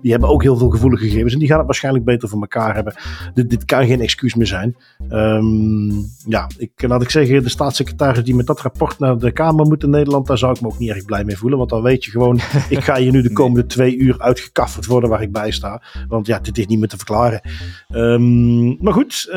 Die 0.00 0.10
hebben 0.10 0.28
ook 0.28 0.42
heel 0.42 0.56
veel 0.56 0.68
gevoelige 0.68 1.04
gegevens 1.04 1.32
en 1.32 1.38
die 1.38 1.48
gaan 1.48 1.56
het 1.56 1.66
waarschijnlijk 1.66 2.04
beter 2.04 2.28
voor 2.28 2.40
elkaar 2.40 2.74
hebben. 2.74 2.94
Dit, 3.34 3.50
dit 3.50 3.64
kan 3.64 3.86
geen 3.86 4.00
excuus 4.00 4.34
meer 4.34 4.46
zijn. 4.46 4.76
Ehm, 5.08 5.90
ja, 6.26 6.46
ik, 6.56 6.70
laat 6.76 7.02
ik 7.02 7.10
zeggen, 7.10 7.42
de 7.42 7.48
staatssecretaris 7.48 8.24
die 8.24 8.34
met 8.34 8.46
dat 8.46 8.60
rapport 8.60 8.98
naar 8.98 9.18
de 9.18 9.32
Kamer 9.32 9.66
moet 9.66 9.82
in 9.82 9.90
Nederland, 9.90 10.26
daar 10.26 10.38
zou 10.38 10.54
ik 10.54 10.60
me 10.60 10.66
ook 10.66 10.78
niet 10.78 10.90
erg 10.90 11.04
blij 11.04 11.24
mee 11.24 11.38
voelen. 11.38 11.58
Want 11.58 11.70
dan 11.70 11.82
weet 11.82 12.04
je 12.04 12.10
gewoon, 12.10 12.40
ik 12.68 12.84
ga 12.84 12.96
hier 12.96 13.12
nu 13.12 13.22
de 13.22 13.32
komende 13.32 13.66
twee 13.66 13.96
uur 13.96 14.18
uitgekafferd 14.18 14.86
worden 14.86 15.10
waar 15.10 15.22
ik 15.22 15.32
bij 15.32 15.50
sta. 15.50 15.82
Want 16.08 16.26
ja, 16.26 16.38
dit 16.38 16.58
is 16.58 16.66
niet 16.66 16.78
meer 16.78 16.88
te 16.88 16.96
verklaren. 16.96 17.40
Ehm, 17.88 18.84
maar 18.84 18.92
goed, 18.92 19.26
uh, 19.28 19.34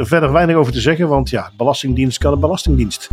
verder 0.00 0.32
weinig 0.32 0.56
over 0.56 0.72
te 0.72 0.80
zeggen, 0.80 1.08
want 1.08 1.30
ja, 1.30 1.50
Belastingdienst 1.56 2.18
kan 2.18 2.32
een 2.32 2.40
Belastingdienst. 2.40 3.10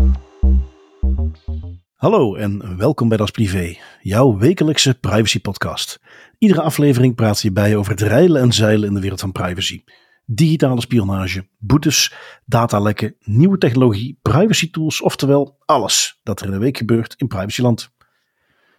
Hallo 2.04 2.36
en 2.36 2.78
welkom 2.78 3.08
bij 3.08 3.18
Das 3.18 3.32
Privé, 3.32 3.78
jouw 4.02 4.38
wekelijkse 4.38 5.00
privacy 5.00 5.42
podcast. 5.42 6.00
Iedere 6.38 6.62
aflevering 6.62 7.16
praat 7.16 7.42
je 7.42 7.52
bij 7.52 7.76
over 7.76 7.92
het 7.92 8.02
rijlen 8.02 8.42
en 8.42 8.52
zeilen 8.54 8.88
in 8.88 8.94
de 8.94 9.00
wereld 9.00 9.20
van 9.20 9.32
privacy. 9.32 9.84
Digitale 10.26 10.82
spionage, 10.82 11.48
boetes, 11.58 12.14
datalekken, 12.46 13.16
nieuwe 13.20 13.58
technologie, 13.58 14.20
privacy 14.22 14.72
tools, 14.72 15.02
oftewel 15.02 15.58
alles 15.66 16.20
dat 16.24 16.40
er 16.40 16.46
in 16.46 16.52
de 16.52 16.58
week 16.58 16.78
gebeurt 16.78 17.14
in 17.18 17.28
privacyland. 17.28 17.92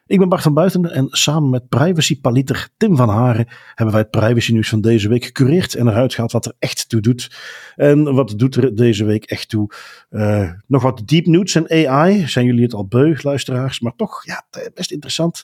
Ik 0.07 0.19
ben 0.19 0.29
Bart 0.29 0.43
van 0.43 0.55
Buiten 0.55 0.93
en 0.93 1.07
samen 1.11 1.51
met 1.51 1.69
privacy-paliter 1.69 2.69
Tim 2.77 2.97
van 2.97 3.09
Haren 3.09 3.49
hebben 3.75 3.95
wij 3.95 4.05
het 4.11 4.11
privacy 4.11 4.53
nieuws 4.53 4.69
van 4.69 4.81
deze 4.81 5.09
week 5.09 5.25
gecureerd 5.25 5.75
en 5.75 5.89
eruit 5.89 6.15
gehaald 6.15 6.33
wat 6.33 6.47
er 6.47 6.53
echt 6.59 6.89
toe 6.89 7.01
doet. 7.01 7.37
En 7.77 8.15
wat 8.15 8.39
doet 8.39 8.57
er 8.57 8.77
deze 8.77 9.05
week 9.05 9.25
echt 9.25 9.49
toe? 9.49 9.71
Uh, 10.11 10.51
nog 10.67 10.83
wat 10.83 11.03
deep 11.05 11.27
news 11.27 11.55
en 11.55 11.89
AI. 11.89 12.29
Zijn 12.29 12.47
jullie 12.47 12.63
het 12.63 12.75
al 12.75 12.87
beu, 12.87 13.17
luisteraars? 13.23 13.81
Maar 13.81 13.93
toch, 13.97 14.25
ja, 14.25 14.47
best 14.75 14.91
interessant. 14.91 15.43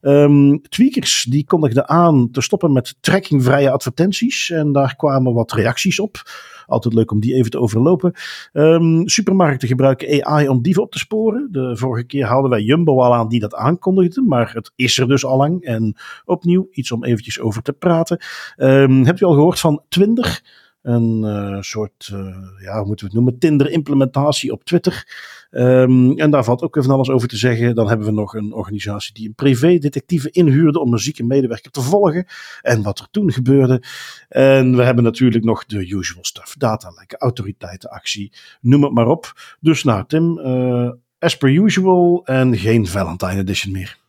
Um, 0.00 0.62
tweakers 0.68 1.26
die 1.28 1.44
kondigden 1.44 1.88
aan 1.88 2.30
te 2.30 2.40
stoppen 2.40 2.72
met 2.72 2.94
trackingvrije 3.00 3.70
advertenties 3.70 4.50
en 4.50 4.72
daar 4.72 4.96
kwamen 4.96 5.32
wat 5.34 5.52
reacties 5.52 6.00
op. 6.00 6.22
Altijd 6.70 6.94
leuk 6.94 7.10
om 7.10 7.20
die 7.20 7.34
even 7.34 7.50
te 7.50 7.58
overlopen. 7.58 8.12
Um, 8.52 9.08
supermarkten 9.08 9.68
gebruiken 9.68 10.24
AI 10.24 10.48
om 10.48 10.62
dieven 10.62 10.82
op 10.82 10.92
te 10.92 10.98
sporen. 10.98 11.48
De 11.50 11.76
vorige 11.76 12.06
keer 12.06 12.26
hadden 12.26 12.50
wij 12.50 12.62
Jumbo 12.62 13.00
al 13.00 13.14
aan 13.14 13.28
die 13.28 13.40
dat 13.40 13.54
aankondigde, 13.54 14.22
maar 14.22 14.52
het 14.54 14.72
is 14.76 14.98
er 14.98 15.08
dus 15.08 15.24
al 15.24 15.36
lang. 15.36 15.62
En 15.62 15.96
opnieuw 16.24 16.68
iets 16.70 16.92
om 16.92 17.04
eventjes 17.04 17.40
over 17.40 17.62
te 17.62 17.72
praten. 17.72 18.20
Um, 18.56 19.04
hebt 19.04 19.20
u 19.20 19.24
al 19.24 19.34
gehoord 19.34 19.60
van 19.60 19.82
Twinder? 19.88 20.42
Een 20.82 21.22
uh, 21.24 21.60
soort, 21.60 22.10
uh, 22.12 22.36
ja, 22.62 22.78
hoe 22.78 22.86
moeten 22.86 23.06
we 23.06 23.12
het 23.12 23.12
noemen, 23.12 23.38
Tinder-implementatie 23.38 24.52
op 24.52 24.64
Twitter. 24.64 25.04
Um, 25.50 26.18
en 26.18 26.30
daar 26.30 26.44
valt 26.44 26.62
ook 26.62 26.74
weer 26.74 26.84
van 26.84 26.94
alles 26.94 27.10
over 27.10 27.28
te 27.28 27.36
zeggen. 27.36 27.74
Dan 27.74 27.88
hebben 27.88 28.06
we 28.06 28.12
nog 28.12 28.34
een 28.34 28.52
organisatie 28.52 29.14
die 29.14 29.28
een 29.28 29.34
privé-detectieve 29.34 30.30
inhuurde 30.30 30.80
om 30.80 30.92
een 30.92 30.98
zieke 30.98 31.24
medewerker 31.24 31.70
te 31.70 31.80
volgen. 31.80 32.26
En 32.62 32.82
wat 32.82 32.98
er 32.98 33.08
toen 33.10 33.32
gebeurde. 33.32 33.82
En 34.28 34.76
we 34.76 34.82
hebben 34.82 35.04
natuurlijk 35.04 35.44
nog 35.44 35.66
de 35.66 35.88
usual 35.88 36.24
stuff. 36.24 36.54
Datalekken, 36.56 37.18
autoriteitenactie, 37.18 38.32
noem 38.60 38.82
het 38.82 38.92
maar 38.92 39.08
op. 39.08 39.32
Dus 39.60 39.84
nou 39.84 40.04
Tim, 40.06 40.38
uh, 40.38 40.90
as 41.18 41.36
per 41.36 41.50
usual 41.50 42.22
en 42.24 42.56
geen 42.56 42.86
Valentine 42.86 43.36
Edition 43.36 43.72
meer. 43.72 43.99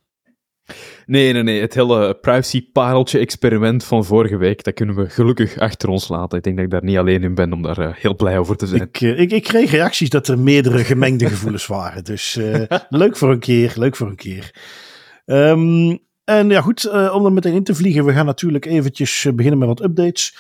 Nee, 1.12 1.34
nee, 1.34 1.44
nee. 1.44 1.62
Het 1.62 1.73
hele 1.73 2.14
privacy-pareltje-experiment 2.14 3.84
van 3.84 4.06
vorige 4.06 4.38
week, 4.38 4.64
dat 4.64 4.73
kunnen 4.73 4.95
we 4.95 5.09
gelukkig 5.09 5.58
achter 5.58 5.90
ons 5.90 6.08
laten. 6.08 6.38
Ik 6.38 6.44
denk 6.44 6.56
dat 6.56 6.66
ik 6.66 6.72
daar 6.72 6.84
niet 6.84 6.98
alleen 6.98 7.23
in 7.23 7.36
ben 7.36 7.53
om 7.53 7.62
daar 7.62 7.80
uh, 7.80 7.90
heel 7.94 8.16
blij 8.16 8.38
over 8.38 8.58
te 8.58 8.68
zijn. 8.68 8.81
Ik, 8.81 9.02
uh, 9.02 9.20
ik, 9.20 9.31
ik, 9.31 9.44
kreeg 9.44 9.72
reacties 9.72 10.09
dat 10.09 10.28
er 10.28 10.40
meerdere 10.40 10.84
gemengde 10.84 11.26
gevoelens 11.34 11.68
waren. 11.68 12.03
Dus 12.03 12.36
uh, 12.36 12.64
leuk 12.90 13.18
voor 13.18 13.31
een 13.31 13.40
keer, 13.40 13.73
leuk 13.76 13.95
voor 13.95 14.08
een 14.08 14.16
keer. 14.16 14.56
Um, 15.26 16.00
en 16.23 16.50
ja, 16.50 16.62
goed, 16.62 16.92
om 17.12 17.25
er 17.25 17.34
meteen 17.34 17.53
in 17.53 17.64
te 17.64 17.75
vliegen. 17.75 18.06
We 18.06 18.14
gaan 18.14 18.25
natuurlijk 18.25 18.66
eventjes 18.66 19.28
beginnen 19.36 19.59
met 19.59 19.68
wat 19.68 19.84
updates. 19.84 20.38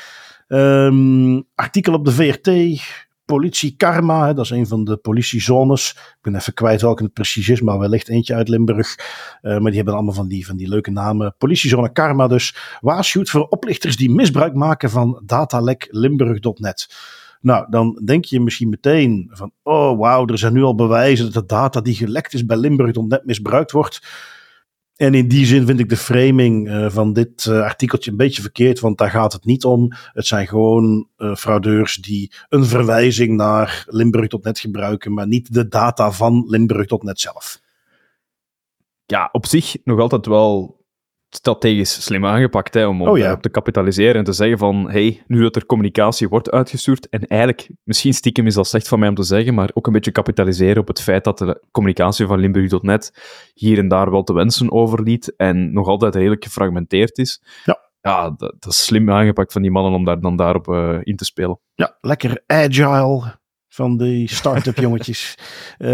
Um, 0.47 1.43
artikel 1.55 1.93
op 1.93 2.05
de 2.05 2.11
VRT 2.11 2.47
politie 3.25 3.75
Karma. 3.77 4.33
Dat 4.33 4.45
is 4.45 4.51
een 4.51 4.67
van 4.67 4.83
de 4.83 4.97
politiezones. 4.97 5.89
Ik 5.91 6.17
ben 6.21 6.35
even 6.35 6.53
kwijt 6.53 6.81
welke 6.81 7.03
het 7.03 7.13
precies 7.13 7.49
is, 7.49 7.61
maar 7.61 7.79
wellicht 7.79 8.09
eentje 8.09 8.35
uit 8.35 8.47
Limburg. 8.47 8.95
Uh, 9.41 9.51
maar 9.51 9.65
die 9.65 9.75
hebben 9.75 9.93
allemaal 9.93 10.13
van 10.13 10.27
die, 10.27 10.45
van 10.45 10.55
die 10.55 10.67
leuke 10.67 10.91
namen. 10.91 11.35
Politiezone 11.37 11.91
Karma 11.91 12.27
dus 12.27 12.55
waarschuwt 12.79 13.29
voor 13.29 13.47
oplichters 13.47 13.97
die 13.97 14.11
misbruik 14.11 14.53
maken 14.53 14.89
van 14.89 15.21
dataleklimburg.net. 15.25 16.89
Nou, 17.41 17.65
dan 17.69 18.01
denk 18.05 18.25
je 18.25 18.39
misschien 18.39 18.69
meteen 18.69 19.29
van, 19.31 19.51
oh 19.63 19.99
wauw, 19.99 20.27
er 20.27 20.37
zijn 20.37 20.53
nu 20.53 20.63
al 20.63 20.75
bewijzen 20.75 21.25
dat 21.25 21.33
de 21.33 21.55
data 21.55 21.81
die 21.81 21.95
gelekt 21.95 22.33
is 22.33 22.45
bij 22.45 22.57
Limburg.net 22.57 23.25
misbruikt 23.25 23.71
wordt. 23.71 24.01
En 25.01 25.13
in 25.13 25.27
die 25.27 25.45
zin 25.45 25.65
vind 25.65 25.79
ik 25.79 25.89
de 25.89 25.97
framing 25.97 26.67
uh, 26.67 26.89
van 26.89 27.13
dit 27.13 27.45
uh, 27.45 27.61
artikeltje 27.61 28.11
een 28.11 28.17
beetje 28.17 28.41
verkeerd, 28.41 28.79
want 28.79 28.97
daar 28.97 29.09
gaat 29.09 29.33
het 29.33 29.45
niet 29.45 29.65
om. 29.65 29.91
Het 30.13 30.27
zijn 30.27 30.47
gewoon 30.47 31.07
uh, 31.17 31.35
fraudeurs 31.35 31.95
die 31.95 32.33
een 32.49 32.65
verwijzing 32.65 33.35
naar 33.35 33.85
Limburg.net 33.87 34.59
gebruiken, 34.59 35.13
maar 35.13 35.27
niet 35.27 35.53
de 35.53 35.67
data 35.67 36.11
van 36.11 36.43
Limburg.net 36.47 37.19
zelf. 37.19 37.61
Ja, 39.05 39.29
op 39.31 39.45
zich 39.45 39.77
nog 39.83 39.99
altijd 39.99 40.25
wel 40.25 40.80
strategisch 41.35 42.03
slim 42.03 42.25
aangepakt 42.25 42.73
hè, 42.73 42.85
om 42.85 43.01
op, 43.01 43.07
oh, 43.07 43.17
ja. 43.17 43.37
te 43.37 43.49
kapitaliseren 43.49 44.15
en 44.15 44.23
te 44.23 44.33
zeggen 44.33 44.57
van 44.57 44.89
hey, 44.89 45.23
nu 45.27 45.41
dat 45.41 45.55
er 45.55 45.65
communicatie 45.65 46.29
wordt 46.29 46.51
uitgestuurd 46.51 47.09
en 47.09 47.27
eigenlijk, 47.27 47.69
misschien 47.83 48.13
stiekem 48.13 48.47
is 48.47 48.53
dat 48.53 48.67
slecht 48.67 48.87
van 48.87 48.99
mij 48.99 49.09
om 49.09 49.15
te 49.15 49.23
zeggen, 49.23 49.53
maar 49.53 49.69
ook 49.73 49.87
een 49.87 49.93
beetje 49.93 50.11
kapitaliseren 50.11 50.81
op 50.81 50.87
het 50.87 51.01
feit 51.01 51.23
dat 51.23 51.37
de 51.37 51.63
communicatie 51.71 52.25
van 52.25 52.39
Limburg.net 52.39 53.11
hier 53.53 53.77
en 53.77 53.87
daar 53.87 54.11
wel 54.11 54.23
te 54.23 54.33
wensen 54.33 54.71
overliet 54.71 55.35
en 55.35 55.73
nog 55.73 55.87
altijd 55.87 56.15
redelijk 56.15 56.43
gefragmenteerd 56.43 57.17
is. 57.17 57.43
Ja. 57.65 57.89
Ja, 58.01 58.29
dat, 58.29 58.55
dat 58.59 58.71
is 58.71 58.85
slim 58.85 59.11
aangepakt 59.11 59.53
van 59.53 59.61
die 59.61 59.71
mannen 59.71 59.93
om 59.93 60.05
daar 60.05 60.19
dan 60.19 60.35
daarop 60.35 60.67
uh, 60.67 60.99
in 61.01 61.15
te 61.15 61.25
spelen. 61.25 61.59
Ja, 61.73 61.97
lekker 61.99 62.43
agile, 62.45 63.39
van 63.73 63.97
die 63.97 64.29
start-up 64.29 64.77
jongetjes. 64.85 65.37
Uh, 65.79 65.89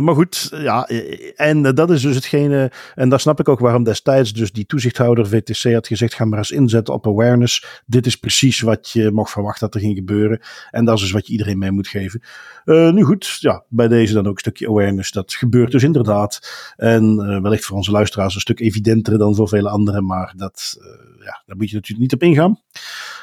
maar 0.00 0.14
goed, 0.14 0.48
ja, 0.50 0.88
en 1.36 1.62
dat 1.62 1.90
is 1.90 2.02
dus 2.02 2.14
hetgene, 2.14 2.72
en 2.94 3.08
daar 3.08 3.20
snap 3.20 3.40
ik 3.40 3.48
ook 3.48 3.58
waarom 3.58 3.84
destijds 3.84 4.32
dus 4.32 4.52
die 4.52 4.66
toezichthouder 4.66 5.26
VTC 5.26 5.72
had 5.72 5.86
gezegd, 5.86 6.14
ga 6.14 6.24
maar 6.24 6.38
eens 6.38 6.50
inzetten 6.50 6.94
op 6.94 7.06
awareness. 7.06 7.82
Dit 7.86 8.06
is 8.06 8.16
precies 8.16 8.60
wat 8.60 8.90
je 8.90 9.10
mocht 9.10 9.30
verwachten 9.30 9.66
dat 9.66 9.74
er 9.74 9.80
ging 9.80 9.96
gebeuren. 9.96 10.40
En 10.70 10.84
dat 10.84 10.94
is 10.94 11.00
dus 11.00 11.10
wat 11.10 11.26
je 11.26 11.32
iedereen 11.32 11.58
mee 11.58 11.70
moet 11.70 11.88
geven. 11.88 12.22
Uh, 12.64 12.92
nu 12.92 13.02
goed, 13.02 13.36
ja, 13.40 13.64
bij 13.68 13.88
deze 13.88 14.14
dan 14.14 14.26
ook 14.26 14.32
een 14.32 14.38
stukje 14.38 14.68
awareness. 14.68 15.10
Dat 15.10 15.34
gebeurt 15.34 15.70
dus 15.70 15.82
inderdaad. 15.82 16.40
En 16.76 17.18
uh, 17.20 17.40
wellicht 17.40 17.64
voor 17.64 17.76
onze 17.76 17.90
luisteraars 17.90 18.34
een 18.34 18.40
stuk 18.40 18.60
evidenter 18.60 19.18
dan 19.18 19.34
voor 19.34 19.48
vele 19.48 19.68
anderen, 19.68 20.06
maar 20.06 20.32
dat, 20.36 20.76
ja, 21.18 21.42
daar 21.46 21.56
moet 21.56 21.68
je 21.70 21.74
natuurlijk 21.74 22.12
niet 22.12 22.12
op 22.12 22.22
ingaan. 22.22 22.60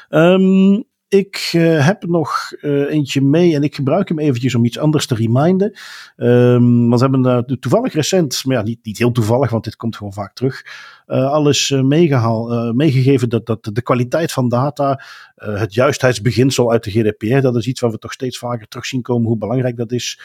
Um, 0.08 0.88
ik 1.10 1.50
uh, 1.56 1.86
heb 1.86 2.06
nog 2.06 2.52
uh, 2.60 2.92
eentje 2.92 3.20
mee 3.20 3.54
en 3.54 3.62
ik 3.62 3.74
gebruik 3.74 4.08
hem 4.08 4.18
eventjes 4.18 4.54
om 4.54 4.64
iets 4.64 4.78
anders 4.78 5.06
te 5.06 5.14
reminden. 5.14 5.78
Um, 6.16 6.88
want 6.88 7.00
we 7.00 7.08
hebben 7.08 7.46
uh, 7.50 7.56
toevallig 7.56 7.92
recent, 7.92 8.44
maar 8.44 8.56
ja, 8.56 8.62
niet, 8.62 8.78
niet 8.82 8.98
heel 8.98 9.12
toevallig, 9.12 9.50
want 9.50 9.64
dit 9.64 9.76
komt 9.76 9.96
gewoon 9.96 10.12
vaak 10.12 10.34
terug. 10.34 10.64
Alles 11.10 11.70
meegegeven 12.72 13.28
dat, 13.28 13.46
dat 13.46 13.70
de 13.72 13.82
kwaliteit 13.82 14.32
van 14.32 14.48
data, 14.48 15.02
het 15.34 15.74
juistheidsbeginsel 15.74 16.70
uit 16.72 16.84
de 16.84 16.90
GDPR, 16.90 17.40
dat 17.40 17.56
is 17.56 17.66
iets 17.66 17.80
wat 17.80 17.92
we 17.92 17.98
toch 17.98 18.12
steeds 18.12 18.38
vaker 18.38 18.68
terug 18.68 18.86
zien 18.86 19.02
komen, 19.02 19.28
hoe 19.28 19.38
belangrijk 19.38 19.76
dat 19.76 19.92
is. 19.92 20.20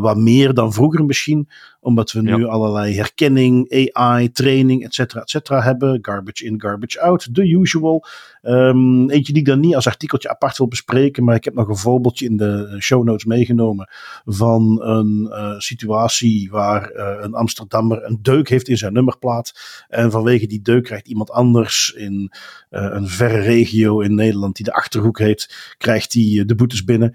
wat 0.00 0.16
meer 0.16 0.54
dan 0.54 0.72
vroeger 0.72 1.04
misschien, 1.04 1.48
omdat 1.80 2.12
we 2.12 2.20
nu 2.20 2.36
ja. 2.36 2.46
allerlei 2.46 2.94
herkenning, 2.94 3.90
AI, 3.92 4.32
training, 4.32 4.84
et 4.84 4.94
cetera, 4.94 5.20
et 5.20 5.30
cetera 5.30 5.62
hebben. 5.62 5.98
Garbage 6.02 6.44
in, 6.44 6.60
garbage 6.60 7.00
out, 7.00 7.28
the 7.32 7.48
usual. 7.48 8.04
Um, 8.42 9.10
eentje 9.10 9.32
die 9.32 9.42
ik 9.42 9.48
dan 9.48 9.60
niet 9.60 9.74
als 9.74 9.86
artikeltje 9.86 10.28
apart 10.28 10.58
wil 10.58 10.68
bespreken, 10.68 11.24
maar 11.24 11.34
ik 11.34 11.44
heb 11.44 11.54
nog 11.54 11.68
een 11.68 11.76
voorbeeldje 11.76 12.26
in 12.26 12.36
de 12.36 12.76
show 12.78 13.04
notes 13.04 13.24
meegenomen 13.24 13.88
van 14.24 14.82
een 14.82 15.26
uh, 15.30 15.58
situatie 15.58 16.50
waar 16.50 16.92
uh, 16.92 17.16
een 17.20 17.34
Amsterdammer 17.34 18.04
een 18.04 18.18
deuk 18.22 18.48
heeft 18.48 18.68
in 18.68 18.76
zijn 18.76 18.92
nummerplaat. 18.92 19.52
En 19.88 20.10
vanwege 20.24 20.46
die 20.46 20.62
deuk 20.62 20.84
krijgt 20.84 21.08
iemand 21.08 21.30
anders 21.30 21.92
in 21.96 22.32
uh, 22.70 22.88
een 22.90 23.08
verre 23.08 23.40
regio 23.40 24.00
in 24.00 24.14
Nederland 24.14 24.56
die 24.56 24.64
de 24.64 24.72
Achterhoek 24.72 25.18
heet, 25.18 25.74
krijgt 25.78 26.12
hij 26.12 26.42
de 26.46 26.54
boetes 26.54 26.84
binnen. 26.84 27.14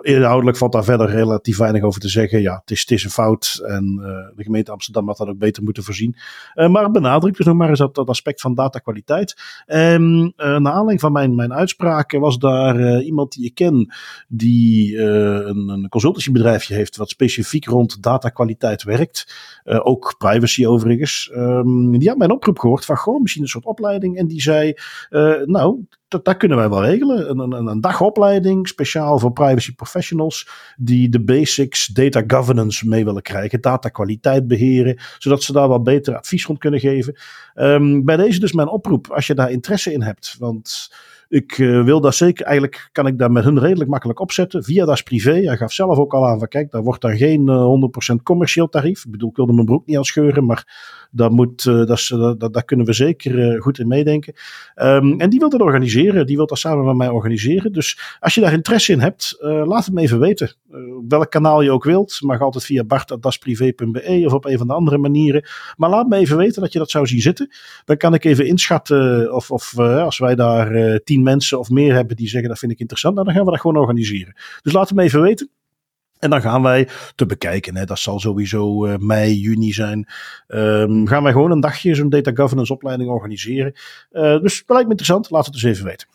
inhoudelijk 0.00 0.56
valt 0.56 0.72
daar 0.72 0.84
verder 0.84 1.10
relatief 1.10 1.56
weinig 1.56 1.82
over 1.82 2.00
te 2.00 2.08
zeggen. 2.08 2.40
Ja, 2.40 2.58
het 2.60 2.70
is, 2.70 2.80
het 2.80 2.90
is 2.90 3.04
een 3.04 3.10
fout 3.10 3.62
en 3.66 3.96
de 4.36 4.42
gemeente 4.42 4.70
Amsterdam 4.70 5.06
had 5.06 5.16
dat 5.16 5.28
ook 5.28 5.38
beter 5.38 5.62
moeten 5.62 5.82
voorzien. 5.82 6.16
maar 6.54 6.90
benadrukt 6.90 7.36
dus 7.36 7.46
nog 7.46 7.56
maar 7.56 7.68
eens 7.68 7.78
dat, 7.78 7.94
dat 7.94 8.08
aspect 8.08 8.40
van 8.40 8.54
datakwaliteit. 8.54 9.36
Uh, 9.66 9.76
naar 10.36 10.72
aanleiding 10.72 11.00
van 11.00 11.12
mijn, 11.12 11.34
mijn 11.34 11.52
uitspraken 11.52 12.20
was 12.20 12.38
daar 12.38 13.00
iemand 13.00 13.32
die 13.32 13.44
ik 13.44 13.54
ken, 13.54 13.94
die 14.28 14.98
een, 14.98 15.68
een 15.68 15.88
consultancybedrijfje 15.88 16.74
heeft 16.74 16.96
wat 16.96 17.08
specifiek 17.08 17.64
rond 17.64 18.02
datakwaliteit 18.02 18.82
werkt. 18.82 19.34
ook 19.64 20.14
privacy 20.18 20.66
overigens. 20.66 21.30
Um, 21.34 21.98
die 21.98 22.08
had 22.08 22.18
mij 22.18 22.25
mijn 22.26 22.38
oproep 22.38 22.58
gehoord 22.58 22.84
van, 22.84 22.96
goh, 22.96 23.20
misschien 23.20 23.42
een 23.42 23.48
soort 23.48 23.64
opleiding. 23.64 24.18
En 24.18 24.26
die 24.26 24.40
zei, 24.40 24.74
nou, 25.44 25.86
dat, 26.08 26.36
kunnen 26.36 26.58
wij 26.58 26.68
wel 26.68 26.84
regelen. 26.84 27.30
Een, 27.30 27.38
een, 27.38 27.66
een, 27.66 27.80
dagopleiding, 27.80 28.68
speciaal 28.68 29.18
voor 29.18 29.32
privacy 29.32 29.74
professionals, 29.74 30.48
die 30.76 31.08
de 31.08 31.24
basics 31.24 31.86
data 31.86 32.22
governance 32.26 32.88
mee 32.88 33.04
willen 33.04 33.22
krijgen, 33.22 33.60
data 33.60 33.88
kwaliteit 33.88 34.46
beheren, 34.46 34.98
zodat 35.18 35.42
ze 35.42 35.52
daar 35.52 35.68
wat 35.68 35.84
beter 35.84 36.16
advies 36.16 36.44
rond 36.44 36.58
kunnen 36.58 36.80
geven. 36.80 37.16
Um, 37.54 38.04
bij 38.04 38.16
deze 38.16 38.40
dus 38.40 38.52
mijn 38.52 38.68
oproep, 38.68 39.10
als 39.10 39.26
je 39.26 39.34
daar 39.34 39.50
interesse 39.50 39.92
in 39.92 40.02
hebt, 40.02 40.36
want 40.38 40.90
ik 41.28 41.58
uh, 41.58 41.84
wil 41.84 42.00
dat 42.00 42.14
zeker, 42.14 42.44
eigenlijk 42.44 42.88
kan 42.92 43.06
ik 43.06 43.18
dat 43.18 43.30
met 43.30 43.44
hun 43.44 43.58
redelijk 43.58 43.90
makkelijk 43.90 44.20
opzetten. 44.20 44.64
Via 44.64 44.84
Das 44.84 45.02
Privé. 45.02 45.32
Hij 45.32 45.56
gaf 45.56 45.72
zelf 45.72 45.98
ook 45.98 46.14
al 46.14 46.26
aan 46.26 46.38
van 46.38 46.48
kijk, 46.48 46.70
daar 46.70 46.82
wordt 46.82 47.00
dan 47.00 47.16
geen 47.16 47.48
uh, 47.48 48.12
100% 48.12 48.22
commercieel 48.22 48.68
tarief. 48.68 49.04
Ik 49.04 49.10
bedoel, 49.10 49.28
ik 49.30 49.36
wilde 49.36 49.52
mijn 49.52 49.66
broek 49.66 49.86
niet 49.86 49.96
aan 49.96 50.04
scheuren, 50.04 50.44
maar 50.44 51.05
dat, 51.16 51.30
moet, 51.30 51.64
uh, 51.64 51.86
dat, 51.86 52.08
dat, 52.38 52.52
dat, 52.52 52.64
kunnen 52.64 52.86
we 52.86 52.92
zeker 52.92 53.62
goed 53.62 53.78
in 53.78 53.88
meedenken. 53.88 54.34
Um, 54.76 55.20
en 55.20 55.30
die 55.30 55.38
wil 55.38 55.48
dat 55.48 55.60
organiseren. 55.60 56.26
Die 56.26 56.36
wil 56.36 56.46
dat 56.46 56.58
samen 56.58 56.84
met 56.84 56.96
mij 56.96 57.08
organiseren. 57.08 57.72
Dus 57.72 58.16
als 58.20 58.34
je 58.34 58.40
daar 58.40 58.52
interesse 58.52 58.92
in 58.92 59.00
hebt, 59.00 59.36
laat 59.40 59.84
het 59.84 59.94
me 59.94 60.00
even 60.00 60.18
weten. 60.18 60.54
welk 61.08 61.30
kanaal 61.30 61.62
je 61.62 61.70
ook 61.70 61.84
wilt. 61.84 62.18
Mag 62.20 62.40
altijd 62.40 62.64
via 62.64 62.84
bart.dasprivé.be 62.84 64.22
of 64.24 64.32
op 64.32 64.44
een 64.44 64.58
van 64.58 64.66
de 64.66 64.72
andere 64.72 64.98
manieren. 64.98 65.44
Maar 65.76 65.90
laat 65.90 66.08
me 66.08 66.16
even 66.16 66.36
weten 66.36 66.62
dat 66.62 66.72
je 66.72 66.78
dat 66.78 66.90
zou 66.90 67.06
zien 67.06 67.20
zitten. 67.20 67.50
Dan 67.84 67.96
kan 67.96 68.14
ik 68.14 68.24
even 68.24 68.46
inschatten 68.46 69.34
of, 69.34 69.50
of 69.50 69.78
als 69.78 70.18
wij 70.18 70.34
daar 70.34 71.00
tien 71.04 71.22
mensen 71.22 71.58
of 71.58 71.70
meer 71.70 71.94
hebben 71.94 72.16
die 72.16 72.28
zeggen 72.28 72.48
dat 72.48 72.58
vind 72.58 72.72
ik 72.72 72.78
interessant, 72.78 73.14
nou, 73.14 73.26
dan 73.26 73.36
gaan 73.36 73.44
we 73.44 73.50
dat 73.50 73.60
gewoon 73.60 73.76
organiseren. 73.76 74.34
Dus 74.62 74.72
laat 74.72 74.88
het 74.88 74.96
me 74.96 75.04
even 75.04 75.20
weten. 75.22 75.50
En 76.18 76.30
dan 76.30 76.40
gaan 76.40 76.62
wij 76.62 76.88
te 77.14 77.26
bekijken, 77.26 77.76
hè, 77.76 77.84
dat 77.84 77.98
zal 77.98 78.20
sowieso 78.20 78.86
uh, 78.86 78.96
mei, 78.98 79.34
juni 79.34 79.72
zijn. 79.72 80.08
Um, 80.48 81.06
gaan 81.06 81.22
wij 81.22 81.32
gewoon 81.32 81.50
een 81.50 81.60
dagje 81.60 81.94
zo'n 81.94 82.08
data 82.08 82.30
governance 82.34 82.72
opleiding 82.72 83.10
organiseren. 83.10 83.72
Uh, 84.12 84.40
dus 84.40 84.56
dat 84.56 84.68
lijkt 84.68 84.84
me 84.84 84.90
interessant, 84.90 85.30
laat 85.30 85.44
het 85.44 85.54
dus 85.54 85.62
even 85.62 85.84
weten. 85.84 86.08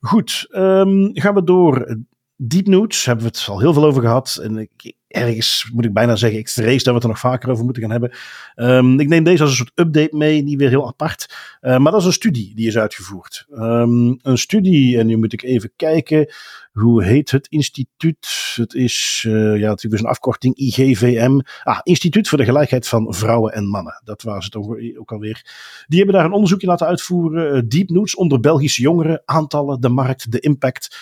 Goed, 0.00 0.48
um, 0.50 1.10
gaan 1.12 1.34
we 1.34 1.44
door. 1.44 1.96
Deep 2.36 2.66
Notes 2.66 3.04
hebben 3.04 3.24
we 3.24 3.30
het 3.30 3.46
al 3.48 3.60
heel 3.60 3.72
veel 3.72 3.84
over 3.84 4.02
gehad. 4.02 4.40
En 4.42 4.58
ik, 4.58 4.94
ergens 5.08 5.70
moet 5.72 5.84
ik 5.84 5.92
bijna 5.92 6.16
zeggen, 6.16 6.38
ik 6.38 6.48
vrees 6.48 6.82
dat 6.82 6.86
we 6.86 6.92
het 6.92 7.02
er 7.02 7.08
nog 7.08 7.18
vaker 7.18 7.50
over 7.50 7.64
moeten 7.64 7.82
gaan 7.82 7.90
hebben. 7.90 8.12
Um, 8.56 9.00
ik 9.00 9.08
neem 9.08 9.24
deze 9.24 9.42
als 9.42 9.50
een 9.50 9.56
soort 9.56 9.72
update 9.74 10.16
mee, 10.16 10.42
niet 10.42 10.58
weer 10.58 10.68
heel 10.68 10.86
apart. 10.86 11.34
Uh, 11.60 11.78
maar 11.78 11.92
dat 11.92 12.00
is 12.00 12.06
een 12.06 12.12
studie 12.12 12.54
die 12.54 12.66
is 12.66 12.78
uitgevoerd. 12.78 13.46
Um, 13.50 14.18
een 14.22 14.38
studie, 14.38 14.98
en 14.98 15.06
nu 15.06 15.16
moet 15.16 15.32
ik 15.32 15.42
even 15.42 15.72
kijken, 15.76 16.34
hoe 16.72 17.04
heet 17.04 17.30
het 17.30 17.46
instituut? 17.48 18.54
Het 18.54 18.74
is, 18.74 19.24
uh, 19.28 19.58
ja, 19.58 19.70
het 19.70 19.84
is 19.84 20.00
een 20.00 20.06
afkorting 20.06 20.56
IGVM. 20.56 21.38
Ah, 21.62 21.80
Instituut 21.82 22.28
voor 22.28 22.38
de 22.38 22.44
Gelijkheid 22.44 22.88
van 22.88 23.14
Vrouwen 23.14 23.52
en 23.52 23.68
Mannen. 23.68 24.00
Dat 24.04 24.22
was 24.22 24.44
het 24.44 24.56
ook, 24.56 25.12
alweer. 25.12 25.44
Die 25.86 25.98
hebben 25.98 26.16
daar 26.16 26.24
een 26.24 26.32
onderzoekje 26.32 26.66
laten 26.66 26.86
uitvoeren. 26.86 27.56
Uh, 27.56 27.62
Deep 27.68 27.88
Notes 27.88 28.14
onder 28.14 28.40
Belgische 28.40 28.82
jongeren. 28.82 29.22
Aantallen, 29.24 29.80
de 29.80 29.88
markt, 29.88 30.32
de 30.32 30.40
impact. 30.40 30.96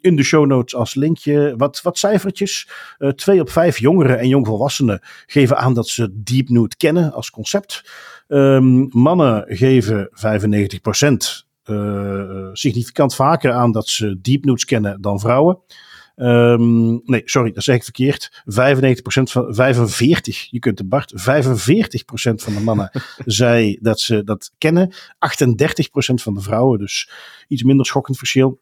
In 0.00 0.16
de 0.16 0.22
show 0.22 0.46
notes 0.46 0.74
als 0.74 0.94
linkje. 0.94 1.54
Wat, 1.56 1.80
wat 1.82 1.98
cijfertjes. 1.98 2.68
Uh, 2.98 3.10
twee 3.14 3.40
op 3.40 3.50
vijf 3.50 3.78
jongeren 3.78 4.18
en 4.18 4.28
jongvolwassenen 4.28 5.00
geven 5.26 5.58
aan 5.58 5.74
dat 5.74 5.88
ze 5.88 6.22
Deep 6.22 6.48
Note 6.48 6.76
kennen 6.76 7.12
als 7.12 7.30
concept. 7.30 7.84
Um, 8.28 8.88
mannen 8.90 9.44
geven 9.48 10.08
95 10.12 10.80
procent 10.80 11.46
uh, 11.66 12.48
significant 12.52 13.14
vaker 13.14 13.52
aan 13.52 13.72
dat 13.72 13.88
ze 13.88 14.20
deep 14.20 14.44
notes 14.44 14.64
kennen 14.64 15.00
dan 15.00 15.20
vrouwen. 15.20 15.58
Um, 16.16 17.00
nee, 17.04 17.22
sorry, 17.24 17.52
dat 17.52 17.62
zeg 17.62 17.76
ik 17.76 17.82
verkeerd. 17.82 18.42
95% 18.44 18.44
van 19.22 19.54
45, 19.54 20.50
je 20.50 20.58
kunt 20.58 20.76
de 20.76 20.84
Bart, 20.84 21.12
45% 21.12 21.14
van 22.34 22.54
de 22.54 22.60
mannen 22.60 22.90
zei 23.24 23.78
dat 23.80 24.00
ze 24.00 24.24
dat 24.24 24.52
kennen. 24.58 24.92
38% 24.92 24.94
van 26.14 26.34
de 26.34 26.40
vrouwen, 26.40 26.78
dus 26.78 27.10
iets 27.48 27.62
minder 27.62 27.86
schokkend 27.86 28.18
verschil. 28.18 28.60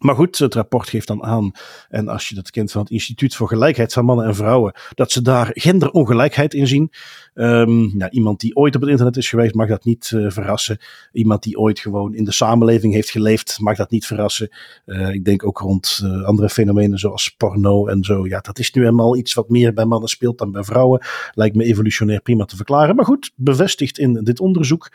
Maar 0.00 0.14
goed, 0.14 0.38
het 0.38 0.54
rapport 0.54 0.88
geeft 0.88 1.06
dan 1.06 1.22
aan, 1.22 1.52
en 1.88 2.08
als 2.08 2.28
je 2.28 2.34
dat 2.34 2.50
kent 2.50 2.72
van 2.72 2.80
het 2.80 2.90
Instituut 2.90 3.34
voor 3.34 3.48
Gelijkheid 3.48 3.92
van 3.92 4.04
Mannen 4.04 4.26
en 4.26 4.34
Vrouwen, 4.34 4.74
dat 4.94 5.12
ze 5.12 5.22
daar 5.22 5.50
genderongelijkheid 5.52 6.54
in 6.54 6.66
zien. 6.66 6.90
Um, 7.34 7.96
nou, 7.96 8.10
iemand 8.10 8.40
die 8.40 8.56
ooit 8.56 8.74
op 8.74 8.80
het 8.80 8.90
internet 8.90 9.16
is 9.16 9.28
geweest, 9.28 9.54
mag 9.54 9.68
dat 9.68 9.84
niet 9.84 10.10
uh, 10.14 10.30
verrassen. 10.30 10.78
Iemand 11.12 11.42
die 11.42 11.58
ooit 11.58 11.78
gewoon 11.78 12.14
in 12.14 12.24
de 12.24 12.32
samenleving 12.32 12.92
heeft 12.92 13.10
geleefd, 13.10 13.58
mag 13.60 13.76
dat 13.76 13.90
niet 13.90 14.06
verrassen. 14.06 14.48
Uh, 14.86 15.14
ik 15.14 15.24
denk 15.24 15.46
ook 15.46 15.58
rond 15.58 16.00
uh, 16.04 16.24
andere 16.24 16.48
fenomenen 16.48 16.98
zoals 16.98 17.34
porno 17.36 17.86
en 17.86 18.04
zo. 18.04 18.26
Ja, 18.26 18.40
dat 18.40 18.58
is 18.58 18.72
nu 18.72 18.86
eenmaal 18.86 19.16
iets 19.16 19.34
wat 19.34 19.48
meer 19.48 19.74
bij 19.74 19.84
mannen 19.84 20.08
speelt 20.08 20.38
dan 20.38 20.52
bij 20.52 20.64
vrouwen. 20.64 21.00
Lijkt 21.34 21.56
me 21.56 21.64
evolutionair 21.64 22.20
prima 22.20 22.44
te 22.44 22.56
verklaren. 22.56 22.96
Maar 22.96 23.04
goed, 23.04 23.30
bevestigd 23.36 23.98
in 23.98 24.12
dit 24.24 24.40
onderzoek. 24.40 24.90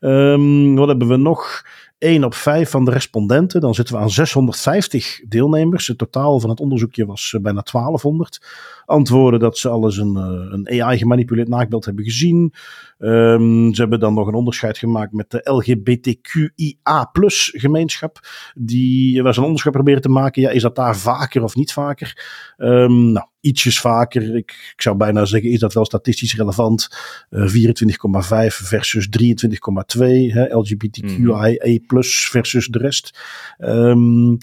Um, 0.00 0.74
wat 0.74 0.88
hebben 0.88 1.08
we 1.08 1.16
nog? 1.16 1.64
1 1.98 2.24
op 2.24 2.34
5 2.34 2.70
van 2.70 2.84
de 2.84 2.90
respondenten. 2.90 3.60
Dan 3.60 3.74
zitten 3.74 3.94
we 3.94 4.00
aan 4.00 4.10
650 4.10 5.20
deelnemers. 5.28 5.86
Het 5.86 5.98
totaal 5.98 6.40
van 6.40 6.50
het 6.50 6.60
onderzoekje 6.60 7.06
was 7.06 7.32
eh, 7.34 7.40
bijna 7.40 7.62
1200. 7.72 8.46
Antwoorden 8.84 9.40
dat 9.40 9.58
ze 9.58 9.68
alles 9.68 9.96
een, 9.96 10.16
eh, 10.16 10.52
een 10.52 10.82
AI-gemanipuleerd 10.82 11.48
naakbeeld 11.48 11.84
hebben 11.84 12.04
gezien. 12.04 12.52
Um, 12.98 13.74
ze 13.74 13.80
hebben 13.80 14.00
dan 14.00 14.14
nog 14.14 14.26
een 14.26 14.34
onderscheid 14.34 14.78
gemaakt 14.78 15.12
met 15.12 15.30
de 15.30 15.40
LGBTQIA 15.42 17.10
gemeenschap. 17.52 18.18
Die 18.54 19.22
was 19.22 19.36
een 19.36 19.42
onderscheid 19.42 19.74
proberen 19.74 20.02
te 20.02 20.08
maken. 20.08 20.42
Ja, 20.42 20.50
is 20.50 20.62
dat 20.62 20.76
daar 20.76 20.96
vaker 20.96 21.42
of 21.42 21.54
niet 21.54 21.72
vaker? 21.72 22.24
Um, 22.58 23.12
nou, 23.12 23.26
ietsjes 23.40 23.80
vaker. 23.80 24.36
Ik, 24.36 24.50
ik, 24.72 24.82
zou 24.82 24.96
bijna 24.96 25.24
zeggen, 25.24 25.50
is 25.50 25.58
dat 25.58 25.74
wel 25.74 25.84
statistisch 25.84 26.36
relevant? 26.36 26.88
Uh, 27.30 27.48
24,5 27.48 27.48
versus 28.46 29.08
23,2. 29.22 29.26
LGBTQIA 30.48 31.78
plus 31.86 32.28
versus 32.28 32.66
de 32.66 32.78
rest. 32.78 33.18
Um, 33.58 34.38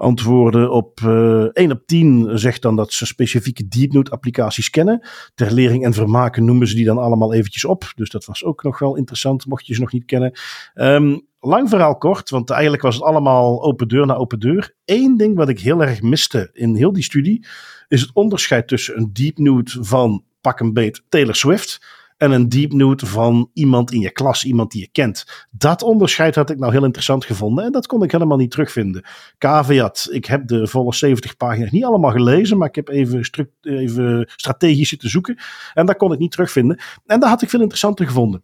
antwoorden 0.00 0.70
op 0.70 1.00
uh, 1.04 1.42
1 1.42 1.70
op 1.70 1.82
10 1.86 2.38
zegt 2.38 2.62
dan 2.62 2.76
dat 2.76 2.92
ze 2.92 3.06
specifieke 3.06 3.68
DeepNote 3.68 4.10
applicaties 4.10 4.70
kennen. 4.70 5.08
Ter 5.34 5.52
lering 5.52 5.84
en 5.84 5.92
vermaken 5.92 6.44
noemen 6.44 6.66
ze 6.66 6.74
die 6.74 6.84
dan 6.84 6.98
allemaal 6.98 7.34
eventjes 7.34 7.64
op. 7.64 7.92
Dus 7.94 8.10
dat 8.10 8.24
was 8.24 8.44
ook 8.44 8.62
nog 8.62 8.78
wel 8.78 8.96
interessant, 8.96 9.46
mocht 9.46 9.66
je 9.66 9.74
ze 9.74 9.80
nog 9.80 9.92
niet 9.92 10.04
kennen. 10.04 10.38
Um, 10.74 11.28
lang 11.40 11.68
verhaal 11.68 11.96
kort, 11.96 12.30
want 12.30 12.50
eigenlijk 12.50 12.82
was 12.82 12.94
het 12.94 13.04
allemaal 13.04 13.62
open 13.62 13.88
deur 13.88 14.06
na 14.06 14.14
open 14.14 14.38
deur. 14.38 14.74
Eén 14.84 15.16
ding 15.16 15.36
wat 15.36 15.48
ik 15.48 15.60
heel 15.60 15.82
erg 15.82 16.02
miste 16.02 16.50
in 16.52 16.74
heel 16.74 16.92
die 16.92 17.02
studie, 17.02 17.46
is 17.88 18.00
het 18.00 18.10
onderscheid 18.12 18.68
tussen 18.68 18.96
een 18.96 19.10
DeepNote 19.12 19.84
van 19.84 20.24
pak 20.40 20.60
een 20.60 20.72
beet 20.72 21.02
Taylor 21.08 21.34
Swift 21.34 21.98
en 22.20 22.30
een 22.30 22.48
deep 22.48 22.72
note 22.72 23.06
van 23.06 23.50
iemand 23.52 23.92
in 23.92 24.00
je 24.00 24.10
klas, 24.10 24.44
iemand 24.44 24.70
die 24.70 24.80
je 24.80 24.88
kent. 24.92 25.46
Dat 25.50 25.82
onderscheid 25.82 26.34
had 26.34 26.50
ik 26.50 26.58
nou 26.58 26.72
heel 26.72 26.84
interessant 26.84 27.24
gevonden 27.24 27.64
en 27.64 27.72
dat 27.72 27.86
kon 27.86 28.02
ik 28.02 28.12
helemaal 28.12 28.36
niet 28.36 28.50
terugvinden. 28.50 29.04
Caveat, 29.38 30.08
ik 30.10 30.24
heb 30.24 30.46
de 30.46 30.66
volle 30.66 30.94
70 30.94 31.36
pagina's 31.36 31.70
niet 31.70 31.84
allemaal 31.84 32.10
gelezen, 32.10 32.58
maar 32.58 32.68
ik 32.68 32.74
heb 32.74 32.88
even, 32.88 33.48
even 33.60 34.30
strategisch 34.36 34.88
zitten 34.88 35.10
zoeken 35.10 35.38
en 35.74 35.86
dat 35.86 35.96
kon 35.96 36.12
ik 36.12 36.18
niet 36.18 36.30
terugvinden. 36.30 36.80
En 37.06 37.20
dat 37.20 37.28
had 37.28 37.42
ik 37.42 37.50
veel 37.50 37.60
interessanter 37.60 38.06
gevonden 38.06 38.42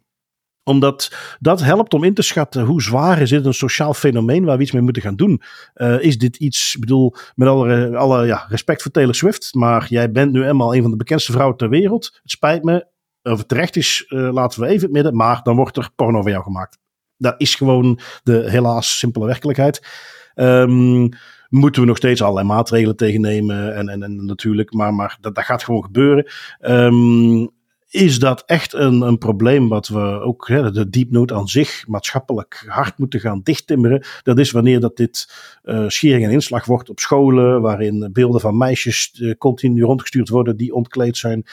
omdat 0.67 1.11
dat 1.39 1.61
helpt 1.61 1.93
om 1.93 2.03
in 2.03 2.13
te 2.13 2.21
schatten 2.21 2.65
hoe 2.65 2.81
zwaar 2.81 3.21
is 3.21 3.29
dit 3.29 3.45
een 3.45 3.53
sociaal 3.53 3.93
fenomeen 3.93 4.45
waar 4.45 4.57
we 4.57 4.63
iets 4.63 4.71
mee 4.71 4.81
moeten 4.81 5.01
gaan 5.01 5.15
doen. 5.15 5.41
Uh, 5.75 6.03
is 6.03 6.17
dit 6.17 6.35
iets, 6.35 6.73
ik 6.73 6.79
bedoel, 6.79 7.15
met 7.35 7.47
alle, 7.47 7.97
alle 7.97 8.25
ja, 8.25 8.45
respect 8.49 8.81
voor 8.81 8.91
Taylor 8.91 9.15
Swift, 9.15 9.53
maar 9.53 9.85
jij 9.89 10.11
bent 10.11 10.31
nu 10.31 10.47
eenmaal 10.47 10.75
een 10.75 10.81
van 10.81 10.91
de 10.91 10.97
bekendste 10.97 11.31
vrouwen 11.31 11.57
ter 11.57 11.69
wereld. 11.69 12.19
Het 12.21 12.31
spijt 12.31 12.63
me, 12.63 12.87
of 13.23 13.37
het 13.37 13.47
terecht 13.47 13.75
is, 13.75 14.05
uh, 14.09 14.33
laten 14.33 14.61
we 14.61 14.67
even 14.67 14.81
het 14.81 14.91
midden. 14.91 15.15
Maar 15.15 15.39
dan 15.43 15.55
wordt 15.55 15.77
er 15.77 15.89
porno 15.95 16.21
van 16.21 16.31
jou 16.31 16.43
gemaakt. 16.43 16.77
Dat 17.17 17.35
is 17.37 17.55
gewoon 17.55 17.99
de 18.23 18.49
helaas 18.49 18.97
simpele 18.97 19.25
werkelijkheid. 19.25 19.87
Um, 20.35 21.09
moeten 21.49 21.81
we 21.81 21.87
nog 21.87 21.97
steeds 21.97 22.21
allerlei 22.21 22.47
maatregelen 22.47 22.95
tegen 22.95 23.21
nemen. 23.21 23.75
En, 23.75 23.89
en, 23.89 24.03
en 24.03 24.25
natuurlijk, 24.25 24.73
maar, 24.73 24.93
maar 24.93 25.17
dat, 25.21 25.35
dat 25.35 25.43
gaat 25.43 25.63
gewoon 25.63 25.83
gebeuren. 25.83 26.27
Um, 26.61 27.55
is 27.89 28.19
dat 28.19 28.43
echt 28.45 28.73
een, 28.73 29.01
een 29.01 29.17
probleem 29.17 29.69
wat 29.69 29.87
we 29.87 29.99
ook, 29.99 30.47
hè, 30.47 30.71
de 30.71 30.89
deep 30.89 31.31
aan 31.31 31.47
zich, 31.47 31.87
maatschappelijk 31.87 32.63
hard 32.67 32.97
moeten 32.97 33.19
gaan 33.19 33.41
dichttimmeren. 33.43 34.05
Dat 34.23 34.39
is 34.39 34.51
wanneer 34.51 34.79
dat 34.79 34.97
dit 34.97 35.31
uh, 35.63 35.83
schering 35.87 36.23
en 36.23 36.31
inslag 36.31 36.65
wordt 36.65 36.89
op 36.89 36.99
scholen, 36.99 37.61
waarin 37.61 38.09
beelden 38.13 38.41
van 38.41 38.57
meisjes 38.57 39.13
uh, 39.19 39.33
continu 39.37 39.83
rondgestuurd 39.83 40.29
worden 40.29 40.57
die 40.57 40.73
ontkleed 40.73 41.17
zijn. 41.17 41.45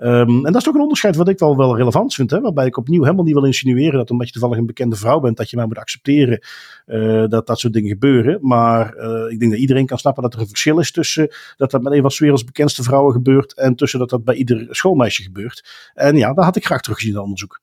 Um, 0.00 0.36
en 0.36 0.42
dat 0.42 0.54
is 0.54 0.62
toch 0.62 0.74
een 0.74 0.80
onderscheid 0.80 1.16
wat 1.16 1.28
ik 1.28 1.38
wel, 1.38 1.56
wel 1.56 1.76
relevant 1.76 2.14
vind. 2.14 2.30
Hè? 2.30 2.40
Waarbij 2.40 2.66
ik 2.66 2.76
opnieuw 2.76 3.02
helemaal 3.02 3.24
niet 3.24 3.34
wil 3.34 3.44
insinueren 3.44 3.98
dat 3.98 4.10
omdat 4.10 4.26
je 4.26 4.32
toevallig 4.32 4.58
een 4.58 4.66
bekende 4.66 4.96
vrouw 4.96 5.20
bent, 5.20 5.36
dat 5.36 5.50
je 5.50 5.56
maar 5.56 5.66
moet 5.66 5.78
accepteren 5.78 6.40
uh, 6.86 7.24
dat 7.28 7.46
dat 7.46 7.58
soort 7.58 7.72
dingen 7.72 7.88
gebeuren. 7.88 8.38
Maar 8.40 8.96
uh, 8.96 9.30
ik 9.32 9.38
denk 9.38 9.50
dat 9.50 9.60
iedereen 9.60 9.86
kan 9.86 9.98
snappen 9.98 10.22
dat 10.22 10.34
er 10.34 10.40
een 10.40 10.48
verschil 10.48 10.78
is 10.78 10.92
tussen 10.92 11.28
dat 11.56 11.70
dat 11.70 11.82
met 11.82 11.92
een 11.92 12.00
van 12.00 12.10
's 12.10 12.18
werelds 12.18 12.44
bekendste 12.44 12.82
vrouwen 12.82 13.12
gebeurt 13.12 13.54
en 13.54 13.74
tussen 13.74 13.98
dat 13.98 14.10
dat 14.10 14.24
bij 14.24 14.34
ieder 14.34 14.66
schoolmeisje 14.70 15.22
gebeurt. 15.22 15.90
En 15.94 16.16
ja, 16.16 16.32
dat 16.32 16.44
had 16.44 16.56
ik 16.56 16.64
graag 16.64 16.80
teruggezien 16.80 17.10
in 17.10 17.16
het 17.16 17.26
onderzoek. 17.26 17.60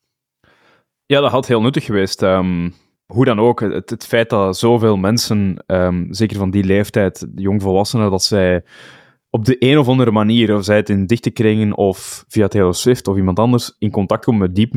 Ja, 1.06 1.20
dat 1.20 1.30
had 1.30 1.46
heel 1.46 1.62
nuttig 1.62 1.84
geweest. 1.84 2.22
Um, 2.22 2.74
hoe 3.06 3.24
dan 3.24 3.38
ook, 3.40 3.60
het, 3.60 4.04
feit 4.06 4.30
dat 4.30 4.58
zoveel 4.58 4.96
mensen, 4.96 5.64
um, 5.66 6.06
zeker 6.10 6.36
van 6.36 6.50
die 6.50 6.64
leeftijd, 6.64 7.26
jongvolwassenen, 7.34 8.10
dat 8.10 8.22
zij 8.22 8.64
op 9.36 9.44
de 9.44 9.56
een 9.58 9.78
of 9.78 9.88
andere 9.88 10.10
manier, 10.10 10.56
of 10.56 10.64
zij 10.64 10.76
het 10.76 10.88
in 10.88 11.06
dichte 11.06 11.30
kringen 11.30 11.76
of 11.76 12.24
via 12.28 12.48
Taylor 12.48 12.74
Swift 12.74 13.08
of 13.08 13.16
iemand 13.16 13.38
anders, 13.38 13.76
in 13.78 13.90
contact 13.90 14.24
komen 14.24 14.40
met 14.40 14.54
deep 14.54 14.74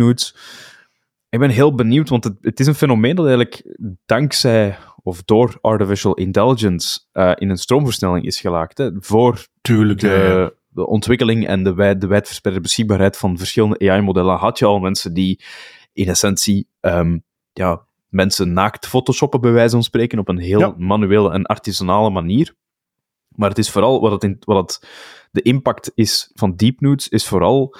Ik 1.30 1.40
ben 1.40 1.50
heel 1.50 1.76
benieuwd, 1.76 2.10
want 2.10 2.24
het, 2.24 2.38
het 2.42 2.60
is 2.60 2.68
een 2.68 2.76
fenomeen 2.76 3.16
dat 3.16 3.26
eigenlijk 3.26 3.78
dankzij 4.06 4.78
of 5.04 5.24
door 5.24 5.58
artificial 5.62 6.14
intelligence 6.14 7.00
uh, 7.14 7.32
in 7.36 7.50
een 7.50 7.58
stroomversnelling 7.58 8.26
is 8.26 8.40
gelaakt. 8.40 8.78
Hè, 8.78 8.90
voor 9.00 9.48
Tuurlijk, 9.62 10.00
de, 10.00 10.56
de 10.68 10.88
ontwikkeling 10.88 11.48
en 11.48 11.64
de, 11.64 11.74
wijd, 11.74 12.02
de 12.02 12.08
wijdverspreide 12.08 12.62
beschikbaarheid 12.62 13.18
van 13.18 13.38
verschillende 13.38 13.90
AI-modellen 13.90 14.36
had 14.36 14.60
je 14.60 14.66
al 14.66 14.80
mensen 14.80 15.14
die 15.14 15.44
in 15.94 16.08
essentie 16.08 16.68
um, 16.82 17.24
ja, 17.54 17.86
mensen 18.10 18.54
naakt 18.54 18.88
photoshoppen, 18.88 19.42
bij 19.42 19.52
wijze 19.52 19.72
van 19.72 19.84
spreken, 19.84 20.20
op 20.20 20.30
een 20.30 20.38
heel 20.38 20.60
ja. 20.60 20.74
manuele 20.78 21.32
en 21.32 21.46
artisanale 21.46 22.10
manier. 22.10 22.56
Maar 23.40 23.50
het 23.50 23.58
is 23.58 23.70
vooral, 23.70 24.02
wat, 24.02 24.12
het 24.12 24.24
in, 24.24 24.38
wat 24.40 24.58
het, 24.58 24.90
de 25.32 25.42
impact 25.42 25.92
is 25.96 26.32
van 26.34 26.56
DeepNudes, 26.56 27.10
is 27.10 27.28
vooral 27.28 27.76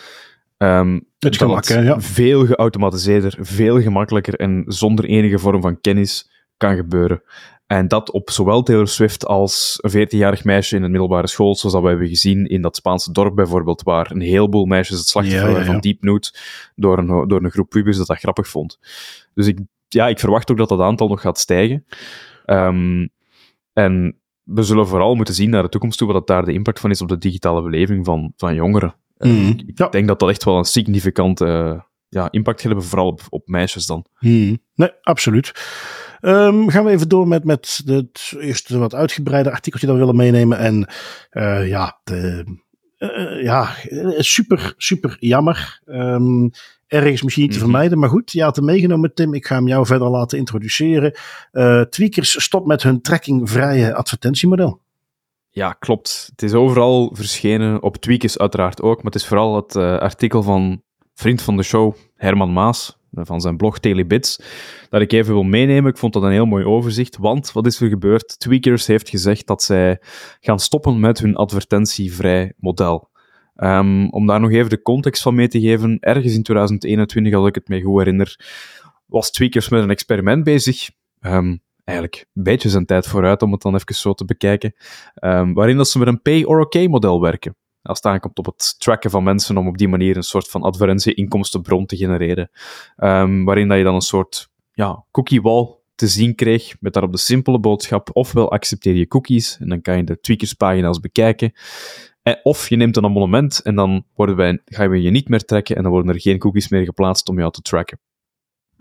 um, 0.58 1.06
het 1.20 1.38
gemak, 1.38 1.68
het 1.68 1.84
ja. 1.84 2.02
veel 2.02 2.46
geautomatiseerder, 2.46 3.38
veel 3.40 3.82
gemakkelijker 3.82 4.36
en 4.36 4.64
zonder 4.68 5.06
enige 5.06 5.40
vorm 5.40 5.62
van 5.62 5.82
kennis 5.82 6.30
kan 6.58 6.76
gebeuren. 6.76 7.24
En 7.68 7.88
dat 7.88 8.12
op 8.12 8.30
zowel 8.30 8.64
Taylor 8.64 8.88
Swift 8.88 9.26
als 9.26 9.80
een 9.82 10.08
14-jarig 10.08 10.44
meisje 10.44 10.76
in 10.76 10.84
een 10.84 10.92
middelbare 10.92 11.28
school, 11.28 11.56
zoals 11.56 11.74
dat 11.74 11.84
we 11.84 11.90
hebben 11.90 12.08
gezien 12.08 12.48
in 12.48 12.62
dat 12.62 12.76
Spaanse 12.76 13.12
dorp 13.12 13.36
bijvoorbeeld, 13.36 13.84
waar 13.84 14.12
een 14.12 14.22
heleboel 14.22 14.66
meisjes 14.66 14.98
het 14.98 15.08
slachtoffer 15.08 15.50
ja, 15.50 15.54
ja, 15.54 15.60
ja. 15.60 15.66
van 15.66 15.80
Deep 15.80 16.04
Note 16.04 16.34
door 16.76 16.98
een, 16.98 17.28
door 17.28 17.44
een 17.44 17.52
groep 17.52 17.70
pubers 17.70 17.98
dat 17.98 18.08
dat 18.08 18.18
grappig 18.18 18.48
vond. 18.48 18.80
Dus 19.34 19.48
ik, 19.48 19.60
ja, 19.88 20.08
ik 20.08 20.20
verwacht 20.20 20.52
ook 20.52 20.58
dat 20.58 20.70
dat 20.70 20.80
aantal 20.80 21.08
nog 21.08 21.22
gaat 21.22 21.40
stijgen. 21.40 21.86
Um, 22.46 23.10
en 23.74 24.20
we 24.54 24.64
zullen 24.64 24.88
vooral 24.88 25.16
moeten 25.16 25.34
zien 25.34 25.50
naar 25.50 25.64
de 25.64 25.70
toekomst 25.70 25.98
toe 25.98 26.14
wat 26.14 26.28
daar 26.28 26.46
de 26.46 26.54
impact 26.54 26.80
van 26.80 26.90
is 26.90 27.02
op 27.02 27.08
de 27.08 27.18
digitale 27.18 27.62
beleving 27.62 28.06
van, 28.06 28.34
van 28.38 28.56
jongeren. 28.56 28.96
Mm, 29.18 29.48
ik, 29.48 29.80
ik 29.80 29.92
denk 29.92 30.08
dat 30.08 30.20
dat 30.20 30.30
echt 30.30 30.44
wel 30.44 30.58
een 30.58 30.64
significante 30.64 31.46
uh, 31.46 31.82
ja, 32.10 32.32
impact 32.32 32.62
gaat 32.62 32.72
hebben, 32.72 32.88
vooral 32.88 33.08
op, 33.08 33.22
op 33.30 33.48
meisjes 33.48 33.86
dan. 33.86 34.06
Mm, 34.20 34.58
nee, 34.76 34.90
absoluut. 35.02 35.52
Um, 36.22 36.70
gaan 36.70 36.86
we 36.86 36.92
even 36.92 37.10
door 37.10 37.28
met, 37.28 37.44
met 37.44 37.82
het 37.86 38.34
eerste 38.40 38.78
wat 38.78 38.96
uitgebreide 38.96 39.52
artikeltje 39.52 39.88
dat 39.88 39.96
we 39.96 40.02
willen 40.02 40.18
meenemen. 40.18 40.58
En 40.58 40.90
uh, 41.32 41.68
ja, 41.68 42.00
de, 42.04 42.46
uh, 43.00 43.44
ja, 43.44 43.70
super, 44.18 44.74
super 44.78 45.18
jammer. 45.20 45.82
Um, 45.86 46.52
ergens 46.88 47.22
misschien 47.22 47.44
niet 47.44 47.54
te 47.54 47.60
Mhm. 47.60 47.70
vermijden. 47.70 48.00
Maar 48.00 48.10
goed, 48.10 48.32
je 48.32 48.44
had 48.44 48.56
hem 48.56 48.66
meegenomen, 48.66 49.14
Tim. 49.14 49.34
Ik 49.34 49.46
ga 49.48 49.56
hem 49.56 49.68
jou 49.68 49.86
verder 49.86 50.10
laten 50.10 50.38
introduceren. 50.38 51.14
Uh, 51.52 51.82
tweakers 51.82 52.44
stopt 52.44 52.68
met 52.68 52.84
hun 52.84 53.02
trackingvrije 53.02 53.94
advertentiemodel. 53.96 54.80
Ja, 55.50 55.74
klopt. 55.74 56.28
Het 56.32 56.44
is 56.44 56.54
overal 56.54 57.10
verschenen, 57.14 57.84
op 57.84 57.98
Tweakers 57.98 58.38
uiteraard 58.38 58.82
ook, 58.82 58.96
maar 58.96 59.12
het 59.12 59.22
is 59.22 59.28
vooral 59.28 59.56
het 59.56 59.76
uh, 59.76 59.98
artikel 59.98 60.44
van 60.44 60.82
vriend 61.14 61.42
van 61.42 61.58
de 61.58 61.64
show, 61.64 61.94
Herman 62.16 62.54
Maas, 62.54 62.98
van 63.12 63.42
zijn 63.42 63.58
blog 63.58 63.80
Daily 63.80 64.06
Bits, 64.06 64.42
dat 64.90 65.02
ik 65.02 65.12
even 65.12 65.34
wil 65.34 65.44
meenemen. 65.44 65.92
Ik 65.92 65.98
vond 65.98 66.14
dat 66.14 66.24
een 66.24 66.32
heel 66.32 66.46
mooi 66.46 66.66
overzicht, 66.66 67.18
want 67.18 67.52
wat 67.52 67.66
is 67.66 67.82
er 67.82 67.90
gebeurd? 67.90 68.40
Tweakers 68.40 68.88
heeft 68.88 69.10
gezegd 69.10 69.48
dat 69.48 69.64
zij 69.64 70.02
gaan 70.40 70.60
stoppen 70.60 71.00
met 71.00 71.20
hun 71.20 71.36
advertentievrij 71.36 72.54
model. 72.58 73.10
Um, 73.56 74.10
om 74.10 74.28
daar 74.28 74.40
nog 74.40 74.52
even 74.52 74.70
de 74.70 74.82
context 74.82 75.22
van 75.22 75.36
mee 75.36 75.48
te 75.48 75.60
geven, 75.60 75.98
ergens 76.00 76.34
in 76.34 76.44
2021, 76.44 77.34
als 77.34 77.48
ik 77.48 77.56
het 77.56 77.68
me 77.68 77.82
goed 77.82 77.98
herinner, 77.98 78.40
was 79.06 79.32
Tweakers 79.32 79.70
met 79.70 79.84
een 79.84 79.90
experiment 79.90 80.44
bezig. 80.44 80.90
Um, 81.22 81.62
eigenlijk 81.84 82.26
een 82.34 82.44
beetje 82.44 82.70
zijn 82.70 82.86
tijd 82.86 83.08
vooruit 83.08 83.42
om 83.42 83.52
het 83.52 83.62
dan 83.62 83.76
even 83.76 83.96
zo 83.96 84.14
te 84.14 84.26
bekijken, 84.26 84.74
um, 85.24 85.54
waarin 85.54 85.78
dat 85.78 85.90
ze 85.90 86.00
met 86.00 86.08
een 86.08 86.22
pay-or-okay-model 86.22 87.22
werken. 87.22 87.56
Als 87.82 87.98
het 87.98 88.06
aankomt 88.06 88.38
op 88.38 88.46
het 88.46 88.80
tracken 88.80 89.10
van 89.10 89.24
mensen 89.24 89.58
om 89.58 89.68
op 89.68 89.78
die 89.78 89.88
manier 89.88 90.18
een 90.18 90.24
soort 90.24 90.48
van 90.48 90.62
advertentie-inkomstenbron 90.62 91.86
te 91.86 91.98
genereren. 91.98 92.50
Um, 92.98 93.46
waarin 93.46 93.68
dat 93.68 93.78
je 93.78 93.84
dan 93.84 93.96
een 93.96 94.02
soort 94.02 94.50
ja, 94.72 95.06
cookie 95.12 95.42
wall 95.42 95.78
te 95.96 96.08
zien 96.08 96.36
kreeg, 96.36 96.76
met 96.80 96.94
daarop 96.94 97.12
de 97.12 97.18
simpele 97.18 97.60
boodschap, 97.60 98.10
ofwel 98.14 98.52
accepteer 98.52 98.96
je 98.96 99.08
cookies, 99.08 99.58
en 99.60 99.70
dan 99.70 99.82
kan 99.82 99.98
je 99.98 100.04
de 100.04 100.20
tweakerspagina's 100.20 101.00
bekijken, 101.00 101.54
of 102.44 102.70
je 102.70 102.76
neemt 102.76 102.98
een 102.98 103.06
abonnement 103.06 103.62
en 103.62 103.76
dan 103.76 104.06
worden 104.16 104.36
wij, 104.36 104.62
gaan 104.66 104.90
we 104.90 105.02
je 105.02 105.10
niet 105.10 105.30
meer 105.30 105.46
trekken 105.46 105.76
en 105.76 105.82
dan 105.84 105.92
worden 105.92 106.14
er 106.14 106.22
geen 106.22 106.38
cookies 106.38 106.70
meer 106.70 106.84
geplaatst 106.84 107.30
om 107.30 107.38
jou 107.38 107.52
te 107.52 107.62
tracken. 107.62 108.00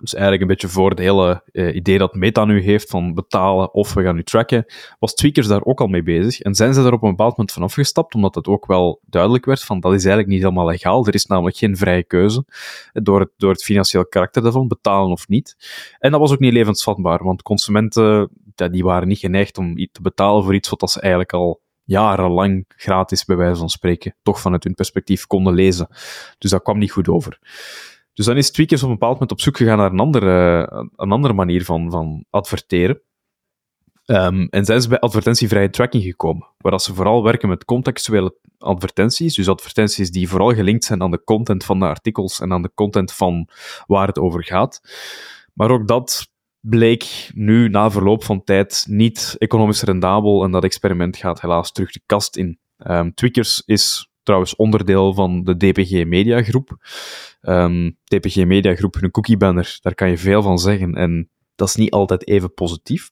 Dus 0.00 0.12
eigenlijk 0.12 0.42
een 0.42 0.48
beetje 0.48 0.68
voor 0.68 0.90
het 0.90 0.98
hele 0.98 1.42
uh, 1.52 1.74
idee 1.74 1.98
dat 1.98 2.14
Meta 2.14 2.44
nu 2.44 2.62
heeft 2.62 2.90
van 2.90 3.14
betalen 3.14 3.74
of 3.74 3.94
we 3.94 4.02
gaan 4.02 4.14
nu 4.14 4.22
tracken, 4.22 4.64
was 4.98 5.14
Tweakers 5.14 5.46
daar 5.46 5.64
ook 5.64 5.80
al 5.80 5.86
mee 5.86 6.02
bezig. 6.02 6.40
En 6.40 6.54
zijn 6.54 6.74
ze 6.74 6.82
daar 6.82 6.92
op 6.92 7.02
een 7.02 7.10
bepaald 7.10 7.30
moment 7.30 7.52
van 7.52 7.62
afgestapt, 7.62 8.14
omdat 8.14 8.34
het 8.34 8.46
ook 8.46 8.66
wel 8.66 9.00
duidelijk 9.06 9.44
werd 9.44 9.62
van 9.62 9.80
dat 9.80 9.92
is 9.92 10.04
eigenlijk 10.04 10.28
niet 10.28 10.42
helemaal 10.42 10.66
legaal. 10.66 11.06
Er 11.06 11.14
is 11.14 11.26
namelijk 11.26 11.56
geen 11.56 11.76
vrije 11.76 12.04
keuze 12.04 12.44
door 12.92 13.20
het, 13.20 13.30
door 13.36 13.50
het 13.50 13.64
financieel 13.64 14.06
karakter 14.06 14.42
daarvan, 14.42 14.68
betalen 14.68 15.10
of 15.10 15.28
niet. 15.28 15.56
En 15.98 16.10
dat 16.10 16.20
was 16.20 16.32
ook 16.32 16.38
niet 16.38 16.52
levensvatbaar, 16.52 17.24
want 17.24 17.42
consumenten 17.42 18.30
die 18.54 18.84
waren 18.84 19.08
niet 19.08 19.18
geneigd 19.18 19.58
om 19.58 19.74
te 19.74 20.02
betalen 20.02 20.44
voor 20.44 20.54
iets 20.54 20.68
wat 20.68 20.90
ze 20.90 21.00
eigenlijk 21.00 21.32
al 21.32 21.60
jarenlang 21.84 22.64
gratis, 22.68 23.24
bij 23.24 23.36
wijze 23.36 23.58
van 23.58 23.68
spreken, 23.68 24.16
toch 24.22 24.40
vanuit 24.40 24.64
hun 24.64 24.74
perspectief 24.74 25.26
konden 25.26 25.54
lezen. 25.54 25.88
Dus 26.38 26.50
dat 26.50 26.62
kwam 26.62 26.78
niet 26.78 26.92
goed 26.92 27.08
over. 27.08 27.38
Dus 28.18 28.26
dan 28.26 28.36
is 28.36 28.50
Tweakers 28.50 28.82
op 28.82 28.88
een 28.88 28.94
bepaald 28.94 29.12
moment 29.12 29.32
op 29.32 29.40
zoek 29.40 29.56
gegaan 29.56 29.78
naar 29.78 29.92
een 29.92 30.00
andere, 30.00 30.66
een 30.96 31.10
andere 31.10 31.34
manier 31.34 31.64
van, 31.64 31.90
van 31.90 32.24
adverteren. 32.30 33.02
Um, 34.06 34.48
en 34.50 34.64
zijn 34.64 34.82
ze 34.82 34.88
bij 34.88 34.98
advertentievrije 34.98 35.70
tracking 35.70 36.02
gekomen, 36.02 36.46
waar 36.56 36.80
ze 36.80 36.94
vooral 36.94 37.22
werken 37.22 37.48
met 37.48 37.64
contextuele 37.64 38.38
advertenties, 38.58 39.34
dus 39.34 39.48
advertenties 39.48 40.10
die 40.10 40.28
vooral 40.28 40.54
gelinkt 40.54 40.84
zijn 40.84 41.02
aan 41.02 41.10
de 41.10 41.24
content 41.24 41.64
van 41.64 41.78
de 41.78 41.84
artikels 41.84 42.40
en 42.40 42.52
aan 42.52 42.62
de 42.62 42.70
content 42.74 43.12
van 43.12 43.48
waar 43.86 44.06
het 44.06 44.18
over 44.18 44.44
gaat. 44.44 44.80
Maar 45.54 45.70
ook 45.70 45.88
dat 45.88 46.28
bleek 46.60 47.30
nu 47.34 47.68
na 47.68 47.90
verloop 47.90 48.24
van 48.24 48.44
tijd 48.44 48.84
niet 48.88 49.36
economisch 49.38 49.82
rendabel 49.82 50.44
en 50.44 50.50
dat 50.50 50.64
experiment 50.64 51.16
gaat 51.16 51.40
helaas 51.40 51.72
terug 51.72 51.92
de 51.92 52.02
kast 52.06 52.36
in. 52.36 52.58
Um, 52.78 53.14
Tweakers 53.14 53.62
is 53.66 54.07
trouwens 54.28 54.56
onderdeel 54.56 55.14
van 55.14 55.44
de 55.44 55.56
DPG 55.56 56.04
Media 56.04 56.42
Groep. 56.42 56.76
Um, 57.42 57.96
DPG 58.04 58.44
Media 58.44 58.74
Groep, 58.74 58.94
hun 58.94 59.10
cookie 59.10 59.36
banner, 59.36 59.78
daar 59.80 59.94
kan 59.94 60.10
je 60.10 60.18
veel 60.18 60.42
van 60.42 60.58
zeggen 60.58 60.94
en 60.94 61.30
dat 61.54 61.68
is 61.68 61.74
niet 61.74 61.90
altijd 61.90 62.28
even 62.28 62.54
positief. 62.54 63.10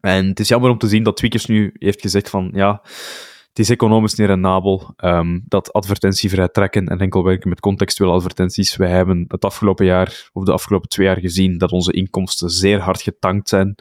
En 0.00 0.26
het 0.26 0.40
is 0.40 0.48
jammer 0.48 0.70
om 0.70 0.78
te 0.78 0.88
zien 0.88 1.02
dat 1.02 1.16
Tweakers 1.16 1.46
nu 1.46 1.74
heeft 1.78 2.00
gezegd 2.00 2.30
van 2.30 2.50
ja, 2.54 2.80
het 3.48 3.58
is 3.58 3.70
economisch 3.70 4.14
niet 4.14 4.26
rendabel, 4.26 4.94
um, 4.96 5.42
dat 5.48 5.72
advertentievrij 5.72 6.48
trekken 6.48 6.86
en 6.86 6.98
enkel 6.98 7.24
werken 7.24 7.48
met 7.48 7.60
contextuele 7.60 8.12
advertenties. 8.12 8.76
Wij 8.76 8.90
hebben 8.90 9.24
het 9.28 9.44
afgelopen 9.44 9.86
jaar, 9.86 10.30
of 10.32 10.44
de 10.44 10.52
afgelopen 10.52 10.88
twee 10.88 11.06
jaar 11.06 11.20
gezien, 11.20 11.58
dat 11.58 11.72
onze 11.72 11.92
inkomsten 11.92 12.50
zeer 12.50 12.80
hard 12.80 13.02
getankt 13.02 13.48
zijn. 13.48 13.74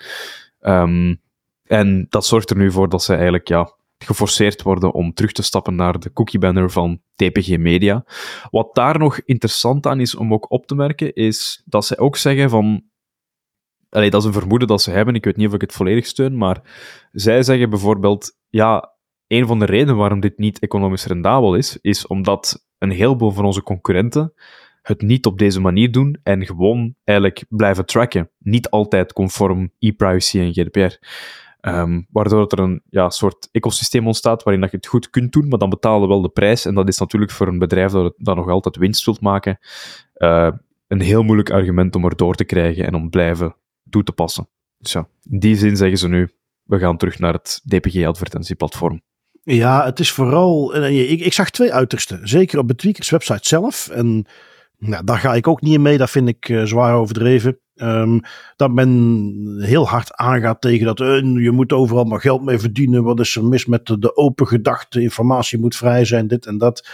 Um, 0.61 1.21
en 1.63 2.05
dat 2.09 2.25
zorgt 2.25 2.49
er 2.49 2.57
nu 2.57 2.71
voor 2.71 2.89
dat 2.89 3.03
ze 3.03 3.13
eigenlijk 3.13 3.47
ja, 3.47 3.75
geforceerd 4.05 4.61
worden 4.61 4.93
om 4.93 5.13
terug 5.13 5.31
te 5.31 5.41
stappen 5.41 5.75
naar 5.75 5.99
de 5.99 6.13
cookie 6.13 6.39
banner 6.39 6.71
van 6.71 7.01
TPG 7.15 7.57
Media. 7.57 8.05
Wat 8.49 8.75
daar 8.75 8.99
nog 8.99 9.19
interessant 9.25 9.85
aan 9.85 9.99
is 9.99 10.15
om 10.15 10.33
ook 10.33 10.51
op 10.51 10.65
te 10.65 10.75
merken, 10.75 11.13
is 11.13 11.61
dat 11.65 11.85
zij 11.85 11.97
ook 11.97 12.17
zeggen 12.17 12.49
van 12.49 12.89
Allee, 13.89 14.09
dat 14.09 14.21
is 14.21 14.27
een 14.27 14.33
vermoeden 14.33 14.67
dat 14.67 14.81
ze 14.81 14.91
hebben. 14.91 15.15
Ik 15.15 15.25
weet 15.25 15.37
niet 15.37 15.47
of 15.47 15.53
ik 15.53 15.61
het 15.61 15.71
volledig 15.71 16.05
steun, 16.05 16.37
maar 16.37 16.61
zij 17.11 17.43
zeggen 17.43 17.69
bijvoorbeeld, 17.69 18.37
ja, 18.49 18.95
een 19.27 19.47
van 19.47 19.59
de 19.59 19.65
redenen 19.65 19.95
waarom 19.95 20.19
dit 20.19 20.37
niet 20.37 20.59
economisch 20.59 21.05
rendabel 21.05 21.55
is, 21.55 21.77
is 21.81 22.07
omdat 22.07 22.67
een 22.77 22.91
heleboel 22.91 23.31
van 23.31 23.45
onze 23.45 23.63
concurrenten 23.63 24.33
het 24.81 25.01
niet 25.01 25.25
op 25.25 25.37
deze 25.37 25.59
manier 25.59 25.91
doen 25.91 26.19
en 26.23 26.45
gewoon 26.45 26.95
eigenlijk 27.03 27.45
blijven 27.49 27.85
tracken. 27.85 28.31
Niet 28.37 28.69
altijd 28.69 29.13
conform 29.13 29.71
e-privacy 29.79 30.39
en 30.39 30.53
GDPR. 30.53 30.97
Um, 31.61 32.07
waardoor 32.11 32.47
er 32.47 32.59
een 32.59 32.81
ja, 32.89 33.09
soort 33.09 33.49
ecosysteem 33.51 34.05
ontstaat 34.05 34.43
waarin 34.43 34.61
dat 34.61 34.71
je 34.71 34.77
het 34.77 34.87
goed 34.87 35.09
kunt 35.09 35.31
doen, 35.31 35.47
maar 35.47 35.59
dan 35.59 35.69
betalen 35.69 36.01
we 36.01 36.07
wel 36.07 36.21
de 36.21 36.29
prijs. 36.29 36.65
En 36.65 36.75
dat 36.75 36.87
is 36.87 36.97
natuurlijk 36.97 37.31
voor 37.31 37.47
een 37.47 37.59
bedrijf 37.59 37.91
dat, 37.91 38.13
dat 38.17 38.35
nog 38.35 38.49
altijd 38.49 38.75
winst 38.75 39.05
wilt 39.05 39.21
maken, 39.21 39.59
uh, 40.17 40.51
een 40.87 41.01
heel 41.01 41.23
moeilijk 41.23 41.51
argument 41.51 41.95
om 41.95 42.05
er 42.05 42.15
door 42.15 42.35
te 42.35 42.43
krijgen 42.43 42.85
en 42.85 42.95
om 42.95 43.09
blijven 43.09 43.55
toe 43.89 44.03
te 44.03 44.11
passen. 44.11 44.49
Dus 44.77 44.91
ja, 44.91 45.07
in 45.29 45.39
die 45.39 45.55
zin 45.55 45.77
zeggen 45.77 45.97
ze 45.97 46.07
nu, 46.07 46.29
we 46.63 46.79
gaan 46.79 46.97
terug 46.97 47.19
naar 47.19 47.33
het 47.33 47.61
DPG-advertentieplatform. 47.65 49.01
Ja, 49.43 49.85
het 49.85 49.99
is 49.99 50.11
vooral. 50.11 50.75
Ik, 50.85 51.19
ik 51.19 51.33
zag 51.33 51.49
twee 51.49 51.73
uitersten. 51.73 52.27
Zeker 52.27 52.59
op 52.59 52.67
de 52.67 52.75
Tweakers 52.75 53.09
website 53.09 53.47
zelf. 53.47 53.89
En 53.89 54.25
nou, 54.77 55.03
daar 55.03 55.17
ga 55.17 55.35
ik 55.35 55.47
ook 55.47 55.61
niet 55.61 55.73
in 55.73 55.81
mee. 55.81 55.97
Dat 55.97 56.09
vind 56.09 56.27
ik 56.27 56.49
uh, 56.49 56.63
zwaar 56.63 56.95
overdreven. 56.95 57.59
Um, 57.83 58.19
dat 58.55 58.71
men 58.71 59.57
heel 59.59 59.87
hard 59.87 60.13
aangaat 60.13 60.61
tegen 60.61 60.85
dat 60.85 60.99
uh, 60.99 61.43
je 61.43 61.51
moet 61.51 61.73
overal 61.73 62.03
maar 62.03 62.21
geld 62.21 62.43
mee 62.43 62.59
verdienen. 62.59 63.03
Wat 63.03 63.19
is 63.19 63.35
er 63.35 63.45
mis 63.45 63.65
met 63.65 63.85
de, 63.85 64.15
open 64.15 64.47
gedachte? 64.47 65.01
Informatie 65.01 65.59
moet 65.59 65.75
vrij 65.75 66.05
zijn, 66.05 66.27
dit 66.27 66.45
en 66.45 66.57
dat. 66.57 66.87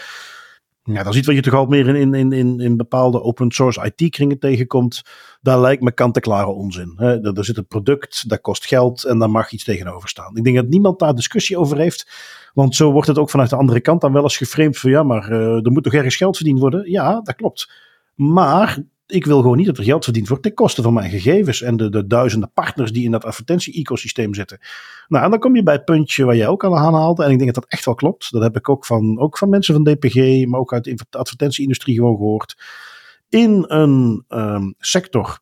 Ja, 0.83 1.03
dat 1.03 1.13
is 1.13 1.17
iets 1.17 1.27
wat 1.27 1.35
je 1.35 1.41
toch 1.41 1.53
al 1.53 1.65
meer 1.65 1.95
in, 1.95 2.13
in, 2.13 2.31
in, 2.31 2.59
in 2.59 2.77
bepaalde 2.77 3.21
open 3.21 3.51
source 3.51 3.91
IT-kringen 3.93 4.39
tegenkomt. 4.39 5.01
Daar 5.41 5.59
lijkt 5.59 5.83
me 5.83 5.91
kant-en-klare 5.91 6.47
onzin. 6.47 6.93
Hè. 6.95 7.21
Er, 7.33 7.45
zit 7.45 7.57
een 7.57 7.67
product, 7.67 8.29
dat 8.29 8.41
kost 8.41 8.65
geld 8.65 9.03
en 9.03 9.19
daar 9.19 9.29
mag 9.29 9.51
iets 9.51 9.63
tegenover 9.63 10.09
staan. 10.09 10.37
Ik 10.37 10.43
denk 10.43 10.55
dat 10.55 10.67
niemand 10.67 10.99
daar 10.99 11.15
discussie 11.15 11.57
over 11.57 11.77
heeft. 11.77 12.11
Want 12.53 12.75
zo 12.75 12.91
wordt 12.91 13.07
het 13.07 13.17
ook 13.17 13.29
vanuit 13.29 13.49
de 13.49 13.55
andere 13.55 13.81
kant 13.81 14.01
dan 14.01 14.13
wel 14.13 14.23
eens 14.23 14.37
geframed 14.37 14.77
van 14.77 14.89
ja, 14.89 15.03
maar 15.03 15.31
uh, 15.31 15.65
er 15.65 15.71
moet 15.71 15.83
toch 15.83 15.93
ergens 15.93 16.15
geld 16.15 16.35
verdiend 16.35 16.59
worden? 16.59 16.91
Ja, 16.91 17.21
dat 17.21 17.35
klopt. 17.35 17.71
Maar 18.15 18.83
ik 19.07 19.25
wil 19.25 19.41
gewoon 19.41 19.57
niet 19.57 19.65
dat 19.65 19.77
er 19.77 19.83
geld 19.83 20.03
verdiend 20.03 20.27
wordt 20.27 20.43
ten 20.43 20.53
koste 20.53 20.81
van 20.81 20.93
mijn 20.93 21.09
gegevens 21.09 21.61
en 21.61 21.77
de, 21.77 21.89
de 21.89 22.07
duizenden 22.07 22.51
partners 22.53 22.91
die 22.91 23.03
in 23.03 23.11
dat 23.11 23.25
advertentie-ecosysteem 23.25 24.33
zitten. 24.33 24.59
Nou, 25.07 25.23
en 25.23 25.29
dan 25.29 25.39
kom 25.39 25.55
je 25.55 25.63
bij 25.63 25.73
het 25.73 25.85
puntje 25.85 26.25
waar 26.25 26.35
jij 26.35 26.47
ook 26.47 26.63
al 26.63 26.77
aanhaalde. 26.77 27.23
En 27.23 27.31
ik 27.31 27.37
denk 27.37 27.53
dat 27.53 27.63
dat 27.63 27.71
echt 27.71 27.85
wel 27.85 27.95
klopt. 27.95 28.31
Dat 28.31 28.41
heb 28.41 28.55
ik 28.55 28.69
ook 28.69 28.85
van, 28.85 29.19
ook 29.19 29.37
van 29.37 29.49
mensen 29.49 29.73
van 29.73 29.83
DPG, 29.83 30.45
maar 30.45 30.59
ook 30.59 30.73
uit 30.73 30.83
de 30.83 31.17
advertentie-industrie 31.17 31.95
gewoon 31.95 32.15
gehoord. 32.15 32.57
In 33.29 33.65
een 33.67 34.25
um, 34.29 34.75
sector 34.79 35.39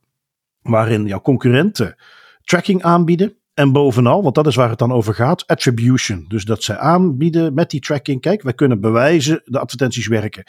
waarin 0.62 1.06
jouw 1.06 1.22
concurrenten 1.22 1.96
tracking 2.44 2.84
aanbieden. 2.84 3.36
En 3.54 3.72
bovenal, 3.72 4.24
want 4.24 4.36
dat 4.36 4.48
is 4.48 4.56
waar 4.56 4.70
het 4.70 4.80
dan 4.80 4.92
over 4.92 5.14
gaat, 5.14 5.48
attribution. 5.48 6.26
Dus 6.28 6.46
dat 6.46 6.64
zij 6.64 6.78
aanbieden 6.78 7.54
met 7.54 7.70
die 7.70 7.80
tracking, 7.80 8.22
kijk, 8.22 8.42
wij 8.42 8.54
kunnen 8.54 8.82
bewijzen 8.82 9.42
de 9.46 9.60
advertenties 9.60 10.08
werken. 10.08 10.44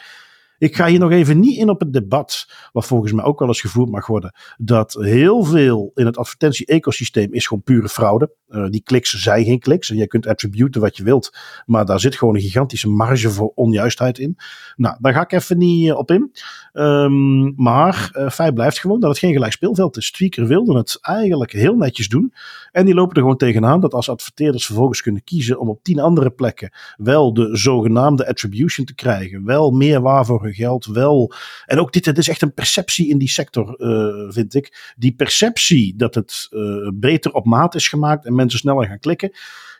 Ik 0.57 0.75
ga 0.75 0.87
hier 0.87 0.99
nog 0.99 1.11
even 1.11 1.39
niet 1.39 1.57
in 1.57 1.69
op 1.69 1.79
het 1.79 1.93
debat, 1.93 2.47
wat 2.71 2.85
volgens 2.85 3.11
mij 3.11 3.23
ook 3.23 3.39
wel 3.39 3.47
eens 3.47 3.61
gevoerd 3.61 3.89
mag 3.89 4.07
worden, 4.07 4.33
dat 4.57 4.93
heel 4.93 5.43
veel 5.43 5.91
in 5.95 6.05
het 6.05 6.17
advertentie-ecosysteem 6.17 7.33
is 7.33 7.47
gewoon 7.47 7.63
pure 7.63 7.89
fraude. 7.89 8.35
Uh, 8.49 8.69
die 8.69 8.81
kliks 8.83 9.11
zijn 9.11 9.45
geen 9.45 9.59
kliks 9.59 9.89
en 9.89 9.97
je 9.97 10.07
kunt 10.07 10.27
attributen 10.27 10.81
wat 10.81 10.97
je 10.97 11.03
wilt, 11.03 11.37
maar 11.65 11.85
daar 11.85 11.99
zit 11.99 12.15
gewoon 12.15 12.35
een 12.35 12.41
gigantische 12.41 12.89
marge 12.89 13.29
voor 13.29 13.51
onjuistheid 13.55 14.19
in. 14.19 14.37
Nou, 14.75 14.97
daar 14.99 15.13
ga 15.13 15.21
ik 15.21 15.31
even 15.31 15.57
niet 15.57 15.87
uh, 15.87 15.97
op 15.97 16.11
in. 16.11 16.31
Um, 16.73 17.53
maar 17.55 18.11
uh, 18.13 18.29
feit 18.29 18.53
blijft 18.53 18.79
gewoon 18.79 18.99
dat 18.99 19.09
het 19.09 19.19
geen 19.19 19.33
gelijk 19.33 19.51
speelveld 19.51 19.97
is. 19.97 20.11
Tweaker 20.11 20.47
wilde 20.47 20.77
het 20.77 20.97
eigenlijk 21.01 21.51
heel 21.51 21.75
netjes 21.75 22.07
doen 22.07 22.33
en 22.71 22.85
die 22.85 22.93
lopen 22.93 23.15
er 23.15 23.21
gewoon 23.21 23.37
tegenaan 23.37 23.79
dat 23.79 23.93
als 23.93 24.09
adverteerders 24.09 24.65
vervolgens 24.65 25.01
kunnen 25.01 25.23
kiezen 25.23 25.59
om 25.59 25.69
op 25.69 25.83
tien 25.83 25.99
andere 25.99 26.29
plekken 26.29 26.71
wel 26.97 27.33
de 27.33 27.57
zogenaamde 27.57 28.27
attribution 28.27 28.85
te 28.85 28.95
krijgen, 28.95 29.45
wel 29.45 29.71
meer 29.71 30.01
waarvoor 30.01 30.46
geld 30.53 30.85
wel. 30.85 31.33
En 31.65 31.79
ook 31.79 31.93
dit, 31.93 32.05
het 32.05 32.17
is 32.17 32.29
echt 32.29 32.41
een 32.41 32.53
perceptie 32.53 33.09
in 33.09 33.17
die 33.17 33.29
sector, 33.29 33.75
uh, 33.77 34.31
vind 34.31 34.53
ik. 34.55 34.93
Die 34.97 35.15
perceptie 35.15 35.95
dat 35.95 36.15
het 36.15 36.47
uh, 36.49 36.89
beter 36.93 37.33
op 37.33 37.45
maat 37.45 37.75
is 37.75 37.87
gemaakt 37.87 38.25
en 38.25 38.35
mensen 38.35 38.59
sneller 38.59 38.87
gaan 38.87 38.99
klikken. 38.99 39.31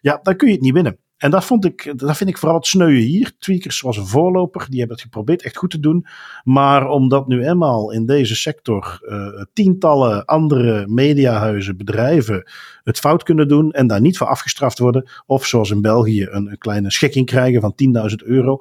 Ja, 0.02 0.20
dan 0.24 0.36
kun 0.36 0.48
je 0.48 0.54
het 0.54 0.64
niet 0.64 0.74
winnen. 0.74 1.00
En 1.18 1.32
dat, 1.32 1.46
vond 1.46 1.66
ik, 1.66 1.94
dat 1.96 2.18
vind 2.18 2.30
ik 2.30 2.38
vooral 2.38 2.58
het 2.58 2.68
sneuwen 2.68 3.02
hier. 3.02 3.32
Tweakers 3.40 3.82
was 3.82 3.98
een 3.98 4.06
voorloper, 4.06 4.66
die 4.70 4.80
hebben 4.80 4.96
het 4.96 5.06
geprobeerd 5.06 5.42
echt 5.42 5.58
goed 5.58 5.70
te 5.70 5.80
doen. 5.80 6.06
Maar 6.44 6.90
omdat 6.90 7.28
nu 7.28 7.48
eenmaal 7.48 7.92
in 7.92 8.06
deze 8.06 8.36
sector 8.36 9.00
uh, 9.02 9.44
tientallen 9.54 10.26
andere 10.26 10.88
mediahuizen, 10.88 11.78
bedrijven 11.78 12.52
het 12.84 13.00
fout 13.00 13.24
kunnen 13.24 13.48
doen 13.48 13.72
en 13.72 13.88
daar 13.88 14.02
niet 14.02 14.18
voor 14.18 14.28
afgestraft 14.28 14.80
worden. 14.80 15.10
Of 15.26 15.46
zoals 15.46 15.70
in 15.70 15.82
België 15.82 16.28
een, 16.30 16.52
een 16.52 16.58
kleine 16.58 16.92
schikking 16.92 17.26
krijgen 17.26 17.62
van 17.62 17.76
10.000 18.10 18.16
euro. 18.16 18.58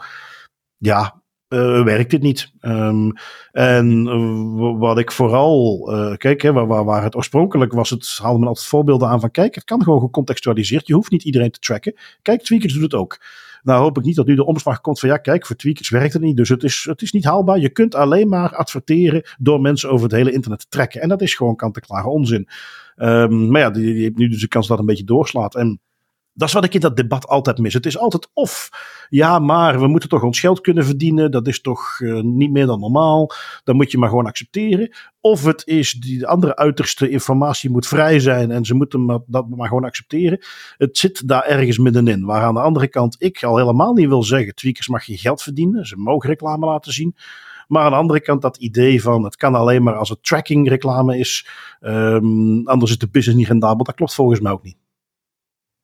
Ja, 0.77 1.23
uh, 1.49 1.85
werkt 1.85 2.11
dit 2.11 2.23
niet. 2.23 2.53
Um, 2.61 3.13
en 3.53 4.07
uh, 4.07 4.79
wat 4.79 4.99
ik 4.99 5.13
vooral, 5.13 5.89
uh, 5.95 6.17
kijk, 6.17 6.43
hè, 6.43 6.53
waar, 6.53 6.85
waar, 6.85 7.03
het 7.03 7.17
oorspronkelijk 7.17 7.73
was, 7.73 7.91
het 7.91 8.19
haalde 8.23 8.39
men 8.39 8.49
altijd 8.49 8.67
voorbeelden 8.67 9.09
aan 9.09 9.21
van, 9.21 9.31
kijk, 9.31 9.55
het 9.55 9.65
kan 9.65 9.83
gewoon 9.83 10.01
gecontextualiseerd. 10.01 10.87
Je 10.87 10.95
hoeft 10.95 11.11
niet 11.11 11.25
iedereen 11.25 11.51
te 11.51 11.59
tracken. 11.59 11.95
Kijk, 12.23 12.43
Tweakers 12.43 12.73
doet 12.73 12.83
het 12.83 12.95
ook. 12.95 13.21
Nou 13.63 13.83
hoop 13.83 13.99
ik 13.99 14.05
niet 14.05 14.17
dat 14.17 14.27
nu 14.27 14.35
de 14.35 14.45
omslag 14.45 14.81
komt 14.81 15.01
van, 15.01 15.09
ja, 15.09 15.17
kijk, 15.17 15.47
voor 15.47 15.57
Tweakers 15.57 15.89
werkt 15.89 16.13
het 16.13 16.23
niet. 16.23 16.37
Dus 16.37 16.49
het 16.49 16.63
is, 16.63 16.87
het 16.89 17.03
is 17.03 17.13
niet 17.13 17.25
haalbaar. 17.25 17.59
Je 17.59 17.71
kunt 17.71 17.95
alleen 17.95 18.29
maar 18.29 18.55
adverteren 18.57 19.23
door 19.39 19.61
mensen 19.61 19.91
over 19.91 20.07
het 20.07 20.17
hele 20.17 20.33
internet 20.33 20.61
te 20.61 20.67
trekken. 20.69 21.01
En 21.01 21.09
dat 21.09 21.23
is 21.23 21.35
gewoon 21.35 21.57
kant-en-klare 21.57 22.09
onzin. 22.09 22.49
Um, 22.97 23.51
maar 23.51 23.61
ja, 23.61 23.71
die 23.71 24.03
heeft 24.03 24.17
nu 24.17 24.29
dus 24.29 24.41
de 24.41 24.49
kans 24.49 24.67
dat 24.67 24.79
een 24.79 24.87
beetje 24.87 25.05
doorslaat. 25.05 25.55
En 25.55 25.81
dat 26.37 26.49
is 26.49 26.55
wat 26.55 26.65
ik 26.65 26.75
in 26.75 26.81
dat 26.81 26.97
debat 26.97 27.27
altijd 27.27 27.59
mis. 27.59 27.75
Het 27.75 27.87
is 27.87 27.99
altijd 27.99 28.29
of, 28.33 28.71
ja, 29.09 29.39
maar 29.39 29.81
we 29.81 29.87
moeten 29.87 30.09
toch 30.09 30.23
ons 30.23 30.41
geld 30.41 30.61
kunnen 30.61 30.85
verdienen. 30.85 31.31
Dat 31.31 31.47
is 31.47 31.61
toch 31.61 32.01
uh, 32.01 32.21
niet 32.21 32.51
meer 32.51 32.67
dan 32.67 32.81
normaal. 32.81 33.31
Dan 33.65 33.77
moet 33.77 33.91
je 33.91 33.99
maar 33.99 34.09
gewoon 34.09 34.27
accepteren. 34.27 34.95
Of 35.21 35.45
het 35.45 35.63
is 35.67 35.93
die 35.93 36.27
andere 36.27 36.57
uiterste 36.57 37.09
informatie 37.09 37.71
moet 37.71 37.87
vrij 37.87 38.21
zijn 38.21 38.51
en 38.51 38.65
ze 38.65 38.75
moeten 38.75 39.05
maar, 39.05 39.19
dat 39.27 39.49
maar 39.49 39.69
gewoon 39.69 39.85
accepteren. 39.85 40.39
Het 40.77 40.99
zit 40.99 41.29
daar 41.29 41.45
ergens 41.45 41.79
middenin. 41.79 42.25
Waar 42.25 42.43
aan 42.43 42.55
de 42.55 42.61
andere 42.61 42.89
kant 42.89 43.17
ik 43.19 43.43
al 43.43 43.57
helemaal 43.57 43.93
niet 43.93 44.09
wil 44.09 44.23
zeggen: 44.23 44.55
tweakers 44.55 44.89
mag 44.89 45.05
je 45.05 45.19
geld 45.19 45.43
verdienen. 45.43 45.87
Ze 45.87 45.97
mogen 45.97 46.29
reclame 46.29 46.67
laten 46.67 46.93
zien. 46.93 47.17
Maar 47.69 47.85
aan 47.85 47.91
de 47.91 47.97
andere 47.97 48.21
kant 48.21 48.43
dat 48.43 48.57
idee 48.57 49.03
van 49.03 49.25
het 49.25 49.37
kan 49.37 49.55
alleen 49.55 49.83
maar 49.83 49.97
als 49.97 50.09
het 50.09 50.25
tracking 50.25 50.69
reclame 50.69 51.19
is. 51.19 51.49
Um, 51.81 52.69
anders 52.69 52.91
is 52.91 52.99
de 52.99 53.09
business 53.09 53.39
niet 53.39 53.49
rendabel. 53.49 53.85
Dat 53.85 53.95
klopt 53.95 54.15
volgens 54.15 54.41
mij 54.41 54.53
ook 54.53 54.63
niet. 54.63 54.77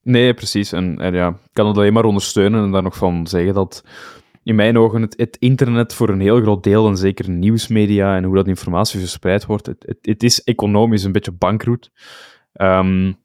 Nee, 0.03 0.35
precies. 0.35 0.73
En, 0.73 0.99
en, 0.99 1.15
ja, 1.15 1.29
ik 1.29 1.51
kan 1.53 1.67
het 1.67 1.77
alleen 1.77 1.93
maar 1.93 2.05
ondersteunen 2.05 2.65
en 2.65 2.71
daar 2.71 2.83
nog 2.83 2.97
van 2.97 3.27
zeggen 3.27 3.55
dat 3.55 3.85
in 4.43 4.55
mijn 4.55 4.79
ogen 4.79 5.03
het, 5.03 5.15
het, 5.17 5.37
internet 5.39 5.95
voor 5.95 6.09
een 6.09 6.21
heel 6.21 6.41
groot 6.41 6.63
deel, 6.63 6.89
en 6.89 6.97
zeker 6.97 7.31
nieuwsmedia 7.31 8.17
en 8.17 8.25
hoe 8.25 8.35
dat 8.35 8.47
informatie 8.49 9.01
verspreid 9.01 9.47
wordt, 9.47 9.67
het, 9.67 9.85
het, 9.87 9.99
het 10.01 10.23
is 10.23 10.43
economisch 10.43 11.05
een 11.05 11.13
beetje 11.13 11.33
bankroet. 11.33 11.91
Um, 12.55 13.21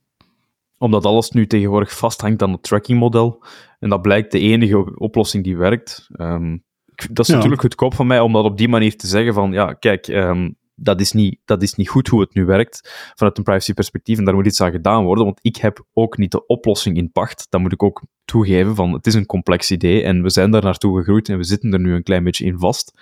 omdat 0.77 1.05
alles 1.05 1.31
nu 1.31 1.47
tegenwoordig 1.47 1.97
vasthangt 1.97 2.41
aan 2.41 2.51
het 2.51 2.63
trackingmodel. 2.63 3.43
En 3.79 3.89
dat 3.89 4.01
blijkt 4.01 4.31
de 4.31 4.39
enige 4.39 4.97
oplossing 4.99 5.43
die 5.43 5.57
werkt. 5.57 6.07
Um, 6.17 6.63
dat 7.11 7.19
is 7.19 7.27
ja. 7.27 7.33
natuurlijk 7.33 7.61
goedkoop 7.61 7.93
van 7.93 8.07
mij 8.07 8.19
om 8.19 8.33
dat 8.33 8.43
op 8.43 8.57
die 8.57 8.67
manier 8.67 8.97
te 8.97 9.07
zeggen 9.07 9.33
van, 9.33 9.51
ja, 9.51 9.73
kijk, 9.73 10.07
um, 10.07 10.55
dat 10.79 11.01
is, 11.01 11.11
niet, 11.11 11.39
dat 11.45 11.61
is 11.61 11.73
niet 11.73 11.89
goed 11.89 12.07
hoe 12.07 12.21
het 12.21 12.33
nu 12.33 12.45
werkt 12.45 13.11
vanuit 13.15 13.37
een 13.37 13.43
privacy-perspectief 13.43 14.17
en 14.17 14.25
daar 14.25 14.35
moet 14.35 14.45
iets 14.45 14.61
aan 14.61 14.71
gedaan 14.71 15.03
worden, 15.03 15.25
want 15.25 15.39
ik 15.41 15.55
heb 15.55 15.85
ook 15.93 16.17
niet 16.17 16.31
de 16.31 16.45
oplossing 16.45 16.97
in 16.97 17.11
pacht. 17.11 17.47
Dat 17.49 17.61
moet 17.61 17.71
ik 17.71 17.83
ook 17.83 18.03
toegeven, 18.25 18.75
van 18.75 18.93
het 18.93 19.07
is 19.07 19.13
een 19.13 19.25
complex 19.25 19.71
idee 19.71 20.03
en 20.03 20.23
we 20.23 20.29
zijn 20.29 20.51
daar 20.51 20.63
naartoe 20.63 20.97
gegroeid 20.97 21.29
en 21.29 21.37
we 21.37 21.43
zitten 21.43 21.73
er 21.73 21.79
nu 21.79 21.93
een 21.93 22.03
klein 22.03 22.23
beetje 22.23 22.45
in 22.45 22.59
vast. 22.59 22.93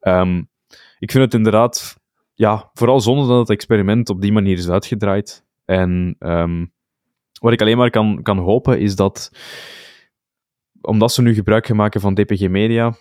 Um, 0.00 0.50
ik 0.98 1.10
vind 1.10 1.24
het 1.24 1.34
inderdaad, 1.34 1.96
ja, 2.34 2.70
vooral 2.72 3.00
zonder 3.00 3.26
dat 3.26 3.38
het 3.38 3.50
experiment 3.50 4.10
op 4.10 4.20
die 4.20 4.32
manier 4.32 4.58
is 4.58 4.68
uitgedraaid. 4.68 5.44
En 5.64 6.16
um, 6.18 6.72
wat 7.40 7.52
ik 7.52 7.60
alleen 7.60 7.76
maar 7.76 7.90
kan, 7.90 8.22
kan 8.22 8.38
hopen 8.38 8.80
is 8.80 8.96
dat, 8.96 9.30
omdat 10.80 11.12
ze 11.12 11.22
nu 11.22 11.34
gebruik 11.34 11.66
gaan 11.66 11.76
maken 11.76 12.00
van 12.00 12.14
DPG 12.14 12.48
Media, 12.48 12.94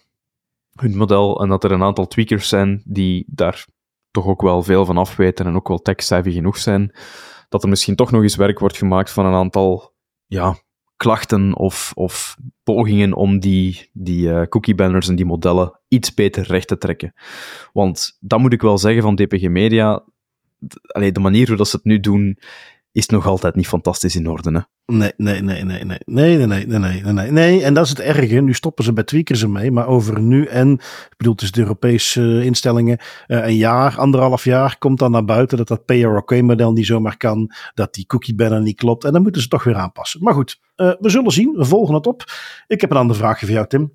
hun 0.75 0.97
model, 0.97 1.41
en 1.41 1.49
dat 1.49 1.63
er 1.63 1.71
een 1.71 1.83
aantal 1.83 2.07
tweakers 2.07 2.49
zijn 2.49 2.81
die 2.85 3.25
daar 3.27 3.65
toch 4.11 4.25
ook 4.25 4.41
wel 4.41 4.63
veel 4.63 4.85
van 4.85 4.97
afweten 4.97 5.45
en 5.45 5.55
ook 5.55 5.67
wel 5.67 5.81
tech-savvy 5.81 6.31
genoeg 6.31 6.57
zijn, 6.57 6.95
dat 7.49 7.63
er 7.63 7.69
misschien 7.69 7.95
toch 7.95 8.11
nog 8.11 8.21
eens 8.21 8.35
werk 8.35 8.59
wordt 8.59 8.77
gemaakt 8.77 9.11
van 9.11 9.25
een 9.25 9.33
aantal 9.33 9.93
ja, 10.25 10.55
klachten 10.97 11.55
of, 11.55 11.91
of 11.95 12.37
pogingen 12.63 13.13
om 13.13 13.39
die, 13.39 13.89
die 13.93 14.27
uh, 14.27 14.41
cookie 14.41 14.75
banners 14.75 15.07
en 15.07 15.15
die 15.15 15.25
modellen 15.25 15.79
iets 15.87 16.13
beter 16.13 16.43
recht 16.43 16.67
te 16.67 16.77
trekken. 16.77 17.13
Want 17.73 18.17
dat 18.19 18.39
moet 18.39 18.53
ik 18.53 18.61
wel 18.61 18.77
zeggen 18.77 19.01
van 19.01 19.15
DPG 19.15 19.47
Media. 19.47 20.03
Allee, 20.81 21.11
de 21.11 21.19
manier 21.19 21.47
hoe 21.47 21.57
dat 21.57 21.67
ze 21.67 21.75
het 21.75 21.85
nu 21.85 21.99
doen, 21.99 22.39
is 22.91 23.07
nog 23.07 23.27
altijd 23.27 23.55
niet 23.55 23.67
fantastisch 23.67 24.15
in 24.15 24.29
orde. 24.29 24.51
Hè? 24.51 24.59
Nee, 24.95 25.11
nee, 25.17 25.41
nee, 25.41 25.63
nee, 25.63 25.83
nee, 25.83 25.99
nee, 26.05 26.37
nee, 26.37 26.65
nee, 26.65 26.79
nee, 26.79 27.13
nee, 27.13 27.31
nee. 27.31 27.63
En 27.63 27.73
dat 27.73 27.83
is 27.83 27.89
het 27.89 27.99
erge. 27.99 28.41
Nu 28.41 28.53
stoppen 28.53 28.83
ze 28.83 28.93
bij 28.93 29.03
tweakers 29.03 29.41
ermee, 29.41 29.71
maar 29.71 29.87
over 29.87 30.21
nu 30.21 30.45
en, 30.45 30.71
ik 31.09 31.13
bedoel, 31.17 31.35
is 31.37 31.51
de 31.51 31.61
Europese 31.61 32.21
uh, 32.21 32.45
instellingen, 32.45 32.97
uh, 33.27 33.45
een 33.45 33.55
jaar, 33.55 33.97
anderhalf 33.97 34.43
jaar 34.43 34.77
komt 34.77 34.99
dan 34.99 35.11
naar 35.11 35.25
buiten 35.25 35.57
dat 35.57 35.67
dat 35.67 35.85
pay-or-okay-model 35.85 36.71
niet 36.71 36.85
zomaar 36.85 37.17
kan, 37.17 37.51
dat 37.73 37.93
die 37.93 38.05
cookie 38.05 38.35
banner 38.35 38.61
niet 38.61 38.77
klopt 38.77 39.03
en 39.03 39.11
dan 39.11 39.21
moeten 39.21 39.41
ze 39.41 39.47
toch 39.47 39.63
weer 39.63 39.75
aanpassen. 39.75 40.23
Maar 40.23 40.33
goed, 40.33 40.59
uh, 40.75 40.93
we 40.99 41.09
zullen 41.09 41.31
zien. 41.31 41.51
We 41.51 41.65
volgen 41.65 41.95
het 41.95 42.07
op. 42.07 42.23
Ik 42.67 42.81
heb 42.81 42.91
een 42.91 42.97
ander 42.97 43.15
vraagje 43.15 43.45
voor 43.45 43.55
jou, 43.55 43.67
Tim. 43.67 43.93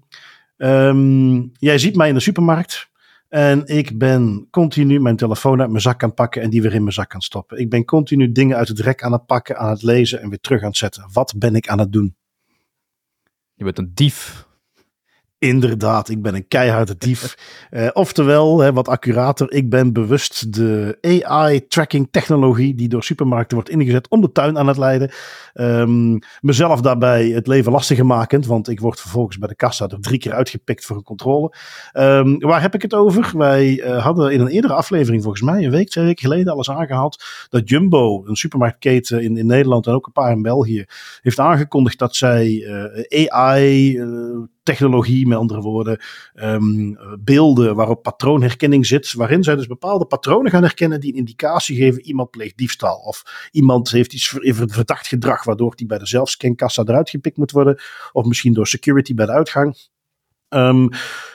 Um, 0.57 1.51
jij 1.53 1.79
ziet 1.79 1.97
mij 1.97 2.09
in 2.09 2.15
de 2.15 2.21
supermarkt. 2.21 2.89
En 3.37 3.67
ik 3.67 3.99
ben 3.99 4.49
continu 4.51 5.01
mijn 5.01 5.17
telefoon 5.17 5.61
uit 5.61 5.71
mijn 5.71 5.83
zak 5.83 6.03
aan 6.03 6.15
pakken 6.15 6.43
en 6.43 6.51
die 6.51 6.63
weer 6.63 6.75
in 6.75 6.83
mijn 6.83 6.93
zak 6.93 7.15
aan 7.15 7.21
stoppen. 7.21 7.59
Ik 7.59 7.71
ben 7.71 7.85
continu 7.85 8.33
dingen 8.33 8.57
uit 8.57 8.69
het 8.69 8.81
rek 8.81 9.03
aan 9.03 9.13
het 9.13 9.27
pakken, 9.27 9.59
aan 9.59 9.71
het 9.71 9.83
lezen 9.83 10.21
en 10.21 10.29
weer 10.29 10.41
terug 10.41 10.61
aan 10.61 10.69
het 10.69 10.77
zetten. 10.77 11.09
Wat 11.13 11.35
ben 11.39 11.55
ik 11.55 11.69
aan 11.69 11.79
het 11.79 11.93
doen? 11.93 12.17
Je 13.55 13.65
bent 13.65 13.79
een 13.79 13.91
dief. 13.95 14.46
Inderdaad, 15.39 16.09
ik 16.09 16.23
ben 16.23 16.35
een 16.35 16.49
keiharde 16.49 16.97
dief. 16.99 17.37
uh, 17.71 17.89
oftewel, 18.05 18.61
hè, 18.61 18.73
wat 18.73 18.89
accurater, 18.89 19.53
ik 19.53 19.71
ben 19.71 19.93
bewust 19.93 20.53
de 20.53 20.99
AI-tracking 21.01 22.09
technologie 22.11 22.75
die 22.75 22.89
door 22.89 23.03
supermarkten 23.03 23.57
wordt 23.57 23.71
ingezet 23.71 24.09
om 24.09 24.21
de 24.21 24.33
tuin 24.33 24.59
aan 24.59 24.67
het 24.67 24.77
leiden. 24.77 25.11
Um, 25.55 26.19
mezelf 26.41 26.81
daarbij 26.81 27.29
het 27.29 27.47
leven 27.47 27.73
lastiger 27.73 28.07
makend, 28.07 28.47
want 28.47 28.69
ik 28.69 28.81
word 28.81 29.01
vervolgens 29.01 29.39
bij 29.39 29.49
de 29.49 29.55
kassa 29.55 29.89
er 29.89 30.01
drie 30.01 30.19
keer 30.19 30.33
uitgepikt 30.33 30.85
voor 30.85 30.97
een 30.97 31.03
controle. 31.03 31.53
Um, 31.93 32.39
waar 32.39 32.61
heb 32.61 32.75
ik 32.75 32.83
het 32.83 32.95
over? 32.95 33.33
Wij 33.39 33.85
uh, 33.85 34.05
hadden 34.05 34.33
in 34.33 34.41
een 34.41 34.49
eerdere 34.49 34.75
aflevering, 34.75 35.23
volgens 35.23 35.43
mij 35.43 35.65
een 35.65 35.71
week, 35.71 35.89
twee 35.89 36.05
weken 36.05 36.23
geleden, 36.23 36.53
alles 36.53 36.71
aangehaald. 36.71 37.25
Dat 37.49 37.69
Jumbo, 37.69 38.27
een 38.27 38.37
supermarktketen 38.37 39.23
in, 39.23 39.37
in 39.37 39.47
Nederland 39.47 39.87
en 39.87 39.93
ook 39.93 40.07
een 40.07 40.13
paar 40.13 40.33
in 40.33 40.43
België, 40.43 40.85
heeft 41.21 41.39
aangekondigd 41.39 41.99
dat 41.99 42.17
zij 42.17 42.49
uh, 43.07 43.31
AI 43.31 43.99
technologie, 44.67 45.27
met 45.27 45.39
andere 45.39 45.61
woorden, 45.61 46.01
um, 46.35 46.99
beelden 47.21 47.75
waarop 47.75 48.03
patroonherkenning 48.03 48.87
zit, 48.87 49.13
waarin 49.13 49.43
zij 49.43 49.57
dus 49.57 49.67
bepaalde 49.67 50.07
patronen 50.07 50.51
gaan 50.51 50.63
herkennen 50.63 51.01
die 51.01 51.13
een 51.13 51.19
indicatie 51.19 51.77
geven 51.77 52.03
iemand 52.03 52.31
pleegt 52.31 52.57
diefstal 52.57 52.97
of 52.97 53.49
iemand 53.51 53.91
heeft 53.91 54.13
iets 54.13 54.39
verdacht 54.55 55.07
gedrag 55.07 55.45
waardoor 55.45 55.77
die 55.77 55.87
bij 55.87 55.99
de 55.99 56.07
zelfscankassa 56.07 56.83
eruit 56.83 57.11
gepikt 57.11 57.37
moet 57.37 57.51
worden 57.51 57.79
of 58.13 58.27
misschien 58.27 58.53
door 58.53 58.67
security 58.67 59.15
bij 59.15 59.27
de 59.27 59.33
uitgang. 59.33 59.77
Um, 60.49 60.89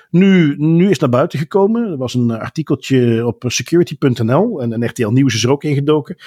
nu, 0.10 0.56
nu 0.58 0.90
is 0.90 1.00
naar 1.00 1.10
buiten 1.10 1.40
gekomen. 1.40 1.92
Er 1.92 1.98
was 1.98 2.14
een 2.14 2.32
artikeltje 2.32 3.26
op 3.26 3.44
security.nl 3.48 4.62
en, 4.62 4.74
en 4.74 4.86
RTL 4.86 5.08
Nieuws 5.08 5.34
is 5.34 5.44
er 5.44 5.52
ook 5.52 5.64
ingedoken. 5.64 6.18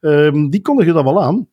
Um, 0.00 0.50
die 0.50 0.62
kondigen 0.62 0.94
dat 0.94 1.04
wel 1.04 1.22
aan. 1.22 1.48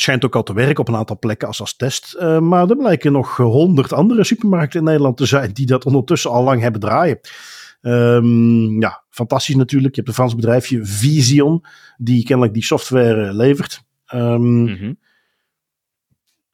Schijnt 0.00 0.24
ook 0.24 0.36
al 0.36 0.42
te 0.42 0.52
werken 0.52 0.78
op 0.78 0.88
een 0.88 0.96
aantal 0.96 1.18
plekken 1.18 1.48
als, 1.48 1.60
als 1.60 1.76
test. 1.76 2.16
Uh, 2.20 2.38
maar 2.38 2.70
er 2.70 2.76
blijken 2.76 3.12
nog 3.12 3.36
honderd 3.36 3.92
andere 3.92 4.24
supermarkten 4.24 4.78
in 4.78 4.84
Nederland 4.84 5.16
te 5.16 5.26
zijn 5.26 5.52
die 5.52 5.66
dat 5.66 5.84
ondertussen 5.86 6.30
al 6.30 6.42
lang 6.42 6.60
hebben 6.60 6.80
draaien. 6.80 7.20
Um, 7.82 8.80
ja, 8.80 9.02
fantastisch 9.10 9.54
natuurlijk. 9.54 9.94
Je 9.94 10.00
hebt 10.00 10.08
een 10.08 10.18
Frans 10.18 10.34
bedrijfje 10.34 10.84
Vision, 10.84 11.64
die 11.96 12.24
kennelijk 12.24 12.54
die 12.54 12.64
software 12.64 13.34
levert. 13.34 13.82
Um, 14.14 14.98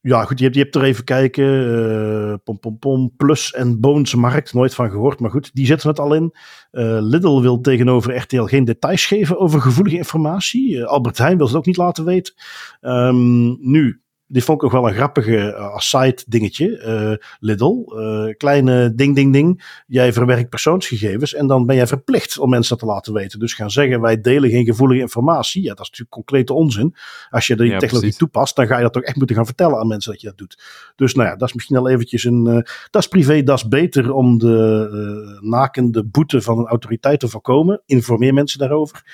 ja, 0.07 0.25
goed, 0.25 0.39
je 0.39 0.45
hebt, 0.45 0.57
je 0.57 0.63
hebt 0.63 0.75
er 0.75 0.85
even 0.85 1.05
kijken. 1.05 1.45
Uh, 1.45 2.35
pom, 2.45 2.59
pom, 2.59 2.79
pom, 2.79 3.13
Plus 3.17 3.53
en 3.53 3.81
Bones 3.81 4.15
Markt, 4.15 4.55
nooit 4.55 4.75
van 4.75 4.91
gehoord. 4.91 5.21
Maar 5.21 5.31
goed, 5.31 5.51
die 5.55 5.67
zetten 5.67 5.89
het 5.89 5.99
al 5.99 6.15
in. 6.15 6.35
Uh, 6.73 6.99
Lidl 7.01 7.41
wil 7.41 7.61
tegenover 7.61 8.17
RTL 8.17 8.43
geen 8.43 8.65
details 8.65 9.07
geven 9.07 9.39
over 9.39 9.61
gevoelige 9.61 9.97
informatie. 9.97 10.75
Uh, 10.75 10.85
Albert 10.85 11.19
Heijn 11.19 11.37
wil 11.37 11.47
ze 11.47 11.57
ook 11.57 11.67
niet 11.67 11.77
laten 11.77 12.05
weten. 12.05 12.35
Um, 12.81 13.57
nu, 13.61 14.03
dit 14.29 14.45
vond 14.45 14.59
ik 14.59 14.65
ook 14.65 14.73
wel 14.73 14.89
een 14.89 14.95
grappige 14.95 15.55
uh, 15.59 15.79
side 15.79 16.23
dingetje. 16.27 16.83
Uh, 16.87 17.27
Lidl, 17.41 17.85
uh, 17.89 18.35
kleine 18.37 18.95
ding, 18.95 19.15
ding, 19.15 19.33
ding. 19.33 19.83
Jij 19.87 20.13
verwerkt 20.13 20.49
persoonsgegevens 20.49 21.35
en 21.35 21.47
dan 21.47 21.67
ben 21.67 21.77
jij 21.77 21.87
verplicht 21.87 22.39
om 22.39 22.51
mensen 22.51 22.79
dat 22.79 22.89
te 22.89 22.95
laten 22.95 23.13
weten. 23.13 23.39
Dus 23.39 23.55
gaan 23.55 23.71
zeggen, 23.71 24.01
wij 24.01 24.21
delen 24.21 24.51
geen 24.51 24.65
gevoelige 24.65 25.01
informatie. 25.01 25.63
Ja, 25.63 25.69
dat 25.69 25.81
is 25.81 25.91
natuurlijk 25.91 26.11
concrete 26.11 26.53
onzin. 26.53 26.95
Als 27.31 27.47
je 27.47 27.57
die 27.57 27.67
ja, 27.67 27.79
technologie 27.79 28.01
precies. 28.01 28.17
toepast, 28.17 28.57
dan 28.57 28.67
ga 28.67 28.77
je 28.77 28.83
dat 28.83 28.93
toch 28.93 29.03
echt 29.03 29.17
moeten 29.17 29.37
gaan 29.37 29.47
vertellen 29.47 29.79
aan 29.79 29.87
mensen 29.87 30.13
dat 30.13 30.21
je 30.21 30.27
dat 30.27 30.39
doet. 30.39 30.63
Dus 30.97 31.15
nou 31.15 31.29
ja, 31.29 31.37
dat 31.37 31.49
is 31.49 31.55
misschien 31.55 31.77
al 31.77 31.89
eventjes 31.89 32.25
een... 32.25 32.45
dat 32.91 33.03
is 33.03 33.09
privé, 33.09 33.43
dat 33.43 33.57
is 33.57 33.69
beter 33.69 34.13
om 34.13 34.39
de 34.39 35.39
nakende 35.41 36.05
boete 36.05 36.41
van 36.41 36.59
een 36.59 36.67
autoriteit 36.67 37.21
te 37.21 37.29
voorkomen. 37.29 37.83
Informeer 37.87 38.35
mensen 38.35 38.59
daarover. 38.59 39.05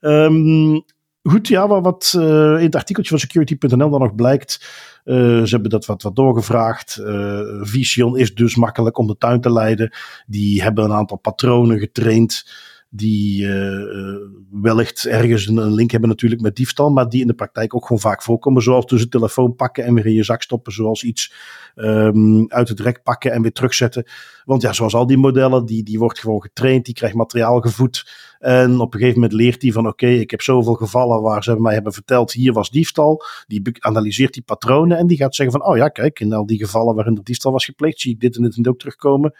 Um, 0.00 0.84
Goed, 1.28 1.48
ja, 1.48 1.68
wat, 1.68 2.14
uh, 2.16 2.22
in 2.58 2.64
het 2.64 2.74
artikeltje 2.74 3.10
van 3.10 3.18
security.nl 3.18 3.90
dan 3.90 4.00
nog 4.00 4.14
blijkt. 4.14 4.60
Uh, 5.04 5.14
ze 5.42 5.48
hebben 5.50 5.70
dat 5.70 5.86
wat, 5.86 6.02
wat 6.02 6.16
doorgevraagd. 6.16 6.98
Uh, 7.00 7.40
Vision 7.60 8.18
is 8.18 8.34
dus 8.34 8.56
makkelijk 8.56 8.98
om 8.98 9.06
de 9.06 9.16
tuin 9.18 9.40
te 9.40 9.52
leiden. 9.52 9.92
Die 10.26 10.62
hebben 10.62 10.84
een 10.84 10.92
aantal 10.92 11.16
patronen 11.16 11.78
getraind 11.78 12.50
die 12.90 13.44
uh, 13.44 14.16
wellicht 14.50 15.04
ergens 15.04 15.46
een, 15.46 15.74
link 15.74 15.90
hebben 15.90 16.08
natuurlijk 16.08 16.40
met 16.40 16.56
diefstal, 16.56 16.90
maar 16.90 17.08
die 17.08 17.20
in 17.20 17.26
de 17.26 17.34
praktijk 17.34 17.74
ook 17.74 17.82
gewoon 17.82 18.00
vaak 18.00 18.22
voorkomen. 18.22 18.62
Zoals 18.62 18.86
dus 18.86 19.08
telefoon 19.08 19.54
pakken 19.54 19.84
en 19.84 19.94
weer 19.94 20.06
in 20.06 20.12
je 20.12 20.24
zak 20.24 20.42
stoppen, 20.42 20.72
zoals 20.72 21.02
iets 21.02 21.32
um, 21.76 22.50
uit 22.50 22.68
het 22.68 22.80
rek 22.80 23.02
pakken 23.02 23.32
en 23.32 23.42
weer 23.42 23.52
terugzetten. 23.52 24.04
Want 24.44 24.62
ja, 24.62 24.72
zoals 24.72 24.94
al 24.94 25.06
die 25.06 25.16
modellen, 25.16 25.66
die, 25.66 25.82
die 25.82 25.98
wordt 25.98 26.18
gewoon 26.18 26.42
getraind, 26.42 26.84
die 26.84 26.94
krijgt 26.94 27.16
materiaal 27.16 27.60
gevoed. 27.60 28.10
En 28.38 28.80
op 28.80 28.94
een 28.94 29.00
gegeven 29.00 29.20
moment 29.20 29.40
leert 29.40 29.62
hij 29.62 29.72
van 29.72 29.86
oké, 29.86 30.06
ik 30.06 30.30
heb 30.30 30.42
zoveel 30.42 30.74
gevallen 30.74 31.22
waar 31.22 31.42
ze 31.42 31.60
mij 31.60 31.74
hebben 31.74 31.92
verteld, 31.92 32.32
hier 32.32 32.52
was 32.52 32.70
diefstal. 32.70 33.22
Die 33.46 33.62
analyseert 33.78 34.32
die 34.32 34.42
patronen 34.42 34.98
en 34.98 35.06
die 35.06 35.16
gaat 35.16 35.34
zeggen 35.34 35.60
van 35.60 35.70
oh 35.70 35.76
ja, 35.76 35.88
kijk, 35.88 36.20
in 36.20 36.32
al 36.32 36.46
die 36.46 36.58
gevallen 36.58 36.94
waarin 36.94 37.16
er 37.16 37.24
diefstal 37.24 37.52
was 37.52 37.64
gepleegd, 37.64 38.00
zie 38.00 38.12
ik 38.12 38.20
dit 38.20 38.36
en 38.36 38.42
dit 38.42 38.56
en 38.56 38.62
dit 38.62 38.72
ook 38.72 38.78
terugkomen. 38.78 39.34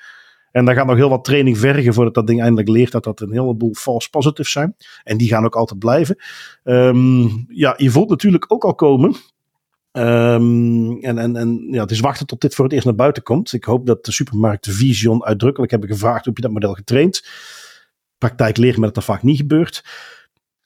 En 0.59 0.65
dan 0.65 0.75
gaat 0.75 0.87
nog 0.87 0.97
heel 0.97 1.09
wat 1.09 1.25
training 1.25 1.59
vergen 1.59 1.95
voordat 1.95 2.15
dat 2.15 2.27
ding 2.27 2.41
eindelijk 2.41 2.69
leert 2.69 2.93
dat 2.93 3.05
dat 3.05 3.21
een 3.21 3.33
heleboel 3.33 3.75
false 3.75 4.11
positives 4.11 4.53
zijn. 4.53 4.77
En 5.05 5.17
die 5.17 5.29
gaan 5.29 5.45
ook 5.45 5.57
altijd 5.57 5.79
blijven. 5.79 6.17
Um, 6.65 7.45
ja, 7.49 7.75
je 7.77 7.91
voelt 7.91 8.09
natuurlijk 8.09 8.53
ook 8.53 8.65
al 8.65 8.75
komen. 8.75 9.15
Um, 9.93 11.03
en 11.03 11.19
en, 11.19 11.37
en 11.37 11.69
ja, 11.71 11.81
het 11.81 11.91
is 11.91 12.01
wachten 12.01 12.27
tot 12.27 12.41
dit 12.41 12.55
voor 12.55 12.65
het 12.65 12.75
eerst 12.75 12.87
naar 12.87 12.95
buiten 12.95 13.23
komt. 13.23 13.53
Ik 13.53 13.65
hoop 13.65 13.87
dat 13.87 14.05
de 14.05 14.13
supermarkten 14.13 14.73
Vision 14.73 15.25
uitdrukkelijk 15.25 15.71
hebben 15.71 15.89
gevraagd 15.89 16.25
heb 16.25 16.37
je 16.37 16.43
dat 16.43 16.53
model 16.53 16.75
getraind. 16.75 17.29
Praktijk 18.19 18.57
leert 18.57 18.77
me 18.77 18.85
dat 18.85 18.95
dat 18.95 19.05
vaak 19.05 19.23
niet 19.23 19.37
gebeurt 19.37 19.85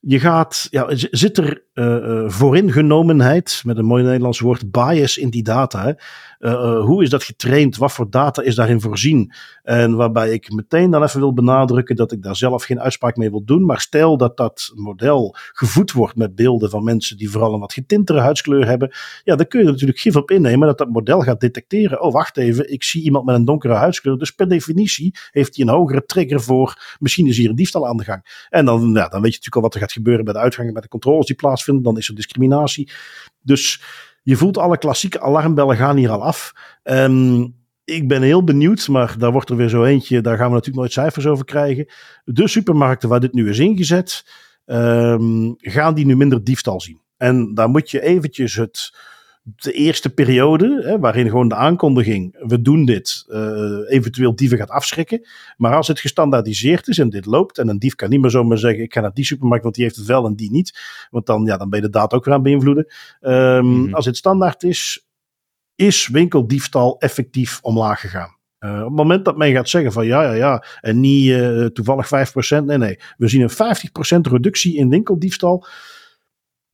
je 0.04 0.20
gaat, 0.20 0.66
ja, 0.70 0.86
zit 0.94 1.38
er 1.38 1.62
uh, 1.74 2.28
vooringenomenheid, 2.28 3.62
met 3.64 3.78
een 3.78 3.84
mooi 3.84 4.02
Nederlands 4.02 4.40
woord, 4.40 4.70
bias 4.70 5.18
in 5.18 5.30
die 5.30 5.42
data? 5.42 5.96
Uh, 6.38 6.80
hoe 6.84 7.02
is 7.02 7.10
dat 7.10 7.24
getraind? 7.24 7.76
Wat 7.76 7.92
voor 7.92 8.10
data 8.10 8.42
is 8.42 8.54
daarin 8.54 8.80
voorzien? 8.80 9.32
En 9.62 9.96
waarbij 9.96 10.32
ik 10.32 10.52
meteen 10.52 10.90
dan 10.90 11.02
even 11.02 11.20
wil 11.20 11.32
benadrukken 11.32 11.96
dat 11.96 12.12
ik 12.12 12.22
daar 12.22 12.36
zelf 12.36 12.64
geen 12.64 12.80
uitspraak 12.80 13.16
mee 13.16 13.30
wil 13.30 13.44
doen. 13.44 13.64
Maar 13.64 13.80
stel 13.80 14.16
dat 14.16 14.36
dat 14.36 14.72
model 14.74 15.36
gevoed 15.52 15.92
wordt 15.92 16.16
met 16.16 16.34
beelden 16.34 16.70
van 16.70 16.84
mensen 16.84 17.16
die 17.16 17.30
vooral 17.30 17.54
een 17.54 17.60
wat 17.60 17.72
getintere 17.72 18.20
huidskleur 18.20 18.66
hebben. 18.66 18.90
Ja, 19.24 19.36
dan 19.36 19.46
kun 19.46 19.60
je 19.60 19.66
er 19.66 19.72
natuurlijk 19.72 19.98
gif 19.98 20.16
op 20.16 20.30
innemen 20.30 20.66
dat 20.66 20.78
dat 20.78 20.88
model 20.88 21.20
gaat 21.20 21.40
detecteren. 21.40 22.02
Oh, 22.02 22.12
wacht 22.12 22.36
even, 22.36 22.72
ik 22.72 22.82
zie 22.82 23.02
iemand 23.02 23.24
met 23.24 23.34
een 23.34 23.44
donkere 23.44 23.74
huidskleur. 23.74 24.18
Dus 24.18 24.30
per 24.30 24.48
definitie 24.48 25.14
heeft 25.30 25.56
hij 25.56 25.64
een 25.64 25.72
hogere 25.72 26.04
trigger 26.04 26.40
voor, 26.40 26.96
misschien 26.98 27.26
is 27.26 27.36
hier 27.36 27.50
een 27.50 27.56
diefstal 27.56 27.86
aan 27.86 27.96
de 27.96 28.04
gang. 28.04 28.46
En 28.50 28.64
dan, 28.64 28.80
ja, 28.80 29.08
dan 29.08 29.22
weet 29.22 29.34
je 29.34 29.38
natuurlijk 29.38 29.56
al 29.56 29.62
wat 29.62 29.74
er 29.74 29.80
gaat 29.80 29.91
gebeuren 29.92 30.24
bij 30.24 30.33
de 30.35 30.38
uitgangen, 30.38 30.72
bij 30.72 30.83
de 30.83 30.88
controles 30.88 31.26
die 31.26 31.37
plaatsvinden. 31.37 31.83
Dan 31.83 31.98
is 31.98 32.09
er 32.09 32.14
discriminatie. 32.14 32.90
Dus 33.42 33.83
je 34.22 34.37
voelt 34.37 34.59
alle 34.59 34.78
klassieke 34.78 35.20
alarmbellen 35.20 35.76
gaan 35.76 35.96
hier 35.96 36.11
al 36.11 36.22
af. 36.22 36.52
Um, 36.85 37.55
ik 37.85 38.09
ben 38.09 38.22
heel 38.22 38.44
benieuwd, 38.44 38.88
maar 38.88 39.18
daar 39.18 39.33
wordt 39.33 39.50
er 39.50 39.57
weer 39.57 39.68
zo 39.68 39.85
eentje. 39.85 40.20
Daar 40.20 40.37
gaan 40.37 40.46
we 40.46 40.52
natuurlijk 40.52 40.78
nooit 40.78 40.92
cijfers 40.92 41.26
over 41.26 41.44
krijgen. 41.44 41.87
De 42.24 42.48
supermarkten 42.48 43.09
waar 43.09 43.20
dit 43.20 43.33
nu 43.33 43.48
is 43.48 43.59
ingezet, 43.59 44.26
um, 44.66 45.55
gaan 45.59 45.94
die 45.94 46.07
nu 46.07 46.16
minder 46.16 46.44
diefstal 46.44 46.81
zien. 46.81 47.00
En 47.16 47.55
daar 47.55 47.68
moet 47.68 47.90
je 47.90 48.02
eventjes 48.02 48.55
het 48.55 48.94
de 49.42 49.72
eerste 49.72 50.14
periode, 50.14 50.83
hè, 50.85 50.98
waarin 50.98 51.28
gewoon 51.28 51.48
de 51.48 51.55
aankondiging, 51.55 52.37
we 52.46 52.62
doen 52.62 52.85
dit, 52.85 53.24
uh, 53.28 53.78
eventueel 53.88 54.35
dieven 54.35 54.59
gaat 54.59 54.70
afschrikken. 54.70 55.26
Maar 55.57 55.76
als 55.76 55.88
het 55.88 56.00
gestandaardiseerd 56.00 56.88
is 56.88 56.98
en 56.98 57.11
dit 57.11 57.26
loopt, 57.26 57.59
en 57.59 57.68
een 57.68 57.78
dief 57.78 57.94
kan 57.94 58.11
niet 58.11 58.20
meer 58.20 58.31
zomaar 58.31 58.59
zeggen, 58.59 58.83
ik 58.83 58.94
ga 58.94 59.00
naar 59.00 59.14
die 59.14 59.24
supermarkt, 59.24 59.62
want 59.62 59.74
die 59.74 59.85
heeft 59.85 59.96
het 59.96 60.07
wel 60.07 60.26
en 60.26 60.35
die 60.35 60.50
niet. 60.50 60.78
Want 61.11 61.26
dan, 61.26 61.44
ja, 61.44 61.57
dan 61.57 61.70
ben 61.70 61.81
je 61.81 61.87
de 61.87 61.92
data 61.92 62.16
ook 62.16 62.24
weer 62.24 62.35
aan 62.35 62.42
beïnvloeden. 62.42 62.87
Um, 63.20 63.66
mm 63.66 63.85
-hmm. 63.85 63.94
Als 63.94 64.07
het 64.07 64.16
standaard 64.16 64.62
is, 64.62 65.07
is 65.74 66.09
winkeldiefstal 66.09 66.98
effectief 66.98 67.59
omlaag 67.62 68.00
gegaan. 68.00 68.37
Uh, 68.61 68.78
op 68.78 68.85
het 68.85 68.96
moment 68.96 69.24
dat 69.24 69.37
men 69.37 69.52
gaat 69.52 69.68
zeggen 69.68 69.92
van 69.92 70.07
ja, 70.07 70.22
ja, 70.22 70.33
ja, 70.33 70.64
en 70.81 71.00
niet 71.00 71.26
uh, 71.26 71.66
toevallig 71.66 72.07
5%, 72.07 72.64
nee, 72.64 72.78
nee, 72.78 72.98
we 73.16 73.28
zien 73.28 73.42
een 73.42 73.76
50% 74.28 74.31
reductie 74.31 74.76
in 74.76 74.88
winkeldiefstal 74.88 75.66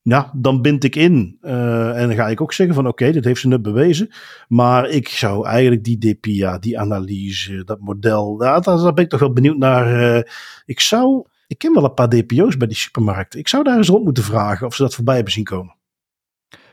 ja, 0.02 0.30
dan 0.34 0.62
bind 0.62 0.84
ik 0.84 0.96
in. 0.96 1.38
Uh, 1.42 2.00
en 2.00 2.06
dan 2.08 2.16
ga 2.16 2.28
ik 2.28 2.40
ook 2.40 2.52
zeggen 2.52 2.74
van 2.74 2.86
oké, 2.86 3.02
okay, 3.02 3.12
dit 3.12 3.24
heeft 3.24 3.40
ze 3.40 3.48
net 3.48 3.62
bewezen. 3.62 4.10
Maar 4.48 4.88
ik 4.88 5.08
zou 5.08 5.46
eigenlijk 5.46 5.84
die 5.84 5.98
DPA, 5.98 6.58
die 6.58 6.78
analyse, 6.78 7.64
dat 7.64 7.80
model, 7.80 8.36
daar, 8.36 8.60
ben 8.94 9.04
ik 9.04 9.10
toch 9.10 9.20
wel 9.20 9.32
benieuwd 9.32 9.56
naar. 9.56 10.16
Uh, 10.16 10.22
ik 10.64 10.80
zou, 10.80 11.26
ik 11.46 11.58
ken 11.58 11.74
wel 11.74 11.84
een 11.84 11.94
paar 11.94 12.08
DPO's 12.08 12.56
bij 12.56 12.68
die 12.68 12.76
supermarkten. 12.76 13.40
Ik 13.40 13.48
zou 13.48 13.64
daar 13.64 13.76
eens 13.76 13.88
rond 13.88 14.04
moeten 14.04 14.24
vragen 14.24 14.66
of 14.66 14.74
ze 14.74 14.82
dat 14.82 14.94
voorbij 14.94 15.14
hebben 15.14 15.32
zien 15.32 15.44
komen. 15.44 15.76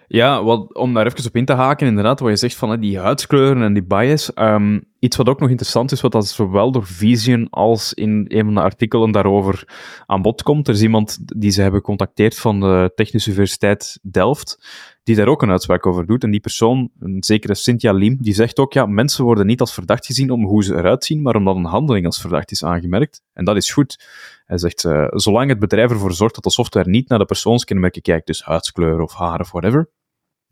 Ja, 0.08 0.44
wat, 0.44 0.76
om 0.76 0.94
daar 0.94 1.06
even 1.06 1.26
op 1.26 1.36
in 1.36 1.46
te 1.46 1.54
haken, 1.54 1.88
inderdaad, 1.88 2.20
wat 2.20 2.30
je 2.30 2.36
zegt 2.36 2.56
van 2.56 2.80
die 2.80 3.00
huidskleuren 3.00 3.64
en 3.64 3.74
die 3.74 3.84
bias. 3.84 4.32
Um, 4.36 4.84
iets 5.06 5.16
wat 5.16 5.30
ook 5.30 5.40
nog 5.40 5.50
interessant 5.50 5.92
is, 5.92 6.02
wat 6.02 6.12
dat 6.12 6.28
zowel 6.28 6.72
door 6.72 6.86
Vision 6.86 7.50
als 7.50 7.94
in 7.94 8.26
een 8.28 8.46
van 8.46 8.54
de 8.54 8.62
artikelen 8.62 9.12
daarover 9.12 9.68
aan 10.06 10.22
bod 10.22 10.44
komt. 10.44 10.68
Er 10.68 10.74
is 10.74 10.82
iemand 10.82 11.18
die 11.40 11.52
ze 11.52 11.62
hebben 11.62 11.80
gecontacteerd 11.80 12.38
van 12.38 12.60
de 12.60 12.92
Technische 12.96 13.30
Universiteit 13.30 14.00
Delft, 14.02 14.60
die 15.04 15.16
daar 15.16 15.28
ook 15.28 15.42
een 15.42 15.50
uitspraak 15.50 15.86
over 15.86 16.06
doet. 16.06 16.24
En 16.24 16.32
die 16.32 16.40
persoon, 16.40 16.90
een 17.00 17.24
zekere 17.24 17.56
Cynthia 17.56 17.92
Lim, 17.92 18.18
die 18.22 18.34
zegt 18.34 18.60
ook, 18.60 18.74
ja, 18.74 18.86
mensen 18.86 19.24
worden 19.24 19.46
niet 19.46 19.60
als 19.60 19.74
verdacht 19.74 20.06
gezien 20.06 20.30
om 20.30 20.46
hoe 20.46 20.64
ze 20.64 20.76
eruit 20.76 21.06
zien, 21.06 21.22
maar 21.22 21.36
omdat 21.36 21.56
een 21.56 21.66
handeling 21.66 22.06
als 22.06 22.22
verdacht 22.22 22.52
is 22.52 22.64
aangemerkt. 22.64 23.22
En 23.34 23.46
dat 23.46 23.56
is 23.56 23.72
goed. 23.72 24.06
Hij 24.46 24.58
zegt, 24.58 24.84
uh, 24.84 25.08
zolang 25.10 25.50
het 25.50 25.60
bedrijf 25.60 25.92
ervoor 25.92 26.14
zorgt 26.14 26.36
dat 26.36 26.44
de 26.44 26.52
software 26.52 26.90
niet 26.90 27.10
naar 27.10 27.20
de 27.20 27.26
persoonskenmerken 27.26 28.02
kijkt, 28.02 28.28
dus 28.28 28.44
huidskleur 28.44 29.02
of 29.02 29.14
haar 29.14 29.40
of 29.40 29.52
whatever, 29.52 29.90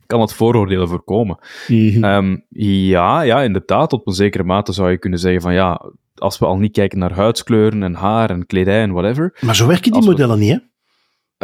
kan 0.06 0.22
het 0.22 0.34
vooroordelen 0.34 0.88
voorkomen. 0.88 1.38
Mm 1.68 2.04
um, 2.04 2.46
ja, 2.50 3.22
ja, 3.22 3.42
inderdaad, 3.42 3.90
tot 3.90 4.08
een 4.08 4.14
zekere 4.14 4.44
mate 4.44 4.74
zou 4.74 4.92
je 4.92 4.98
kunnen 4.98 5.20
zeggen 5.20 5.42
van 5.42 5.54
ja, 5.54 5.92
als 6.16 6.40
we 6.40 6.46
al 6.46 6.58
niet 6.58 6.72
kijken 6.72 7.00
naar 7.00 7.14
huidskleuren 7.14 7.84
en 7.84 7.94
haar 7.94 8.30
en 8.30 8.46
kledij 8.46 8.82
en 8.82 8.92
whatever. 8.92 9.38
Maar 9.42 9.56
zo 9.56 9.68
werken 9.68 9.92
die 9.92 10.04
modellen 10.04 10.40
niet, 10.40 10.52
hè? 10.52 10.58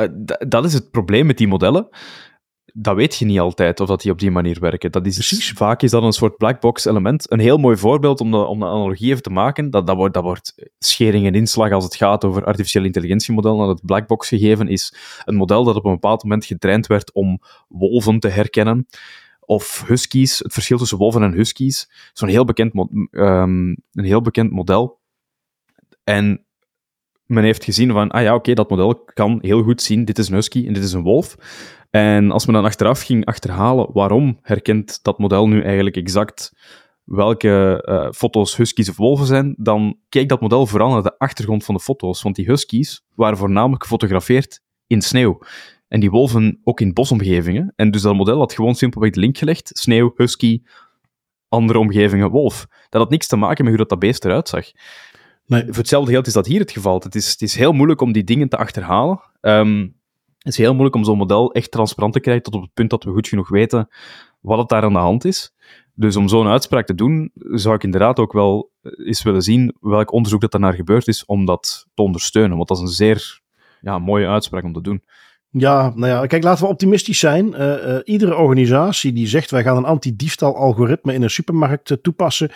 Uh, 0.03 0.09
dat 0.47 0.65
is 0.65 0.73
het 0.73 0.91
probleem 0.91 1.25
met 1.25 1.37
die 1.37 1.47
modellen 1.47 1.89
dat 2.81 2.95
weet 2.95 3.15
je 3.15 3.25
niet 3.25 3.39
altijd 3.39 3.79
of 3.79 3.87
dat 3.87 4.01
die 4.01 4.11
op 4.11 4.19
die 4.19 4.31
manier 4.31 4.59
werken. 4.59 4.91
Dat 4.91 5.05
is, 5.05 5.15
Precies. 5.15 5.51
Vaak 5.51 5.81
is 5.81 5.91
dat 5.91 6.03
een 6.03 6.11
soort 6.11 6.37
blackbox 6.37 6.85
element. 6.85 7.31
Een 7.31 7.39
heel 7.39 7.57
mooi 7.57 7.77
voorbeeld 7.77 8.21
om 8.21 8.31
de, 8.31 8.37
om 8.37 8.59
de 8.59 8.65
analogie 8.65 9.09
even 9.09 9.23
te 9.23 9.29
maken, 9.29 9.69
dat, 9.69 9.87
dat, 9.87 9.95
wordt, 9.95 10.13
dat 10.13 10.23
wordt 10.23 10.55
schering 10.79 11.25
en 11.25 11.35
inslag 11.35 11.71
als 11.71 11.83
het 11.83 11.95
gaat 11.95 12.25
over 12.25 12.45
artificiële 12.45 12.85
intelligentiemodellen. 12.85 13.57
Dat 13.57 13.67
het 13.67 13.85
blackbox 13.85 14.27
gegeven 14.27 14.67
is 14.67 14.93
een 15.25 15.35
model 15.35 15.63
dat 15.63 15.75
op 15.75 15.85
een 15.85 15.91
bepaald 15.91 16.23
moment 16.23 16.45
getraind 16.45 16.87
werd 16.87 17.11
om 17.11 17.41
wolven 17.67 18.19
te 18.19 18.27
herkennen. 18.27 18.87
Of 19.39 19.83
huskies, 19.87 20.39
het 20.39 20.53
verschil 20.53 20.77
tussen 20.77 20.97
wolven 20.97 21.23
en 21.23 21.33
huskies. 21.33 21.89
Zo'n 22.13 22.29
heel, 22.29 22.45
bekend 22.45 22.73
um, 22.75 23.77
een 23.91 24.05
heel 24.05 24.21
bekend 24.21 24.51
model. 24.51 24.99
En 26.03 26.45
men 27.29 27.43
heeft 27.43 27.63
gezien 27.63 27.91
van, 27.91 28.09
ah 28.09 28.21
ja, 28.21 28.35
oké, 28.35 28.53
dat 28.53 28.69
model 28.69 29.03
kan 29.13 29.39
heel 29.41 29.63
goed 29.63 29.81
zien, 29.81 30.05
dit 30.05 30.17
is 30.17 30.29
een 30.29 30.35
husky 30.35 30.67
en 30.67 30.73
dit 30.73 30.83
is 30.83 30.93
een 30.93 31.01
wolf. 31.01 31.35
En 31.89 32.31
als 32.31 32.45
men 32.45 32.55
dan 32.55 32.65
achteraf 32.65 33.01
ging 33.01 33.25
achterhalen 33.25 33.89
waarom 33.93 34.39
herkent 34.41 34.99
dat 35.03 35.19
model 35.19 35.47
nu 35.47 35.61
eigenlijk 35.61 35.95
exact 35.95 36.53
welke 37.03 37.85
uh, 37.89 38.11
foto's 38.11 38.55
huskies 38.55 38.89
of 38.89 38.97
wolven 38.97 39.25
zijn, 39.25 39.55
dan 39.57 39.97
keek 40.09 40.29
dat 40.29 40.41
model 40.41 40.65
vooral 40.65 40.91
naar 40.91 41.03
de 41.03 41.17
achtergrond 41.17 41.63
van 41.63 41.75
de 41.75 41.81
foto's. 41.81 42.21
Want 42.21 42.35
die 42.35 42.45
huskies 42.45 43.05
waren 43.15 43.37
voornamelijk 43.37 43.83
gefotografeerd 43.83 44.61
in 44.87 45.01
sneeuw. 45.01 45.39
En 45.87 45.99
die 45.99 46.09
wolven 46.09 46.59
ook 46.63 46.81
in 46.81 46.93
bosomgevingen. 46.93 47.73
En 47.75 47.91
dus 47.91 48.01
dat 48.01 48.15
model 48.15 48.37
had 48.37 48.53
gewoon 48.53 48.75
simpelweg 48.75 49.11
de 49.11 49.19
link 49.19 49.37
gelegd. 49.37 49.69
Sneeuw, 49.73 50.13
husky, 50.15 50.61
andere 51.47 51.79
omgevingen, 51.79 52.29
wolf. 52.29 52.67
Dat 52.89 53.01
had 53.01 53.09
niks 53.09 53.27
te 53.27 53.35
maken 53.35 53.63
met 53.63 53.73
hoe 53.73 53.81
dat, 53.81 53.89
dat 53.89 53.99
beest 53.99 54.25
eruit 54.25 54.47
zag. 54.49 54.65
Voor 55.49 55.75
hetzelfde 55.75 56.11
geld 56.11 56.27
is 56.27 56.33
dat 56.33 56.45
hier 56.45 56.59
het 56.59 56.71
geval. 56.71 56.99
Het 56.99 57.15
is, 57.15 57.31
het 57.31 57.41
is 57.41 57.55
heel 57.55 57.71
moeilijk 57.71 58.01
om 58.01 58.11
die 58.11 58.23
dingen 58.23 58.49
te 58.49 58.57
achterhalen. 58.57 59.19
Um, 59.41 59.97
het 60.37 60.53
is 60.53 60.57
heel 60.57 60.71
moeilijk 60.71 60.95
om 60.95 61.03
zo'n 61.03 61.17
model 61.17 61.53
echt 61.53 61.71
transparant 61.71 62.13
te 62.13 62.19
krijgen 62.19 62.43
tot 62.43 62.53
op 62.53 62.61
het 62.61 62.73
punt 62.73 62.89
dat 62.89 63.03
we 63.03 63.11
goed 63.11 63.27
genoeg 63.27 63.49
weten 63.49 63.87
wat 64.41 64.57
het 64.57 64.69
daar 64.69 64.83
aan 64.83 64.93
de 64.93 64.99
hand 64.99 65.25
is. 65.25 65.53
Dus 65.93 66.15
om 66.15 66.27
zo'n 66.27 66.47
uitspraak 66.47 66.85
te 66.85 66.95
doen, 66.95 67.31
zou 67.33 67.75
ik 67.75 67.83
inderdaad 67.83 68.19
ook 68.19 68.33
wel 68.33 68.71
eens 69.05 69.23
willen 69.23 69.41
zien 69.41 69.75
welk 69.79 70.11
onderzoek 70.11 70.41
dat 70.41 70.51
daarnaar 70.51 70.73
gebeurd 70.73 71.07
is 71.07 71.25
om 71.25 71.45
dat 71.45 71.87
te 71.93 72.01
ondersteunen. 72.01 72.55
Want 72.57 72.67
dat 72.67 72.77
is 72.77 72.83
een 72.83 72.89
zeer 72.89 73.41
ja, 73.81 73.99
mooie 73.99 74.27
uitspraak 74.27 74.63
om 74.63 74.73
te 74.73 74.81
doen. 74.81 75.03
Ja, 75.51 75.91
nou 75.95 76.07
ja, 76.07 76.25
kijk, 76.25 76.43
laten 76.43 76.63
we 76.63 76.69
optimistisch 76.69 77.19
zijn. 77.19 77.47
Uh, 77.47 77.59
uh, 77.59 77.99
iedere 78.03 78.35
organisatie 78.35 79.13
die 79.13 79.27
zegt 79.27 79.51
wij 79.51 79.63
gaan 79.63 79.77
een 79.77 79.85
anti-diefstal 79.85 80.55
algoritme 80.55 81.13
in 81.13 81.21
een 81.21 81.29
supermarkt 81.29 81.89
uh, 81.89 81.97
toepassen, 81.97 82.51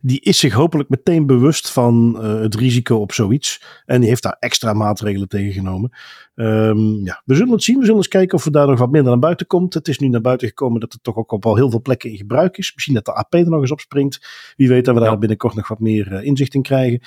die 0.00 0.20
is 0.20 0.38
zich 0.38 0.52
hopelijk 0.52 0.88
meteen 0.88 1.26
bewust 1.26 1.70
van 1.70 2.24
het 2.24 2.54
risico 2.54 2.96
op 2.96 3.12
zoiets. 3.12 3.62
En 3.84 4.00
die 4.00 4.08
heeft 4.08 4.22
daar 4.22 4.36
extra 4.38 4.72
maatregelen 4.72 5.28
tegen 5.28 5.52
genomen. 5.52 5.90
Um, 6.34 7.04
ja, 7.04 7.22
we 7.24 7.34
zullen 7.34 7.52
het 7.52 7.62
zien. 7.62 7.76
We 7.76 7.82
zullen 7.82 7.96
eens 7.96 8.08
kijken 8.08 8.38
of 8.38 8.44
er 8.44 8.52
daar 8.52 8.66
nog 8.66 8.78
wat 8.78 8.90
minder 8.90 9.10
naar 9.10 9.20
buiten 9.20 9.46
komt. 9.46 9.74
Het 9.74 9.88
is 9.88 9.98
nu 9.98 10.08
naar 10.08 10.20
buiten 10.20 10.48
gekomen 10.48 10.80
dat 10.80 10.92
het 10.92 11.02
toch 11.02 11.16
ook 11.16 11.32
op 11.32 11.46
al 11.46 11.56
heel 11.56 11.70
veel 11.70 11.82
plekken 11.82 12.10
in 12.10 12.16
gebruik 12.16 12.58
is. 12.58 12.74
Misschien 12.74 12.94
dat 12.94 13.04
de 13.04 13.14
AP 13.14 13.34
er 13.34 13.50
nog 13.50 13.60
eens 13.60 13.72
op 13.72 13.80
springt. 13.80 14.26
Wie 14.56 14.68
weet 14.68 14.84
dat 14.84 14.94
we 14.94 15.00
daar 15.00 15.18
binnenkort 15.18 15.54
nog 15.54 15.68
wat 15.68 15.80
meer 15.80 16.22
inzicht 16.22 16.54
in 16.54 16.62
krijgen. 16.62 17.00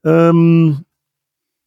Um, 0.00 0.86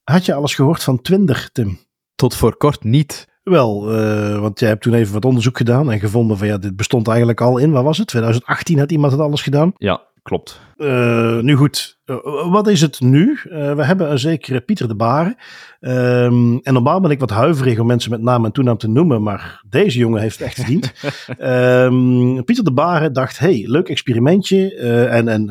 had 0.03 0.25
je 0.25 0.33
alles 0.33 0.55
gehoord 0.55 0.83
van 0.83 1.01
Twinder, 1.01 1.49
Tim? 1.51 1.79
Tot 2.15 2.35
voor 2.35 2.57
kort 2.57 2.83
niet. 2.83 3.27
Wel, 3.43 3.99
uh, 3.99 4.39
want 4.39 4.59
jij 4.59 4.69
hebt 4.69 4.81
toen 4.81 4.93
even 4.93 5.13
wat 5.13 5.25
onderzoek 5.25 5.57
gedaan 5.57 5.91
en 5.91 5.99
gevonden 5.99 6.37
van 6.37 6.47
ja, 6.47 6.57
dit 6.57 6.75
bestond 6.75 7.07
eigenlijk 7.07 7.41
al 7.41 7.57
in, 7.57 7.71
waar 7.71 7.83
was 7.83 7.97
het? 7.97 8.07
2018 8.07 8.79
had 8.79 8.91
iemand 8.91 9.11
het 9.11 9.21
alles 9.21 9.41
gedaan? 9.41 9.73
Ja, 9.77 10.01
klopt. 10.25 10.59
Uh, 10.77 11.39
nu 11.39 11.55
goed, 11.55 11.99
uh, 12.05 12.51
wat 12.51 12.67
is 12.67 12.81
het 12.81 12.99
nu? 12.99 13.39
we 13.49 13.83
hebben 13.83 14.11
een 14.11 14.19
zekere 14.19 14.61
Pieter 14.61 14.87
de 14.87 14.95
Baren. 14.95 15.35
Um, 15.79 16.59
en 16.59 16.73
normaal 16.73 16.99
ben 16.99 17.11
ik 17.11 17.19
wat 17.19 17.29
huiverig 17.29 17.79
om 17.79 17.87
mensen 17.87 18.11
met 18.11 18.21
naam 18.21 18.45
en 18.45 18.51
toenaam 18.51 18.77
te 18.77 18.87
noemen, 18.87 19.23
maar 19.23 19.63
deze 19.69 19.97
jongen 19.97 20.21
heeft 20.21 20.39
het 20.39 20.47
echt 20.47 20.55
verdiend. 20.55 20.93
um, 21.39 22.43
Pieter 22.45 22.63
de 22.63 22.73
Baren 22.73 23.13
dacht, 23.13 23.39
hey, 23.39 23.63
leuk 23.67 23.89
experimentje. 23.89 24.75
en 25.09 25.27
en 25.27 25.45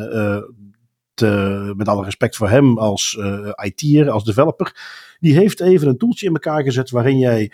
te, 1.15 1.73
met 1.77 1.89
alle 1.89 2.05
respect 2.05 2.37
voor 2.37 2.49
hem 2.49 2.79
als 2.79 3.19
IT'er, 3.63 4.11
als 4.11 4.25
developer 4.25 4.73
die 5.25 5.35
heeft 5.35 5.61
even 5.61 5.89
een 5.89 5.99
toeltje 5.99 6.27
in 6.27 6.33
elkaar 6.33 6.63
gezet 6.63 6.91
waarin 6.91 7.19
jij 7.19 7.53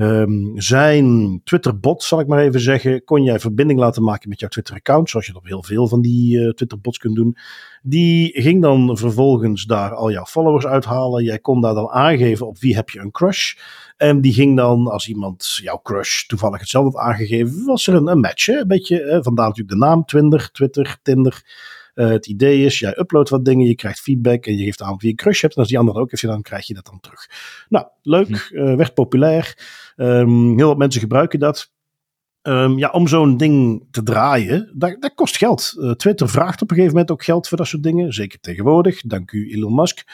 um, 0.00 0.52
zijn 0.54 1.40
Twitter-bot, 1.44 2.02
zal 2.02 2.20
ik 2.20 2.26
maar 2.26 2.42
even 2.42 2.60
zeggen, 2.60 3.04
kon 3.04 3.22
jij 3.22 3.40
verbinding 3.40 3.78
laten 3.78 4.02
maken 4.02 4.28
met 4.28 4.40
jouw 4.40 4.48
Twitter-account, 4.48 5.10
zoals 5.10 5.26
je 5.26 5.32
dat 5.32 5.42
op 5.42 5.48
heel 5.48 5.62
veel 5.62 5.88
van 5.88 6.00
die 6.00 6.38
uh, 6.38 6.50
Twitter-bots 6.50 6.98
kunt 6.98 7.14
doen. 7.16 7.36
Die 7.82 8.42
ging 8.42 8.62
dan 8.62 8.96
vervolgens 8.96 9.64
daar 9.64 9.94
al 9.94 10.10
jouw 10.10 10.24
followers 10.24 10.66
uithalen. 10.66 11.24
Jij 11.24 11.38
kon 11.38 11.60
daar 11.60 11.74
dan 11.74 11.88
aangeven 11.88 12.46
op 12.46 12.58
wie 12.58 12.74
heb 12.74 12.90
je 12.90 13.00
een 13.00 13.10
crush. 13.10 13.54
En 13.96 14.20
die 14.20 14.32
ging 14.32 14.56
dan, 14.56 14.86
als 14.86 15.08
iemand 15.08 15.58
jouw 15.62 15.80
crush 15.82 16.26
toevallig 16.26 16.60
hetzelfde 16.60 16.98
had 16.98 17.08
aangegeven, 17.08 17.64
was 17.64 17.86
er 17.86 17.94
een, 17.94 18.06
een 18.06 18.20
match. 18.20 18.48
Een 18.48 18.68
beetje, 18.68 19.18
vandaar 19.22 19.46
natuurlijk 19.46 19.78
de 19.78 19.86
naam, 19.86 20.04
Twinder, 20.04 20.50
Twitter, 20.52 20.98
Tinder. 21.02 21.42
Uh, 21.98 22.08
het 22.08 22.26
idee 22.26 22.64
is, 22.64 22.78
jij 22.78 22.98
uploadt 22.98 23.28
wat 23.28 23.44
dingen, 23.44 23.66
je 23.66 23.74
krijgt 23.74 24.00
feedback 24.00 24.46
en 24.46 24.56
je 24.56 24.64
geeft 24.64 24.82
aan 24.82 24.96
wie 24.98 25.10
je 25.10 25.16
crush 25.16 25.40
hebt. 25.40 25.54
En 25.54 25.60
als 25.60 25.68
die 25.68 25.78
ander 25.78 25.94
ook 25.94 26.10
heeft 26.10 26.22
dan 26.22 26.42
krijg 26.42 26.66
je 26.66 26.74
dat 26.74 26.84
dan 26.86 27.00
terug. 27.00 27.30
Nou, 27.68 27.86
leuk, 28.02 28.50
uh, 28.52 28.74
werd 28.74 28.94
populair. 28.94 29.58
Um, 29.96 30.56
heel 30.56 30.68
wat 30.68 30.78
mensen 30.78 31.00
gebruiken 31.00 31.38
dat. 31.38 31.72
Um, 32.42 32.78
ja, 32.78 32.88
om 32.88 33.08
zo'n 33.08 33.36
ding 33.36 33.86
te 33.90 34.02
draaien, 34.02 34.72
dat, 34.74 34.96
dat 35.00 35.14
kost 35.14 35.36
geld. 35.36 35.74
Uh, 35.78 35.90
Twitter 35.90 36.28
vraagt 36.28 36.62
op 36.62 36.70
een 36.70 36.76
gegeven 36.76 36.96
moment 36.96 37.10
ook 37.10 37.24
geld 37.24 37.48
voor 37.48 37.58
dat 37.58 37.66
soort 37.66 37.82
dingen. 37.82 38.12
Zeker 38.12 38.40
tegenwoordig, 38.40 39.00
dank 39.00 39.32
u 39.32 39.52
Elon 39.52 39.74
Musk. 39.74 40.04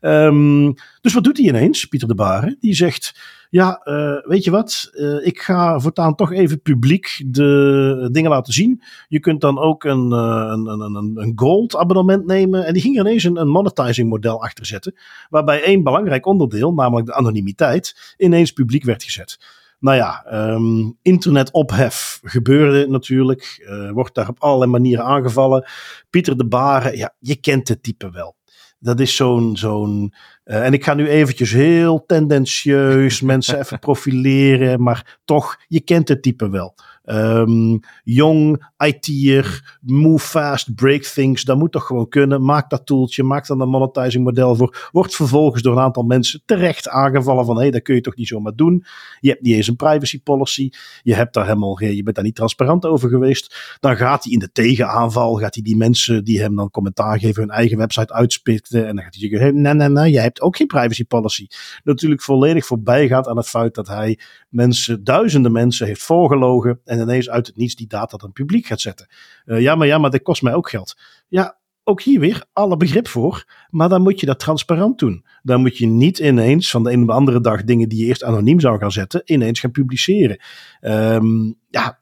Um, 0.00 0.74
dus 1.00 1.14
wat 1.14 1.24
doet 1.24 1.36
hij 1.36 1.46
ineens, 1.46 1.84
Pieter 1.84 2.08
de 2.08 2.14
Baren? 2.14 2.56
Die 2.60 2.74
zegt, 2.74 3.20
ja, 3.50 3.80
uh, 3.84 4.26
weet 4.26 4.44
je 4.44 4.50
wat, 4.50 4.90
uh, 4.92 5.26
ik 5.26 5.40
ga 5.40 5.80
voortaan 5.80 6.14
toch 6.14 6.32
even 6.32 6.62
publiek 6.62 7.24
de 7.26 8.08
dingen 8.12 8.30
laten 8.30 8.52
zien. 8.52 8.82
Je 9.08 9.20
kunt 9.20 9.40
dan 9.40 9.58
ook 9.58 9.84
een, 9.84 10.10
uh, 10.10 10.44
een, 10.48 10.66
een, 10.66 11.12
een 11.14 11.32
gold 11.34 11.76
abonnement 11.76 12.26
nemen. 12.26 12.66
En 12.66 12.72
die 12.72 12.82
ging 12.82 12.98
ineens 12.98 13.24
een, 13.24 13.36
een 13.36 13.48
monetizing 13.48 14.08
model 14.08 14.42
achter 14.42 14.66
zetten. 14.66 14.94
Waarbij 15.28 15.62
één 15.62 15.82
belangrijk 15.82 16.26
onderdeel, 16.26 16.74
namelijk 16.74 17.06
de 17.06 17.14
anonimiteit, 17.14 18.14
ineens 18.16 18.52
publiek 18.52 18.84
werd 18.84 19.02
gezet. 19.02 19.38
Nou 19.80 19.96
ja, 19.96 20.24
um, 20.32 20.98
internetophef 21.02 22.20
gebeurde 22.22 22.86
natuurlijk. 22.88 23.70
Wordt 23.92 24.14
daar 24.14 24.28
op 24.28 24.42
allerlei 24.42 24.70
manieren 24.70 25.04
aangevallen. 25.04 25.68
Pieter 26.10 26.36
de 26.36 26.46
Baren, 26.46 26.96
ja, 26.96 27.14
je 27.18 27.36
kent 27.36 27.68
het 27.68 27.82
type 27.82 28.10
wel. 28.10 28.37
Dat 28.78 29.00
is 29.00 29.16
zo'n. 29.16 29.56
zo'n 29.56 30.14
uh, 30.44 30.64
en 30.64 30.72
ik 30.72 30.84
ga 30.84 30.94
nu 30.94 31.08
eventjes 31.08 31.52
heel 31.52 32.04
tendentieus 32.06 33.20
mensen 33.32 33.58
even 33.58 33.78
profileren. 33.78 34.82
Maar 34.82 35.18
toch, 35.24 35.60
je 35.66 35.80
kent 35.80 36.08
het 36.08 36.22
type 36.22 36.50
wel. 36.50 36.74
Um, 37.10 37.80
jong, 38.04 38.64
IT'er, 38.84 39.78
move 39.80 40.26
fast, 40.26 40.74
break 40.74 41.02
things. 41.02 41.44
Dat 41.44 41.58
moet 41.58 41.72
toch 41.72 41.86
gewoon 41.86 42.08
kunnen. 42.08 42.44
Maak 42.44 42.70
dat 42.70 42.86
toeltje, 42.86 43.22
maak 43.22 43.46
dan 43.46 43.60
een 43.60 43.68
monetizing 43.68 44.24
model 44.24 44.56
voor. 44.56 44.88
Wordt 44.92 45.14
vervolgens 45.14 45.62
door 45.62 45.76
een 45.76 45.82
aantal 45.82 46.02
mensen 46.02 46.42
terecht 46.44 46.88
aangevallen 46.88 47.44
van 47.44 47.54
hé, 47.54 47.62
hey, 47.62 47.70
dat 47.70 47.82
kun 47.82 47.94
je 47.94 48.00
toch 48.00 48.16
niet 48.16 48.28
zomaar 48.28 48.54
doen. 48.54 48.84
Je 49.20 49.28
hebt 49.28 49.42
niet 49.42 49.54
eens 49.54 49.66
een 49.66 49.76
privacy 49.76 50.22
policy. 50.22 50.70
Je, 51.02 51.14
hebt 51.14 51.34
daar 51.34 51.46
helemaal, 51.46 51.82
je 51.82 52.02
bent 52.02 52.16
daar 52.16 52.24
niet 52.24 52.34
transparant 52.34 52.86
over 52.86 53.08
geweest. 53.08 53.76
Dan 53.80 53.96
gaat 53.96 54.24
hij 54.24 54.32
in 54.32 54.38
de 54.38 54.52
tegenaanval, 54.52 55.34
gaat 55.34 55.54
hij 55.54 55.62
die 55.62 55.76
mensen 55.76 56.24
die 56.24 56.40
hem 56.40 56.56
dan 56.56 56.70
commentaar 56.70 57.18
geven 57.18 57.42
hun 57.42 57.50
eigen 57.50 57.78
website 57.78 58.12
uitspitten. 58.12 58.86
En 58.86 58.94
dan 58.94 59.04
gaat 59.04 59.14
hij 59.14 59.28
zeggen, 59.28 59.60
nee, 59.60 59.74
nee, 59.74 59.88
nee, 59.88 60.12
jij 60.12 60.22
hebt 60.22 60.40
ook 60.40 60.56
geen 60.56 60.66
privacy 60.66 61.04
policy. 61.04 61.46
Natuurlijk 61.84 62.22
volledig 62.22 62.66
voorbij 62.66 63.08
gaat 63.08 63.28
aan 63.28 63.36
het 63.36 63.48
feit 63.48 63.74
dat 63.74 63.88
hij 63.88 64.18
mensen, 64.48 65.04
duizenden 65.04 65.52
mensen 65.52 65.86
heeft 65.86 66.02
voorgelogen 66.02 66.80
en 66.84 66.97
ineens 67.00 67.30
uit 67.30 67.46
het 67.46 67.56
niets 67.56 67.74
die 67.74 67.86
data 67.86 68.16
dan 68.16 68.32
publiek 68.32 68.66
gaat 68.66 68.80
zetten. 68.80 69.08
Uh, 69.46 69.60
ja, 69.60 69.74
maar 69.74 69.86
ja, 69.86 69.98
maar 69.98 70.10
dat 70.10 70.22
kost 70.22 70.42
mij 70.42 70.54
ook 70.54 70.70
geld. 70.70 70.96
Ja, 71.28 71.58
ook 71.88 72.02
hier 72.02 72.20
weer 72.20 72.44
alle 72.52 72.76
begrip 72.76 73.08
voor. 73.08 73.44
Maar 73.70 73.88
dan 73.88 74.02
moet 74.02 74.20
je 74.20 74.26
dat 74.26 74.38
transparant 74.38 74.98
doen. 74.98 75.24
Dan 75.42 75.60
moet 75.60 75.78
je 75.78 75.86
niet 75.86 76.18
ineens 76.18 76.70
van 76.70 76.82
de 76.82 76.92
een 76.92 77.00
op 77.00 77.06
de 77.06 77.12
andere 77.12 77.40
dag 77.40 77.64
dingen 77.64 77.88
die 77.88 77.98
je 77.98 78.06
eerst 78.06 78.24
anoniem 78.24 78.60
zou 78.60 78.78
gaan 78.78 78.92
zetten, 78.92 79.22
ineens 79.24 79.60
gaan 79.60 79.70
publiceren. 79.70 80.40
Um, 80.80 81.56
ja, 81.70 81.98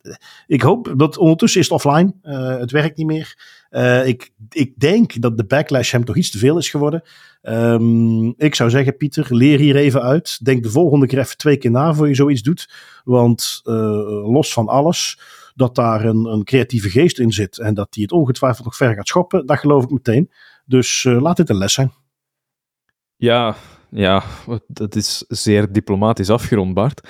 ik 0.46 0.62
hoop 0.62 0.94
dat 0.96 1.18
ondertussen 1.18 1.60
is 1.60 1.68
het 1.68 1.84
offline. 1.84 2.14
Uh, 2.22 2.58
het 2.58 2.70
werkt 2.70 2.96
niet 2.96 3.06
meer. 3.06 3.38
Uh, 3.70 4.06
ik, 4.06 4.32
ik 4.50 4.78
denk 4.78 5.20
dat 5.20 5.36
de 5.36 5.46
backlash 5.46 5.92
hem 5.92 6.04
toch 6.04 6.16
iets 6.16 6.30
te 6.30 6.38
veel 6.38 6.58
is 6.58 6.70
geworden. 6.70 7.02
Um, 7.42 8.34
ik 8.36 8.54
zou 8.54 8.70
zeggen, 8.70 8.96
Pieter, 8.96 9.26
leer 9.28 9.58
hier 9.58 9.76
even 9.76 10.02
uit. 10.02 10.44
Denk 10.44 10.62
de 10.62 10.70
volgende 10.70 11.06
keer 11.06 11.18
even 11.18 11.36
twee 11.36 11.56
keer 11.56 11.70
na 11.70 11.94
voor 11.94 12.08
je 12.08 12.14
zoiets 12.14 12.42
doet. 12.42 12.70
Want 13.04 13.60
uh, 13.64 13.74
los 14.32 14.52
van 14.52 14.68
alles 14.68 15.18
dat 15.56 15.74
daar 15.74 16.04
een, 16.04 16.24
een 16.24 16.44
creatieve 16.44 16.90
geest 16.90 17.18
in 17.18 17.32
zit 17.32 17.58
en 17.58 17.74
dat 17.74 17.92
die 17.92 18.02
het 18.02 18.12
ongetwijfeld 18.12 18.64
nog 18.64 18.76
ver 18.76 18.94
gaat 18.94 19.08
schoppen, 19.08 19.46
dat 19.46 19.58
geloof 19.58 19.84
ik 19.84 19.90
meteen. 19.90 20.30
Dus 20.64 21.04
uh, 21.04 21.20
laat 21.20 21.36
dit 21.36 21.48
een 21.48 21.56
les 21.56 21.72
zijn. 21.72 21.92
Ja, 23.16 23.56
ja, 23.90 24.22
dat 24.66 24.94
is 24.94 25.24
zeer 25.28 25.72
diplomatisch 25.72 26.30
afgerond, 26.30 26.74
Bart. 26.74 27.08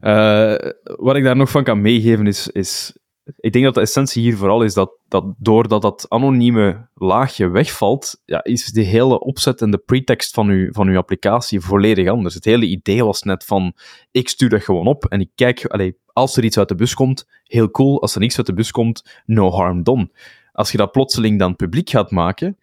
Uh, 0.00 0.54
wat 0.82 1.16
ik 1.16 1.24
daar 1.24 1.36
nog 1.36 1.50
van 1.50 1.64
kan 1.64 1.80
meegeven 1.80 2.26
is, 2.26 2.48
is 2.48 2.96
ik 3.36 3.52
denk 3.52 3.64
dat 3.64 3.74
de 3.74 3.80
essentie 3.80 4.22
hier 4.22 4.36
vooral 4.36 4.62
is 4.62 4.74
dat, 4.74 4.98
dat 5.08 5.34
doordat 5.38 5.82
dat 5.82 6.06
anonieme 6.08 6.88
laagje 6.94 7.48
wegvalt, 7.48 8.22
ja, 8.24 8.44
is 8.44 8.72
de 8.72 8.82
hele 8.82 9.20
opzet 9.20 9.60
en 9.60 9.70
de 9.70 9.78
pretext 9.78 10.34
van 10.34 10.48
uw, 10.48 10.72
van 10.72 10.88
uw 10.88 10.96
applicatie 10.96 11.60
volledig 11.60 12.08
anders. 12.08 12.34
Het 12.34 12.44
hele 12.44 12.66
idee 12.66 13.04
was 13.04 13.22
net 13.22 13.44
van, 13.44 13.74
ik 14.10 14.28
stuur 14.28 14.48
dat 14.48 14.62
gewoon 14.62 14.86
op 14.86 15.04
en 15.04 15.20
ik 15.20 15.30
kijk, 15.34 15.66
allee, 15.66 15.98
als 16.16 16.36
er 16.36 16.44
iets 16.44 16.58
uit 16.58 16.68
de 16.68 16.74
bus 16.74 16.94
komt, 16.94 17.28
heel 17.44 17.70
cool. 17.70 18.00
Als 18.00 18.14
er 18.14 18.20
niks 18.20 18.36
uit 18.36 18.46
de 18.46 18.52
bus 18.52 18.70
komt, 18.70 19.22
no 19.26 19.50
harm 19.50 19.82
done. 19.82 20.10
Als 20.52 20.70
je 20.70 20.76
dat 20.76 20.92
plotseling 20.92 21.38
dan 21.38 21.56
publiek 21.56 21.90
gaat 21.90 22.10
maken, 22.10 22.58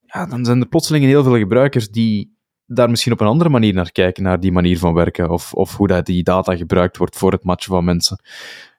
ja, 0.00 0.26
dan 0.26 0.44
zijn 0.44 0.60
er 0.60 0.68
plotseling 0.68 1.04
heel 1.04 1.22
veel 1.22 1.38
gebruikers 1.38 1.90
die 1.90 2.36
daar 2.66 2.90
misschien 2.90 3.12
op 3.12 3.20
een 3.20 3.26
andere 3.26 3.50
manier 3.50 3.74
naar 3.74 3.92
kijken, 3.92 4.22
naar 4.22 4.40
die 4.40 4.52
manier 4.52 4.78
van 4.78 4.94
werken, 4.94 5.30
of, 5.30 5.54
of 5.54 5.76
hoe 5.76 5.86
dat 5.86 6.06
die 6.06 6.22
data 6.22 6.56
gebruikt 6.56 6.96
wordt 6.96 7.16
voor 7.16 7.32
het 7.32 7.44
matchen 7.44 7.72
van 7.72 7.84
mensen. 7.84 8.20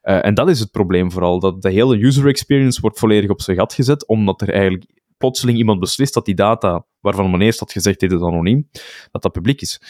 Uh, 0.04 0.26
en 0.26 0.34
dat 0.34 0.50
is 0.50 0.60
het 0.60 0.72
probleem 0.72 1.12
vooral, 1.12 1.40
dat 1.40 1.62
de 1.62 1.72
hele 1.72 1.98
user 1.98 2.28
experience 2.28 2.82
wordt 2.82 3.00
volledig 3.00 3.30
op 3.30 3.42
zijn 3.42 3.58
gat 3.58 3.74
gezet, 3.74 4.08
omdat 4.08 4.42
er 4.42 4.50
eigenlijk 4.50 4.86
plotseling 5.18 5.58
iemand 5.58 5.80
beslist 5.80 6.14
dat 6.14 6.26
die 6.26 6.36
data, 6.36 6.86
waarvan 7.00 7.32
men 7.32 7.42
eerst 7.42 7.60
had 7.60 7.72
gezegd 7.72 8.00
dit 8.00 8.12
is 8.12 8.22
anoniem, 8.22 8.70
dat 9.12 9.22
dat 9.22 9.32
publiek 9.32 9.62
is. 9.62 9.82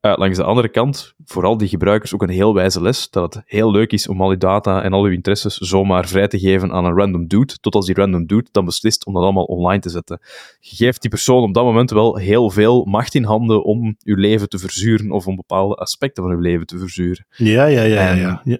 Uh, 0.00 0.12
langs 0.16 0.36
de 0.36 0.44
andere 0.44 0.68
kant, 0.68 1.14
vooral 1.24 1.56
die 1.56 1.68
gebruikers 1.68 2.14
ook 2.14 2.22
een 2.22 2.28
heel 2.28 2.54
wijze 2.54 2.82
les, 2.82 3.10
dat 3.10 3.34
het 3.34 3.42
heel 3.46 3.70
leuk 3.70 3.92
is 3.92 4.08
om 4.08 4.20
al 4.20 4.28
die 4.28 4.38
data 4.38 4.82
en 4.82 4.92
al 4.92 5.04
uw 5.04 5.12
interesses 5.12 5.56
zomaar 5.56 6.08
vrij 6.08 6.28
te 6.28 6.38
geven 6.38 6.72
aan 6.72 6.84
een 6.84 6.96
random 6.96 7.26
dude, 7.26 7.56
tot 7.60 7.74
als 7.74 7.86
die 7.86 7.94
random 7.94 8.26
dude 8.26 8.48
dan 8.52 8.64
beslist 8.64 9.06
om 9.06 9.14
dat 9.14 9.22
allemaal 9.22 9.44
online 9.44 9.80
te 9.80 9.90
zetten. 9.90 10.20
Je 10.60 10.76
geeft 10.76 11.00
die 11.00 11.10
persoon 11.10 11.42
op 11.42 11.54
dat 11.54 11.64
moment 11.64 11.90
wel 11.90 12.16
heel 12.16 12.50
veel 12.50 12.84
macht 12.84 13.14
in 13.14 13.24
handen 13.24 13.64
om 13.64 13.96
uw 14.04 14.16
leven 14.16 14.48
te 14.48 14.58
verzuren 14.58 15.10
of 15.10 15.26
om 15.26 15.36
bepaalde 15.36 15.74
aspecten 15.74 16.22
van 16.22 16.32
uw 16.32 16.40
leven 16.40 16.66
te 16.66 16.78
verzuren. 16.78 17.26
Ja, 17.36 17.64
ja, 17.64 17.82
ja. 17.82 18.12
ja, 18.12 18.40
ja. 18.44 18.58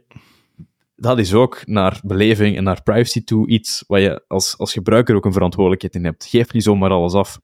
Dat 0.96 1.18
is 1.18 1.34
ook 1.34 1.62
naar 1.66 2.00
beleving 2.04 2.56
en 2.56 2.64
naar 2.64 2.82
privacy 2.82 3.24
toe 3.24 3.48
iets 3.48 3.84
waar 3.86 4.00
je 4.00 4.24
als, 4.28 4.58
als 4.58 4.72
gebruiker 4.72 5.14
ook 5.14 5.24
een 5.24 5.32
verantwoordelijkheid 5.32 5.94
in 5.94 6.04
hebt. 6.04 6.24
Geef 6.24 6.52
niet 6.52 6.62
zomaar 6.62 6.90
alles 6.90 7.14
af. 7.14 7.40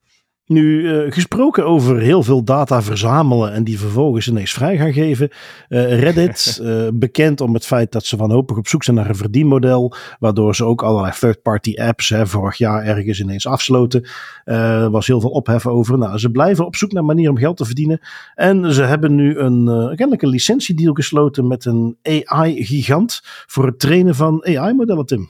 Nu, 0.47 0.81
uh, 0.81 1.11
gesproken 1.11 1.65
over 1.65 1.99
heel 1.99 2.23
veel 2.23 2.43
data 2.43 2.81
verzamelen 2.81 3.53
en 3.53 3.63
die 3.63 3.79
vervolgens 3.79 4.27
ineens 4.27 4.51
vrij 4.51 4.77
gaan 4.77 4.93
geven. 4.93 5.29
Uh, 5.69 5.99
Reddit, 5.99 6.59
uh, 6.61 6.87
bekend 6.93 7.41
om 7.41 7.53
het 7.53 7.65
feit 7.65 7.91
dat 7.91 8.05
ze 8.05 8.17
wanhopig 8.17 8.57
op 8.57 8.67
zoek 8.67 8.83
zijn 8.83 8.95
naar 8.95 9.09
een 9.09 9.15
verdienmodel, 9.15 9.93
waardoor 10.19 10.55
ze 10.55 10.65
ook 10.65 10.83
allerlei 10.83 11.13
third-party 11.19 11.73
apps 11.75 12.09
hè, 12.09 12.27
vorig 12.27 12.57
jaar 12.57 12.83
ergens 12.83 13.19
ineens 13.19 13.47
afsloten. 13.47 14.07
Er 14.43 14.89
was 14.89 15.07
heel 15.07 15.21
veel 15.21 15.29
ophef 15.29 15.67
over. 15.67 15.97
Nou, 15.97 16.17
ze 16.17 16.31
blijven 16.31 16.65
op 16.65 16.75
zoek 16.75 16.91
naar 16.91 17.05
manieren 17.05 17.33
om 17.33 17.39
geld 17.39 17.57
te 17.57 17.65
verdienen. 17.65 17.99
En 18.35 18.73
ze 18.73 18.83
hebben 18.83 19.15
nu 19.15 19.37
een, 19.37 19.65
kennelijk 19.95 20.21
een 20.21 20.29
licentiedeal 20.29 20.93
gesloten 20.93 21.47
met 21.47 21.65
een 21.65 21.97
AI-gigant 22.01 23.21
voor 23.23 23.65
het 23.65 23.79
trainen 23.79 24.15
van 24.15 24.45
AI-modellen, 24.45 25.05
Tim. 25.05 25.29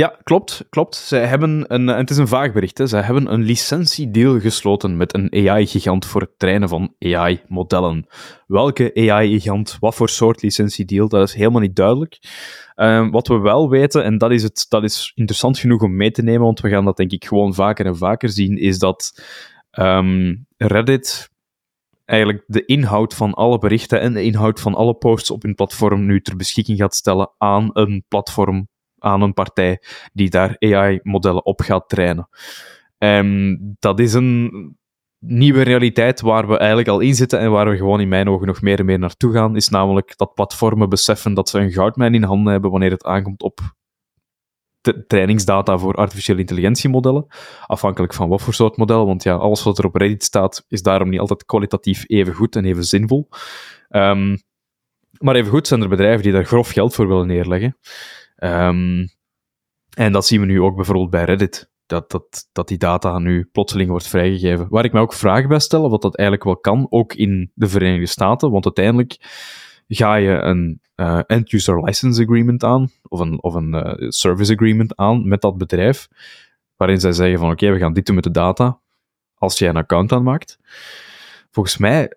Ja, 0.00 0.16
klopt. 0.22 0.66
klopt. 0.70 0.94
Zij 0.94 1.26
hebben 1.26 1.64
een, 1.74 1.86
het 1.86 2.10
is 2.10 2.16
een 2.16 2.28
vaag 2.28 2.52
bericht, 2.52 2.78
hè. 2.78 2.86
zij 2.86 3.02
hebben 3.02 3.32
een 3.32 3.42
licentiedeal 3.42 4.40
gesloten 4.40 4.96
met 4.96 5.14
een 5.14 5.48
AI-gigant 5.48 6.06
voor 6.06 6.20
het 6.20 6.38
trainen 6.38 6.68
van 6.68 6.94
AI-modellen. 6.98 8.06
Welke 8.46 8.92
AI-gigant, 8.94 9.76
wat 9.80 9.94
voor 9.94 10.08
soort 10.08 10.42
licentiedeal, 10.42 11.08
dat 11.08 11.28
is 11.28 11.34
helemaal 11.34 11.60
niet 11.60 11.76
duidelijk. 11.76 12.18
Um, 12.76 13.10
wat 13.10 13.28
we 13.28 13.38
wel 13.38 13.68
weten, 13.68 14.04
en 14.04 14.18
dat 14.18 14.30
is, 14.30 14.42
het, 14.42 14.66
dat 14.68 14.82
is 14.82 15.12
interessant 15.14 15.58
genoeg 15.58 15.82
om 15.82 15.96
mee 15.96 16.10
te 16.10 16.22
nemen, 16.22 16.42
want 16.42 16.60
we 16.60 16.68
gaan 16.68 16.84
dat 16.84 16.96
denk 16.96 17.12
ik 17.12 17.24
gewoon 17.24 17.54
vaker 17.54 17.86
en 17.86 17.96
vaker 17.96 18.28
zien, 18.28 18.58
is 18.58 18.78
dat 18.78 19.22
um, 19.78 20.46
Reddit 20.56 21.30
eigenlijk 22.04 22.44
de 22.46 22.64
inhoud 22.64 23.14
van 23.14 23.34
alle 23.34 23.58
berichten 23.58 24.00
en 24.00 24.12
de 24.12 24.22
inhoud 24.22 24.60
van 24.60 24.74
alle 24.74 24.94
posts 24.94 25.30
op 25.30 25.42
hun 25.42 25.54
platform 25.54 26.06
nu 26.06 26.20
ter 26.20 26.36
beschikking 26.36 26.78
gaat 26.78 26.94
stellen 26.94 27.30
aan 27.38 27.70
een 27.72 28.04
platform 28.08 28.68
aan 29.00 29.22
een 29.22 29.34
partij 29.34 29.82
die 30.12 30.30
daar 30.30 30.56
AI-modellen 30.58 31.44
op 31.44 31.60
gaat 31.60 31.88
trainen. 31.88 32.28
En 32.98 33.58
dat 33.78 34.00
is 34.00 34.12
een 34.12 34.50
nieuwe 35.18 35.62
realiteit 35.62 36.20
waar 36.20 36.48
we 36.48 36.56
eigenlijk 36.58 36.88
al 36.88 37.00
in 37.00 37.14
zitten 37.14 37.38
en 37.38 37.50
waar 37.50 37.70
we 37.70 37.76
gewoon 37.76 38.00
in 38.00 38.08
mijn 38.08 38.28
ogen 38.28 38.46
nog 38.46 38.62
meer 38.62 38.78
en 38.78 38.84
meer 38.84 38.98
naartoe 38.98 39.32
gaan, 39.32 39.56
is 39.56 39.68
namelijk 39.68 40.16
dat 40.16 40.34
platformen 40.34 40.88
beseffen 40.88 41.34
dat 41.34 41.48
ze 41.48 41.58
een 41.58 41.72
goudmijn 41.72 42.14
in 42.14 42.22
handen 42.22 42.52
hebben 42.52 42.70
wanneer 42.70 42.90
het 42.90 43.04
aankomt 43.04 43.42
op 43.42 43.60
trainingsdata 45.06 45.78
voor 45.78 45.94
artificiële 45.94 46.40
intelligentiemodellen, 46.40 47.26
afhankelijk 47.66 48.14
van 48.14 48.28
wat 48.28 48.42
voor 48.42 48.54
soort 48.54 48.76
model, 48.76 49.06
want 49.06 49.22
ja, 49.22 49.34
alles 49.34 49.62
wat 49.62 49.78
er 49.78 49.84
op 49.84 49.94
Reddit 49.94 50.24
staat 50.24 50.64
is 50.68 50.82
daarom 50.82 51.08
niet 51.08 51.20
altijd 51.20 51.44
kwalitatief 51.44 52.04
even 52.06 52.34
goed 52.34 52.56
en 52.56 52.64
even 52.64 52.84
zinvol. 52.84 53.28
Um, 53.88 54.36
maar 55.18 55.34
evengoed 55.34 55.66
zijn 55.66 55.82
er 55.82 55.88
bedrijven 55.88 56.22
die 56.22 56.32
daar 56.32 56.44
grof 56.44 56.70
geld 56.70 56.94
voor 56.94 57.08
willen 57.08 57.26
neerleggen. 57.26 57.76
Um, 58.44 59.08
en 59.96 60.12
dat 60.12 60.26
zien 60.26 60.40
we 60.40 60.46
nu 60.46 60.60
ook 60.60 60.76
bijvoorbeeld 60.76 61.10
bij 61.10 61.24
Reddit. 61.24 61.70
Dat, 61.86 62.10
dat, 62.10 62.48
dat 62.52 62.68
die 62.68 62.78
data 62.78 63.18
nu 63.18 63.48
plotseling 63.52 63.90
wordt 63.90 64.06
vrijgegeven. 64.08 64.68
Waar 64.68 64.84
ik 64.84 64.92
me 64.92 65.00
ook 65.00 65.12
vragen 65.12 65.48
bij 65.48 65.58
stel, 65.58 65.90
wat 65.90 66.02
dat 66.02 66.16
eigenlijk 66.16 66.48
wel 66.48 66.56
kan, 66.56 66.86
ook 66.90 67.14
in 67.14 67.50
de 67.54 67.68
Verenigde 67.68 68.06
Staten. 68.06 68.50
Want 68.50 68.64
uiteindelijk 68.64 69.16
ga 69.88 70.14
je 70.14 70.30
een 70.30 70.80
uh, 70.96 71.20
end-user 71.26 71.84
license 71.84 72.22
agreement 72.22 72.64
aan, 72.64 72.90
of 73.08 73.20
een, 73.20 73.42
of 73.42 73.54
een 73.54 73.74
uh, 73.74 74.08
service 74.10 74.52
agreement 74.52 74.96
aan 74.96 75.28
met 75.28 75.40
dat 75.40 75.58
bedrijf, 75.58 76.08
waarin 76.76 77.00
zij 77.00 77.12
zeggen 77.12 77.38
van 77.38 77.50
oké, 77.50 77.70
we 77.70 77.78
gaan 77.78 77.92
dit 77.92 78.06
doen 78.06 78.14
met 78.14 78.24
de 78.24 78.30
data, 78.30 78.80
als 79.34 79.58
jij 79.58 79.68
een 79.68 79.76
account 79.76 80.12
aanmaakt. 80.12 80.58
Volgens 81.50 81.76
mij, 81.76 82.16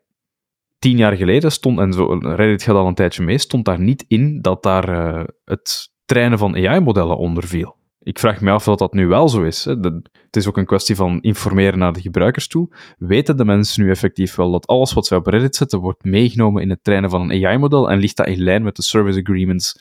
tien 0.79 0.97
jaar 0.97 1.15
geleden 1.15 1.51
stond, 1.51 1.79
en 1.79 1.93
zo, 1.93 2.13
Reddit 2.13 2.63
gaat 2.63 2.75
al 2.75 2.87
een 2.87 2.95
tijdje 2.95 3.23
mee, 3.23 3.37
stond 3.37 3.65
daar 3.65 3.79
niet 3.79 4.05
in 4.07 4.41
dat 4.41 4.63
daar 4.63 4.89
uh, 4.89 5.23
het 5.45 5.91
trainen 6.05 6.37
van 6.37 6.55
AI-modellen 6.55 7.17
onder 7.17 7.43
viel. 7.47 7.75
Ik 7.99 8.19
vraag 8.19 8.41
me 8.41 8.51
af 8.51 8.67
of 8.67 8.75
dat 8.75 8.93
nu 8.93 9.07
wel 9.07 9.29
zo 9.29 9.43
is. 9.43 9.65
Hè. 9.65 9.71
het 9.73 10.35
is 10.35 10.47
ook 10.47 10.57
een 10.57 10.65
kwestie 10.65 10.95
van 10.95 11.21
informeren 11.21 11.79
naar 11.79 11.93
de 11.93 12.01
gebruikers 12.01 12.47
toe. 12.47 12.75
Weten 12.97 13.37
de 13.37 13.45
mensen 13.45 13.83
nu 13.83 13.89
effectief 13.89 14.35
wel 14.35 14.51
dat 14.51 14.67
alles 14.67 14.93
wat 14.93 15.07
zij 15.07 15.17
op 15.17 15.27
Reddit 15.27 15.55
zetten 15.55 15.79
wordt 15.79 16.03
meegenomen 16.03 16.61
in 16.61 16.69
het 16.69 16.83
trainen 16.83 17.09
van 17.09 17.21
een 17.21 17.45
AI-model 17.45 17.89
en 17.89 17.99
ligt 17.99 18.17
dat 18.17 18.27
in 18.27 18.43
lijn 18.43 18.63
met 18.63 18.75
de 18.75 18.81
service 18.81 19.19
agreements 19.19 19.79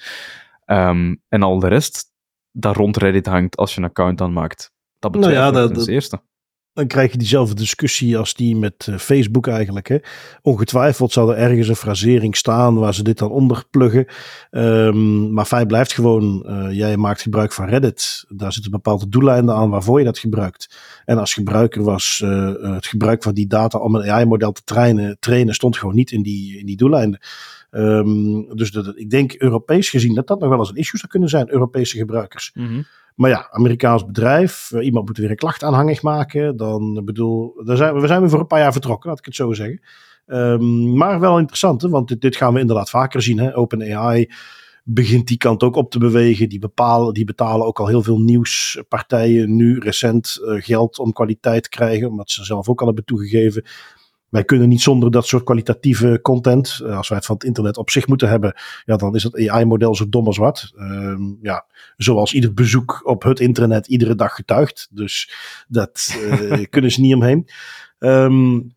um, 0.67 1.23
en 1.29 1.43
al 1.43 1.59
de 1.59 1.69
rest 1.69 2.05
dat 2.53 2.77
rond 2.77 2.97
Reddit 2.97 3.27
hangt 3.27 3.57
als 3.57 3.75
je 3.75 3.81
een 3.81 3.87
account 3.87 4.21
aanmaakt? 4.21 4.73
Dat 4.99 5.13
betekent 5.13 5.39
nou 5.39 5.55
ja, 5.55 5.69
dat, 5.69 5.87
eerste 5.87 6.23
dan 6.75 6.87
krijg 6.87 7.13
je 7.13 7.19
diezelfde 7.19 7.55
discussie 7.55 8.19
als 8.19 8.35
die 8.35 8.57
met 8.57 8.87
eh, 8.89 8.97
Facebook 8.97 9.47
eigenlijk. 9.47 9.89
Hè. 9.89 9.97
Ongetwijfeld 10.43 11.13
zal 11.13 11.31
er 11.31 11.37
ergens 11.37 11.69
een 11.69 11.77
frasering 11.77 12.37
staan 12.37 12.75
waar 12.75 12.95
ze 12.95 13.03
dit 13.03 13.19
dan 13.19 13.31
onder 13.31 13.65
pluggen. 13.71 14.07
Um, 14.51 15.33
maar 15.33 15.45
feit 15.45 15.67
blijft 15.67 15.93
gewoon, 15.93 16.45
uh, 16.47 16.77
jij 16.77 16.97
maakt 16.97 17.23
gebruik 17.23 17.53
van 17.53 17.69
Reddit. 17.69 18.25
Daar 18.29 18.53
zitten 18.53 18.71
bepaalde 18.71 19.09
doeleinden 19.09 19.55
aan 19.55 19.71
waarvoor 19.71 19.99
je 19.99 20.05
dat 20.05 20.19
gebruikt. 20.19 20.77
En 21.05 21.19
als 21.19 21.35
gebruiker 21.35 21.83
was 21.83 22.21
uh, 22.25 22.53
het 22.75 22.87
gebruik 22.87 23.23
van 23.23 23.35
die 23.35 23.47
data 23.47 23.79
om 23.79 23.95
een 23.95 24.11
AI-model 24.11 24.53
te 24.53 24.63
trainen, 24.65 25.17
trainen, 25.21 25.55
stond 25.55 25.77
gewoon 25.77 25.95
niet 25.95 26.11
in 26.11 26.23
die, 26.23 26.59
in 26.59 26.67
die 26.67 26.77
doeleinden. 26.77 27.21
Um, 27.71 28.57
dus 28.57 28.71
dat, 28.71 28.93
ik 28.95 29.11
denk 29.11 29.33
Europees 29.33 29.91
gezien 29.91 30.15
dat 30.15 30.27
dat 30.27 30.41
nog 30.41 30.49
wel 30.49 30.59
eens 30.59 30.71
een 30.71 30.77
issue 30.77 30.99
zou 30.99 31.11
kunnen 31.11 31.29
zijn, 31.29 31.51
Europese 31.51 31.97
gebruikers. 31.97 32.51
Mm 32.55 32.85
maar 33.15 33.31
ja, 33.31 33.49
Amerikaans 33.51 34.05
bedrijf, 34.05 34.71
eh, 34.73 34.85
iemand 34.85 35.07
moet 35.07 35.19
weer 35.19 35.31
een 35.31 35.37
klacht 35.37 35.65
aanhangig 35.65 36.03
maken. 36.03 36.57
Dan 36.57 37.05
bedoel, 37.05 37.63
daar 37.65 37.77
zijn, 37.77 38.01
we 38.01 38.07
zijn 38.07 38.21
weer 38.21 38.31
voor 38.31 38.41
een 38.41 38.47
paar 38.47 38.61
jaar 38.61 38.73
vertrokken, 38.73 39.09
laat 39.09 39.19
ik 39.19 39.25
het 39.25 39.35
zo 39.35 39.53
zeggen. 39.53 39.81
Um, 40.27 40.97
maar 40.97 41.21
wel 41.21 41.39
interessant, 41.39 41.83
want 41.83 42.21
dit, 42.21 42.37
gaan 42.37 42.55
we 42.55 42.61
inderdaad 42.61 42.91
vaker 42.91 43.23
zien. 43.23 43.55
OpenAI 43.55 44.31
begint 44.85 45.27
die 45.27 45.37
kant 45.37 45.63
ook 45.63 45.77
op 45.77 45.91
te 45.91 45.99
bewegen. 45.99 46.49
Die, 46.49 46.59
bepalen, 46.59 47.15
die 47.15 47.25
betalen 47.25 47.67
ook 47.67 47.81
al 47.81 47.87
heel 47.87 48.03
veel 48.03 48.19
nieuwspartijen 48.19 49.57
nu 49.57 49.79
recent 49.79 50.39
uh, 50.43 50.63
geld 50.63 50.99
om 50.99 51.13
kwaliteit 51.13 51.63
te 51.63 51.69
krijgen, 51.69 52.09
omdat 52.09 52.31
ze 52.31 52.45
zelf 52.45 52.69
ook 52.69 52.81
al 52.81 52.87
hebben 52.87 53.05
toegegeven 53.05 53.65
wij 54.33 54.45
kunnen 54.45 54.69
niet 54.69 54.81
zonder 54.81 55.11
dat 55.11 55.27
soort 55.27 55.45
kwalitatieve 55.45 56.19
content. 56.23 56.81
Eh, 56.85 56.97
als 56.97 57.09
wij 57.09 57.17
het 57.19 57.27
van 57.27 57.35
het 57.35 57.45
internet 57.45 57.77
op 57.77 57.91
zich 57.91 58.07
moeten 58.07 58.29
hebben, 58.29 58.55
ja, 58.85 58.97
dan 58.97 59.15
is 59.15 59.23
het 59.23 59.49
AI-model 59.49 59.95
zo 59.95 60.09
dom 60.09 60.27
als 60.27 60.37
wat. 60.37 60.73
Uh, 60.77 61.19
ja, 61.43 61.67
zoals 61.97 62.35
ieder 62.35 62.55
bezoek 62.55 63.01
op 63.05 63.23
het 63.23 63.41
internet 63.41 63.87
iedere 63.87 64.15
dag 64.15 64.35
getuigt. 64.35 64.89
Dus 64.91 65.33
dat 65.69 66.17
uh, 66.21 66.65
kunnen 66.71 66.91
ze 66.91 67.01
niet 67.01 67.15
omheen. 67.15 67.49
Um, 67.99 68.75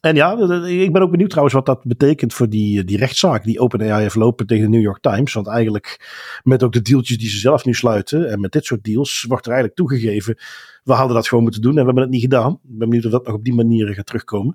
en 0.00 0.14
ja, 0.14 0.38
ik 0.66 0.92
ben 0.92 1.02
ook 1.02 1.10
benieuwd 1.10 1.28
trouwens 1.28 1.54
wat 1.54 1.66
dat 1.66 1.84
betekent 1.84 2.34
voor 2.34 2.48
die, 2.48 2.84
die 2.84 2.96
rechtszaak 2.96 3.44
die 3.44 3.58
OpenAI 3.58 4.02
heeft 4.02 4.14
lopen 4.14 4.46
tegen 4.46 4.64
de 4.64 4.70
New 4.70 4.82
York 4.82 5.00
Times. 5.00 5.32
Want 5.32 5.48
eigenlijk 5.48 6.12
met 6.42 6.62
ook 6.62 6.72
de 6.72 6.82
dealtjes 6.82 7.18
die 7.18 7.28
ze 7.28 7.38
zelf 7.38 7.64
nu 7.64 7.74
sluiten 7.74 8.30
en 8.30 8.40
met 8.40 8.52
dit 8.52 8.64
soort 8.64 8.84
deals 8.84 9.24
wordt 9.28 9.46
er 9.46 9.52
eigenlijk 9.52 9.80
toegegeven, 9.80 10.38
we 10.84 10.92
hadden 10.92 11.14
dat 11.14 11.28
gewoon 11.28 11.42
moeten 11.42 11.62
doen 11.62 11.70
en 11.70 11.78
we 11.78 11.84
hebben 11.84 12.02
het 12.02 12.12
niet 12.12 12.20
gedaan. 12.20 12.52
Ik 12.52 12.58
ben 12.78 12.88
benieuwd 12.88 13.04
of 13.04 13.10
dat 13.10 13.26
nog 13.26 13.34
op 13.34 13.44
die 13.44 13.54
manier 13.54 13.94
gaat 13.94 14.06
terugkomen. 14.06 14.54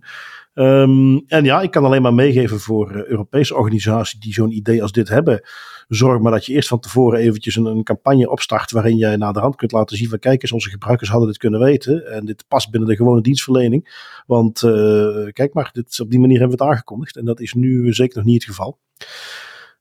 Um, 0.54 1.24
en 1.28 1.44
ja, 1.44 1.62
ik 1.62 1.72
kan 1.72 1.86
alleen 1.86 2.02
maar 2.02 2.14
meegeven 2.14 2.60
voor 2.60 2.96
uh, 2.96 3.04
Europese 3.04 3.56
organisaties 3.56 4.20
die 4.20 4.34
zo'n 4.34 4.52
idee 4.52 4.82
als 4.82 4.92
dit 4.92 5.10
hebben. 5.10 5.42
Zorg 5.88 6.22
maar 6.22 6.32
dat 6.32 6.46
je 6.46 6.54
eerst 6.54 6.68
van 6.68 6.80
tevoren 6.80 7.20
eventjes 7.20 7.56
een, 7.56 7.66
een 7.66 7.84
campagne 7.84 8.30
opstart 8.30 8.72
waarin 8.72 8.98
je 8.98 9.18
naar 9.18 9.34
de 9.34 9.40
hand 9.40 9.56
kunt 9.56 9.72
laten 9.72 9.98
zien 9.98 10.10
van 10.10 10.20
kijk 10.20 10.42
eens, 10.42 10.52
onze 10.52 10.70
gebruikers 10.70 11.10
hadden 11.10 11.28
dit 11.28 11.38
kunnen 11.38 11.60
weten. 11.60 12.12
En 12.12 12.26
dit 12.26 12.46
past 12.48 12.72
binnen 12.72 12.90
de 12.90 12.96
gewone 12.96 13.22
dienstverlening. 13.22 14.12
Want 14.26 14.62
uh, 14.62 15.28
kijk 15.32 15.54
maar, 15.54 15.70
dit, 15.74 16.00
op 16.00 16.10
die 16.10 16.20
manier 16.20 16.40
hebben 16.40 16.58
we 16.58 16.64
het 16.64 16.74
aangekondigd. 16.74 17.18
En 17.18 17.26
dat 17.26 17.40
is 17.40 17.54
nu 17.54 17.94
zeker 17.94 18.18
nog 18.18 18.26
niet 18.26 18.46
het 18.46 18.56
geval. 18.56 18.80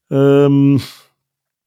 Um, 0.09 0.79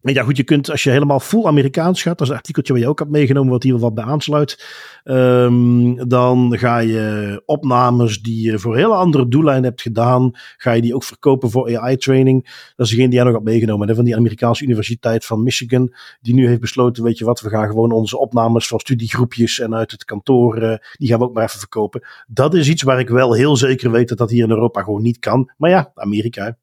ja, 0.01 0.23
goed, 0.23 0.37
je 0.37 0.43
kunt 0.43 0.71
als 0.71 0.83
je 0.83 0.89
helemaal 0.89 1.19
full 1.19 1.45
Amerikaans 1.45 2.01
gaat, 2.01 2.17
dat 2.17 2.27
is 2.27 2.33
een 2.33 2.39
artikeltje 2.39 2.73
waar 2.73 2.81
je 2.81 2.87
ook 2.87 2.99
hebt 2.99 3.11
meegenomen, 3.11 3.51
wat 3.51 3.63
hier 3.63 3.77
wat 3.77 3.93
bij 3.93 4.03
aansluit. 4.03 4.65
Um, 5.03 6.07
dan 6.09 6.57
ga 6.57 6.77
je 6.77 7.41
opnames 7.45 8.21
die 8.21 8.51
je 8.51 8.59
voor 8.59 8.75
hele 8.75 8.93
andere 8.93 9.27
doeleinden 9.27 9.69
hebt 9.69 9.81
gedaan, 9.81 10.31
ga 10.57 10.71
je 10.71 10.81
die 10.81 10.95
ook 10.95 11.03
verkopen 11.03 11.49
voor 11.49 11.77
AI-training. 11.77 12.43
Dat 12.75 12.85
is 12.85 12.89
degene 12.89 13.07
die 13.07 13.15
jij 13.15 13.23
nog 13.23 13.33
hebt 13.33 13.45
meegenomen, 13.45 13.87
hè, 13.87 13.95
van 13.95 14.05
die 14.05 14.15
Amerikaanse 14.15 14.63
Universiteit 14.63 15.25
van 15.25 15.43
Michigan, 15.43 15.93
die 16.21 16.33
nu 16.33 16.47
heeft 16.47 16.61
besloten, 16.61 17.03
weet 17.03 17.17
je 17.17 17.25
wat, 17.25 17.41
we 17.41 17.49
gaan 17.49 17.67
gewoon 17.67 17.91
onze 17.91 18.17
opnames 18.17 18.67
van 18.67 18.79
studiegroepjes 18.79 19.59
en 19.59 19.75
uit 19.75 19.91
het 19.91 20.05
kantoor, 20.05 20.61
uh, 20.63 20.75
die 20.91 21.07
gaan 21.07 21.19
we 21.19 21.25
ook 21.25 21.33
maar 21.33 21.43
even 21.43 21.59
verkopen. 21.59 22.07
Dat 22.27 22.53
is 22.53 22.69
iets 22.69 22.83
waar 22.83 22.99
ik 22.99 23.09
wel 23.09 23.33
heel 23.33 23.57
zeker 23.57 23.91
weet 23.91 24.09
dat 24.09 24.17
dat 24.17 24.29
hier 24.29 24.43
in 24.43 24.49
Europa 24.49 24.81
gewoon 24.83 25.01
niet 25.01 25.19
kan. 25.19 25.51
Maar 25.57 25.69
ja, 25.69 25.91
Amerika. 25.95 26.57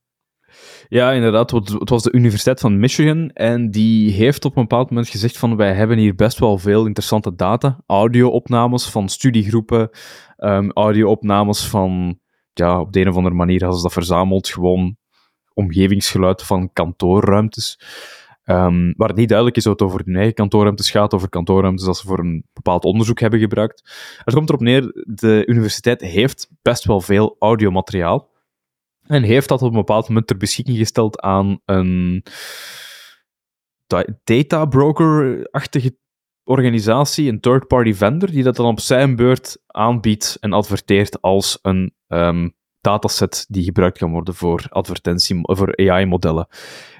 Ja, 0.88 1.12
inderdaad. 1.12 1.50
Het 1.50 1.90
was 1.90 2.02
de 2.02 2.12
Universiteit 2.12 2.60
van 2.60 2.78
Michigan 2.78 3.30
en 3.30 3.70
die 3.70 4.12
heeft 4.12 4.44
op 4.44 4.56
een 4.56 4.62
bepaald 4.62 4.90
moment 4.90 5.08
gezegd 5.08 5.38
van 5.38 5.56
wij 5.56 5.72
hebben 5.72 5.98
hier 5.98 6.14
best 6.14 6.38
wel 6.38 6.58
veel 6.58 6.86
interessante 6.86 7.34
data. 7.34 7.80
Audio-opnames 7.86 8.90
van 8.90 9.08
studiegroepen, 9.08 9.90
um, 10.38 10.72
audio-opnames 10.72 11.66
van 11.66 12.18
ja, 12.52 12.80
op 12.80 12.92
de 12.92 13.00
een 13.00 13.08
of 13.08 13.16
andere 13.16 13.34
manier 13.34 13.58
hadden 13.60 13.76
ze 13.76 13.82
dat 13.82 13.92
verzameld, 13.92 14.48
gewoon 14.48 14.96
omgevingsgeluid 15.54 16.42
van 16.42 16.72
kantoorruimtes. 16.72 17.80
Um, 18.44 18.94
waar 18.96 19.08
het 19.08 19.16
niet 19.16 19.28
duidelijk 19.28 19.56
is 19.56 19.66
of 19.66 19.72
het 19.72 19.82
over 19.82 20.00
hun 20.04 20.16
eigen 20.16 20.34
kantoorruimtes 20.34 20.90
gaat, 20.90 21.14
over 21.14 21.28
kantoorruimtes 21.28 21.86
dat 21.86 21.96
ze 21.96 22.06
voor 22.06 22.18
een 22.18 22.44
bepaald 22.52 22.84
onderzoek 22.84 23.20
hebben 23.20 23.40
gebruikt. 23.40 23.90
Het 24.24 24.34
komt 24.34 24.48
erop 24.48 24.60
neer, 24.60 25.04
de 25.04 25.42
universiteit 25.46 26.00
heeft 26.00 26.50
best 26.62 26.84
wel 26.84 27.00
veel 27.00 27.36
audiomateriaal. 27.38 28.28
En 29.08 29.22
heeft 29.22 29.48
dat 29.48 29.62
op 29.62 29.70
een 29.70 29.76
bepaald 29.76 30.08
moment 30.08 30.26
ter 30.26 30.36
beschikking 30.36 30.78
gesteld 30.78 31.20
aan 31.20 31.60
een 31.64 32.24
data 34.24 34.64
broker-achtige 34.64 35.96
organisatie, 36.44 37.28
een 37.28 37.40
third-party 37.40 37.94
vendor, 37.94 38.30
die 38.30 38.42
dat 38.42 38.56
dan 38.56 38.66
op 38.66 38.80
zijn 38.80 39.16
beurt 39.16 39.62
aanbiedt 39.66 40.36
en 40.40 40.52
adverteert 40.52 41.20
als 41.20 41.58
een 41.62 41.94
um, 42.06 42.56
dataset 42.80 43.46
die 43.48 43.64
gebruikt 43.64 43.98
kan 43.98 44.10
worden 44.10 44.34
voor 44.34 44.66
advertentie, 44.68 45.38
voor 45.42 45.76
AI-modellen. 45.76 46.48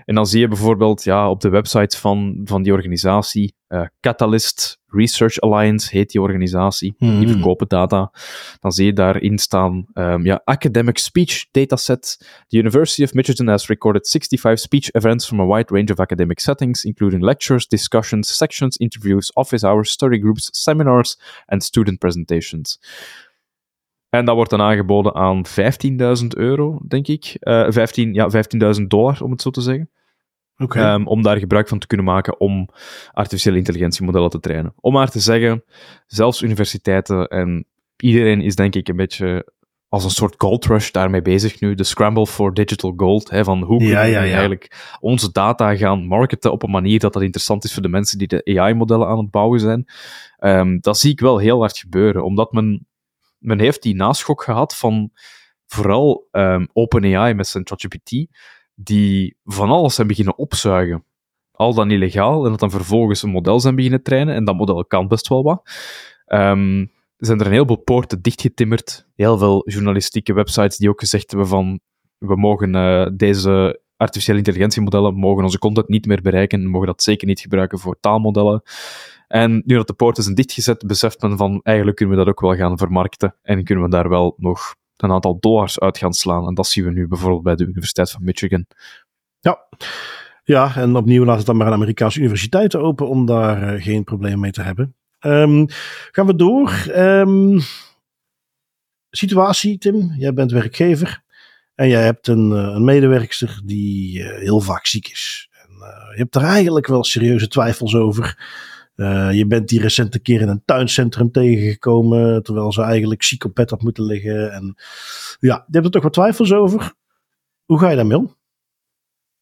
En 0.04 0.14
dan 0.14 0.26
zie 0.26 0.40
je 0.40 0.48
bijvoorbeeld 0.48 1.04
ja, 1.04 1.30
op 1.30 1.40
de 1.40 1.48
website 1.48 1.98
van, 1.98 2.40
van 2.44 2.62
die 2.62 2.72
organisatie, 2.72 3.54
uh, 3.68 3.86
Catalyst 4.00 4.77
Research 4.91 5.41
Alliance 5.41 5.91
heet 5.91 6.11
die 6.11 6.20
organisatie, 6.20 6.95
die 6.99 7.09
hmm. 7.09 7.28
verkopen 7.28 7.68
data. 7.68 8.12
Dan 8.61 8.72
zie 8.72 8.86
je 8.86 8.93
daarin 8.93 9.39
staan, 9.39 9.86
um, 9.95 10.24
ja, 10.24 10.41
Academic 10.45 10.99
Speech 10.99 11.47
Dataset. 11.51 12.16
The 12.49 12.59
University 12.59 13.03
of 13.03 13.14
Michigan 13.14 13.49
has 13.49 13.66
recorded 13.66 14.09
65 14.09 14.59
speech 14.59 14.89
events 14.95 15.26
from 15.26 15.41
a 15.41 15.47
wide 15.47 15.74
range 15.74 15.93
of 15.93 15.99
academic 15.99 16.41
settings, 16.41 16.84
including 16.84 17.22
lectures, 17.22 17.66
discussions, 17.66 18.36
sections, 18.36 18.76
interviews, 18.76 19.34
office 19.34 19.66
hours, 19.66 19.91
study 19.91 20.18
groups, 20.18 20.49
seminars 20.53 21.18
and 21.47 21.62
student 21.62 21.99
presentations. 21.99 22.78
En 24.09 24.24
dat 24.24 24.34
wordt 24.34 24.51
dan 24.51 24.61
aangeboden 24.61 25.14
aan 25.14 25.45
15.000 26.20 26.26
euro, 26.28 26.78
denk 26.89 27.07
ik. 27.07 27.36
Uh, 27.41 27.66
15, 27.68 28.14
ja, 28.14 28.30
15.000 28.78 28.86
dollar, 28.86 29.22
om 29.22 29.30
het 29.30 29.43
zo 29.43 29.51
te 29.51 29.61
zeggen. 29.61 29.91
Okay. 30.59 30.94
Um, 30.94 31.06
om 31.06 31.22
daar 31.22 31.38
gebruik 31.38 31.68
van 31.68 31.78
te 31.78 31.86
kunnen 31.86 32.06
maken 32.06 32.40
om 32.40 32.68
artificiële 33.12 33.56
intelligentiemodellen 33.56 34.30
te 34.30 34.40
trainen. 34.40 34.72
Om 34.80 34.92
maar 34.92 35.11
te 35.11 35.20
zeggen, 35.20 35.64
zelfs 36.06 36.42
universiteiten 36.42 37.28
en 37.28 37.66
iedereen 37.96 38.40
is 38.40 38.54
denk 38.54 38.74
ik 38.74 38.88
een 38.88 38.96
beetje 38.96 39.52
als 39.88 40.04
een 40.04 40.11
soort 40.11 40.34
gold 40.38 40.64
rush 40.64 40.90
daarmee 40.90 41.22
bezig 41.22 41.61
nu. 41.61 41.74
De 41.74 41.84
scramble 41.84 42.26
for 42.26 42.54
digital 42.54 42.92
gold. 42.96 43.30
Hè, 43.30 43.44
van 43.44 43.62
hoe 43.62 43.78
kunnen 43.78 44.04
we 44.04 44.16
eigenlijk 44.16 44.96
onze 45.00 45.32
data 45.32 45.76
gaan 45.76 46.06
marketen 46.06 46.52
op 46.52 46.62
een 46.62 46.70
manier 46.70 46.98
dat 46.98 47.12
dat 47.12 47.22
interessant 47.22 47.64
is 47.64 47.72
voor 47.72 47.82
de 47.82 47.88
mensen 47.88 48.18
die 48.18 48.28
de 48.28 48.59
AI-modellen 48.59 49.09
aan 49.09 49.18
het 49.18 49.30
bouwen 49.30 49.61
zijn. 49.61 49.86
Um, 50.38 50.80
dat 50.80 50.98
zie 50.98 51.11
ik 51.11 51.20
wel 51.20 51.38
heel 51.38 51.59
hard 51.61 51.78
gebeuren, 51.78 52.24
omdat 52.24 52.52
men 52.52 52.86
men 53.38 53.61
heeft 53.61 53.82
die 53.82 53.94
naschok 53.94 54.42
gehad 54.42 54.76
van 54.76 55.11
vooral 55.66 56.28
um, 56.32 56.68
OpenAI 56.72 57.34
met 57.34 57.46
zijn 57.46 57.66
ChatGPT, 57.66 58.26
die 58.80 59.36
van 59.44 59.70
alles 59.70 59.94
zijn 59.94 60.06
beginnen 60.06 60.38
opzuigen. 60.38 61.04
Al 61.52 61.74
dan 61.74 61.90
illegaal, 61.90 62.44
en 62.44 62.50
dat 62.50 62.60
dan 62.60 62.70
vervolgens 62.70 63.22
een 63.22 63.30
model 63.30 63.60
zijn 63.60 63.74
beginnen 63.74 64.02
trainen, 64.02 64.34
en 64.34 64.44
dat 64.44 64.56
model 64.56 64.84
kan 64.84 65.08
best 65.08 65.28
wel 65.28 65.42
wat. 65.42 65.62
Um, 66.26 66.90
zijn 67.16 67.40
er 67.40 67.46
een 67.46 67.52
heleboel 67.52 67.76
poorten 67.76 68.22
dichtgetimmerd. 68.22 69.08
Heel 69.14 69.38
veel 69.38 69.70
journalistieke 69.70 70.32
websites 70.32 70.76
die 70.76 70.88
ook 70.88 71.00
gezegd 71.00 71.30
hebben 71.30 71.48
van 71.48 71.80
we 72.18 72.36
mogen 72.36 72.74
uh, 72.74 73.06
deze 73.12 73.80
artificiële 73.96 74.38
intelligentiemodellen 74.38 75.14
mogen 75.14 75.44
onze 75.44 75.58
content 75.58 75.88
niet 75.88 76.06
meer 76.06 76.22
bereiken 76.22 76.60
en 76.60 76.66
mogen 76.66 76.86
dat 76.86 77.02
zeker 77.02 77.26
niet 77.26 77.40
gebruiken 77.40 77.78
voor 77.78 78.00
taalmodellen. 78.00 78.62
En 79.28 79.62
nu 79.64 79.76
dat 79.76 79.86
de 79.86 79.92
poorten 79.92 80.22
zijn 80.22 80.34
dichtgezet, 80.34 80.86
beseft 80.86 81.22
men 81.22 81.36
van 81.36 81.60
eigenlijk 81.62 81.96
kunnen 81.96 82.16
we 82.16 82.24
dat 82.24 82.32
ook 82.32 82.40
wel 82.40 82.54
gaan 82.54 82.78
vermarkten 82.78 83.34
en 83.42 83.64
kunnen 83.64 83.84
we 83.84 83.90
daar 83.90 84.08
wel 84.08 84.34
nog 84.36 84.74
een 85.03 85.12
aantal 85.12 85.38
dollars 85.40 85.80
uit 85.80 85.99
gaan 85.99 86.12
slaan. 86.12 86.46
En 86.46 86.55
dat 86.55 86.66
zien 86.66 86.84
we 86.84 86.90
nu 86.90 87.09
bijvoorbeeld 87.09 87.42
bij 87.42 87.57
de 87.57 87.64
Universiteit 87.64 88.11
van 88.11 88.24
Michigan. 88.24 88.66
Ja. 89.40 89.68
Ja, 90.44 90.76
en 90.76 90.96
opnieuw 90.96 91.24
laat 91.24 91.36
het 91.36 91.46
dan 91.46 91.57
maar 91.57 91.66
een 91.66 91.72
Amerikaanse 91.72 92.18
universiteiten 92.18 92.80
open 92.80 93.09
om 93.09 93.26
daar 93.26 93.74
uh, 93.74 93.82
geen 93.82 94.05
probleem 94.05 94.40
mee 94.40 94.51
te 94.51 94.62
hebben. 94.62 94.94
Um, 95.20 95.66
gaan 96.11 96.26
we 96.26 96.34
door. 96.34 96.86
Um, 96.96 97.61
situatie, 99.11 99.78
Tim. 99.78 100.14
Jij 100.16 100.32
bent 100.32 100.51
werkgever 100.51 101.22
en 101.74 101.88
jij 101.88 102.03
hebt 102.03 102.28
een, 102.28 102.53
eh, 102.53 102.59
een 102.59 102.84
medewerkster 102.84 103.61
die 103.64 104.18
uh, 104.18 104.38
heel 104.38 104.61
vaak 104.61 104.86
ziek 104.86 105.09
is. 105.09 105.49
En, 105.53 105.68
je 106.11 106.18
hebt 106.18 106.34
er 106.34 106.42
eigenlijk 106.42 106.86
wel 106.86 107.05
serieuze 107.05 107.49
twijfels 107.49 107.94
over. 107.94 108.38
Uh, 108.99 109.32
je 109.32 109.46
bent 109.46 109.68
die 109.68 109.80
recente 109.80 110.18
keer 110.18 110.40
in 110.40 110.49
een 110.49 110.62
tuincentrum 110.64 111.30
tegengekomen, 111.30 112.42
terwijl 112.42 112.72
ze 112.72 112.82
eigenlijk 112.82 113.22
ziek 113.22 113.44
op 113.44 113.55
bed 113.55 113.70
had 113.70 113.82
moeten 113.82 114.05
liggen. 114.05 114.53
En 114.53 114.74
ja, 115.40 115.64
je 115.66 115.72
hebt 115.72 115.84
er 115.84 115.90
toch 115.90 116.03
wat 116.03 116.12
twijfels 116.12 116.53
over. 116.53 116.92
Hoe 117.64 117.78
ga 117.78 117.90
je 117.90 117.96
daarmee 117.96 118.16
om? 118.16 118.36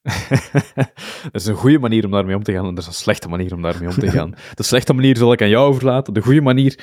dat 1.32 1.40
is 1.40 1.46
een 1.46 1.54
goede 1.54 1.78
manier 1.78 2.04
om 2.04 2.10
daarmee 2.10 2.36
om 2.36 2.42
te 2.42 2.52
gaan 2.52 2.66
en 2.66 2.74
dat 2.74 2.82
is 2.82 2.86
een 2.86 2.94
slechte 2.94 3.28
manier 3.28 3.54
om 3.54 3.62
daarmee 3.62 3.88
om 3.88 3.94
te 3.94 4.10
gaan. 4.10 4.34
De 4.54 4.62
slechte 4.62 4.92
manier 4.92 5.16
zal 5.16 5.32
ik 5.32 5.42
aan 5.42 5.48
jou 5.48 5.68
overlaten. 5.68 6.14
De 6.14 6.22
goede 6.22 6.40
manier, 6.40 6.78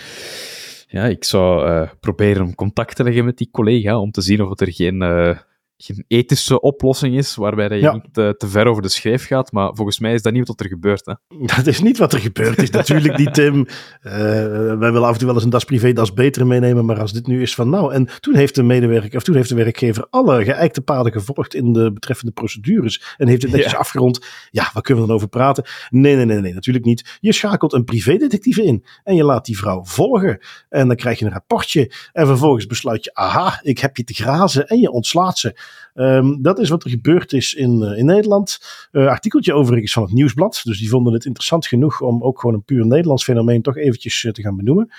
ja, 0.88 1.04
ik 1.04 1.24
zou 1.24 1.70
uh, 1.70 1.90
proberen 2.00 2.44
om 2.44 2.56
contact 2.56 2.96
te 2.96 3.04
leggen 3.04 3.26
met 3.26 3.38
die 3.38 3.50
collega 3.52 4.00
om 4.00 4.12
te 4.12 4.22
zien 4.22 4.42
of 4.42 4.60
er 4.60 4.74
geen... 4.74 5.02
Uh, 5.02 5.38
geen 5.78 6.06
ethische 6.08 6.62
oplossing 6.62 7.18
is, 7.18 7.36
waarbij 7.36 7.80
je 7.80 7.92
niet 7.92 8.14
te, 8.14 8.36
te, 8.38 8.48
ver 8.48 8.66
over 8.66 8.82
de 8.82 8.90
schijf 8.90 9.26
gaat. 9.26 9.52
Maar 9.52 9.76
volgens 9.76 10.00
mij 10.00 10.14
is 10.14 10.22
dat 10.22 10.34
niet 10.34 10.48
wat 10.48 10.60
er 10.60 10.68
gebeurt. 10.68 11.06
Hè? 11.06 11.14
Dat 11.56 11.68
is 11.68 11.82
niet 11.82 11.98
wat 11.98 12.14
er 12.14 12.20
gebeurd 12.20 12.62
is. 12.62 12.70
Natuurlijk 12.70 13.18
niet, 13.18 13.34
Tim. 13.34 13.56
Uh, 13.58 14.14
wij 14.14 14.92
willen 14.92 15.04
af 15.04 15.12
en 15.12 15.18
toe 15.18 15.26
wel 15.26 15.36
eens 15.36 15.44
een 15.44 15.50
das 15.50 15.64
privé, 15.64 15.94
das 15.94 16.14
beter 16.14 16.48
meenemen. 16.48 16.86
Maar 16.86 17.00
als 17.00 17.14
dit 17.14 17.28
nu 17.28 17.42
is 17.42 17.56
van 17.56 17.70
nou. 17.70 17.94
En 17.94 18.10
toen 18.20 18.36
heeft 18.36 18.56
de 18.56 18.64
medewerker, 18.64 19.18
of 19.18 19.24
toen 19.24 19.36
heeft 19.36 19.50
de 19.50 19.56
werkgever 19.56 20.08
alle 20.10 20.44
geëikte 20.44 20.82
paden 20.82 21.12
gevolgd 21.12 21.54
in 21.54 21.74
de 21.74 21.94
betreffende 21.94 22.32
procedures. 22.32 23.16
En 23.18 23.28
heeft 23.28 23.42
het 23.42 23.52
netjes 23.52 23.76
afgerond. 23.76 24.26
Ja, 24.52 24.70
waar 24.74 24.84
kunnen 24.84 25.04
we 25.04 25.10
dan 25.10 25.18
over 25.18 25.30
praten? 25.30 25.64
Nee, 25.90 26.16
nee, 26.16 26.26
nee, 26.26 26.40
nee, 26.40 26.54
natuurlijk 26.54 26.86
niet. 26.86 27.18
Je 27.20 27.34
schakelt 27.34 27.74
een 27.74 27.84
privédetectieve 27.84 28.64
in. 28.64 28.86
En 29.04 29.16
je 29.16 29.24
laat 29.24 29.46
die 29.46 29.58
vrouw 29.58 29.84
volgen. 29.84 30.40
En 30.70 30.88
dan 30.88 30.96
krijg 30.96 31.20
je 31.20 31.26
een 31.26 31.32
rapportje. 31.32 31.92
En 32.12 32.28
vervolgens 32.28 32.66
besluit 32.66 33.04
je, 33.04 33.14
aha, 33.14 33.60
ik 33.62 33.80
heb 33.80 33.98
je 33.98 34.04
te 34.04 34.14
grazen. 34.14 34.68
En 34.68 34.80
je 34.80 34.92
ontslaat 34.92 35.38
ze. 35.38 35.56
Um, 35.96 36.42
dat 36.42 36.60
is 36.60 36.70
wat 36.70 36.84
er 36.84 36.90
gebeurd 36.90 37.34
is 37.34 37.54
in, 37.54 37.82
uh, 37.82 37.98
in 37.98 38.06
Nederland. 38.06 38.60
Uh, 38.92 39.08
artikeltje 39.08 39.54
overigens 39.54 39.94
van 39.94 40.04
het 40.04 40.12
Nieuwsblad. 40.12 40.62
Dus 40.64 40.80
die 40.80 40.90
vonden 40.90 41.14
het 41.14 41.26
interessant 41.26 41.68
genoeg 41.68 42.02
om 42.02 42.24
ook 42.24 42.40
gewoon 42.40 42.56
een 42.56 42.64
puur 42.64 42.86
Nederlands 42.86 43.24
fenomeen 43.24 43.62
toch 43.62 43.78
eventjes 43.78 44.24
uh, 44.24 44.32
te 44.32 44.42
gaan 44.42 44.56
benoemen. 44.56 44.92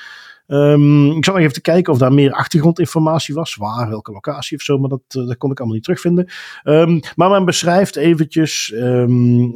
Um, 0.46 1.16
ik 1.16 1.24
zal 1.24 1.34
nog 1.34 1.42
even 1.42 1.62
kijken 1.62 1.92
of 1.92 1.98
daar 1.98 2.12
meer 2.12 2.32
achtergrondinformatie 2.32 3.34
was. 3.34 3.54
Waar, 3.54 3.88
welke 3.88 4.12
locatie 4.12 4.56
of 4.56 4.62
zo, 4.62 4.78
maar 4.78 4.88
dat, 4.88 5.00
dat 5.06 5.36
kon 5.36 5.50
ik 5.50 5.58
allemaal 5.58 5.74
niet 5.74 5.84
terugvinden. 5.84 6.28
Um, 6.64 7.00
maar 7.16 7.30
men 7.30 7.44
beschrijft 7.44 7.96
eventjes 7.96 8.72
um, 8.74 9.52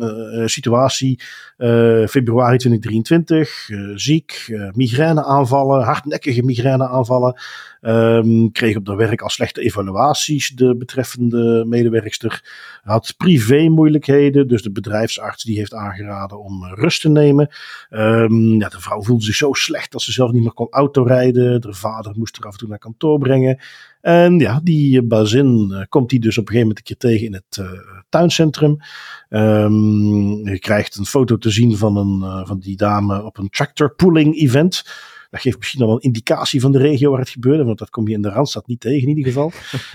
situatie 0.48 1.20
februari 2.06 2.56
2023. 2.56 3.68
ziek, 3.94 4.58
migraineaanvallen, 4.72 5.82
hardnekkige 5.84 6.42
migraineaanvallen. 6.42 7.40
kreeg 8.52 8.76
op 8.76 8.84
de 8.84 8.94
werk 8.94 9.20
al 9.20 9.28
slechte 9.28 9.60
evaluaties 9.60 10.48
de 10.48 10.76
betreffende 10.76 11.64
medewerkster. 11.66 12.42
Had 12.82 13.14
privé 13.16 13.68
moeilijkheden, 13.68 14.48
dus 14.48 14.62
de 14.62 14.72
bedrijfsarts 14.72 15.44
die 15.44 15.58
heeft 15.58 15.74
aangeraden 15.74 16.40
om 16.40 16.64
rust 16.64 17.00
te 17.00 17.08
nemen. 17.08 17.48
ja, 18.58 18.68
de 18.68 18.80
vrouw 18.80 19.02
voelde 19.02 19.24
zich 19.24 19.34
zo 19.34 19.52
slecht 19.52 19.92
dat 19.92 20.02
ze 20.02 20.12
zelf 20.12 20.32
niet 20.32 20.42
meer 20.42 20.52
kon 20.52 20.76
autorijden. 20.78 21.60
De 21.60 21.74
vader 21.74 22.12
moest 22.16 22.36
er 22.36 22.44
af 22.44 22.52
en 22.52 22.58
toe 22.58 22.68
naar 22.68 22.78
kantoor 22.78 23.18
brengen. 23.18 23.58
En 24.00 24.38
ja, 24.38 24.60
die 24.62 25.02
bazin 25.02 25.68
uh, 25.70 25.82
komt 25.88 26.10
hij 26.10 26.20
dus 26.20 26.38
op 26.38 26.48
een 26.48 26.52
gegeven 26.52 26.68
moment 26.68 26.78
een 26.78 26.84
keer 26.84 27.10
tegen 27.10 27.26
in 27.26 27.32
het 27.32 27.56
uh, 27.60 27.80
tuincentrum. 28.08 28.76
Um, 29.30 30.48
je 30.48 30.58
krijgt 30.58 30.96
een 30.96 31.06
foto 31.06 31.38
te 31.38 31.50
zien 31.50 31.76
van, 31.76 31.96
een, 31.96 32.46
van 32.46 32.58
die 32.58 32.76
dame 32.76 33.24
op 33.24 33.38
een 33.38 33.50
tractor 33.50 33.94
pulling 33.94 34.36
event. 34.36 34.84
Dat 35.30 35.40
geeft 35.40 35.58
misschien 35.58 35.82
al 35.82 35.92
een 35.92 36.00
indicatie 36.00 36.60
van 36.60 36.72
de 36.72 36.78
regio 36.78 37.10
waar 37.10 37.20
het 37.20 37.28
gebeurde, 37.28 37.64
want 37.64 37.78
dat 37.78 37.90
kom 37.90 38.08
je 38.08 38.14
in 38.14 38.22
de 38.22 38.28
Randstad 38.28 38.66
niet 38.66 38.80
tegen 38.80 39.08
in 39.08 39.16
ieder 39.16 39.32
geval. 39.32 39.52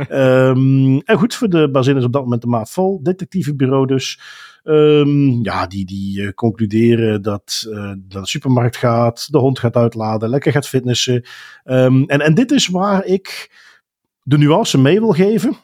um, 0.10 1.00
en 1.06 1.18
goed, 1.18 1.36
voor 1.36 1.50
de 1.50 1.70
bazin 1.72 1.98
is 1.98 2.04
op 2.04 2.14
dat 2.14 2.24
moment 2.24 2.42
de 2.42 2.48
maat 2.48 2.70
vol. 2.70 3.04
Detectivebureau 3.04 3.88
dus. 3.88 4.20
Um, 4.64 5.44
ja, 5.44 5.68
die, 5.68 5.86
die 5.86 6.22
uh, 6.22 6.32
concluderen 6.32 7.22
dat 7.22 7.66
uh, 7.68 7.76
naar 7.76 7.98
de 8.08 8.28
supermarkt 8.28 8.78
gaat, 8.78 9.32
de 9.32 9.38
hond 9.38 9.60
gaat 9.60 9.76
uitladen, 9.76 10.30
lekker 10.30 10.52
gaat 10.52 10.68
fitnessen. 10.68 11.26
Um, 11.66 12.04
en, 12.10 12.20
en 12.20 12.34
dit 12.34 12.52
is 12.52 12.68
waar 12.68 13.06
ik 13.06 13.52
de 14.24 14.38
nuance 14.38 14.78
mee 14.78 15.00
wil 15.00 15.12
geven. 15.12 15.58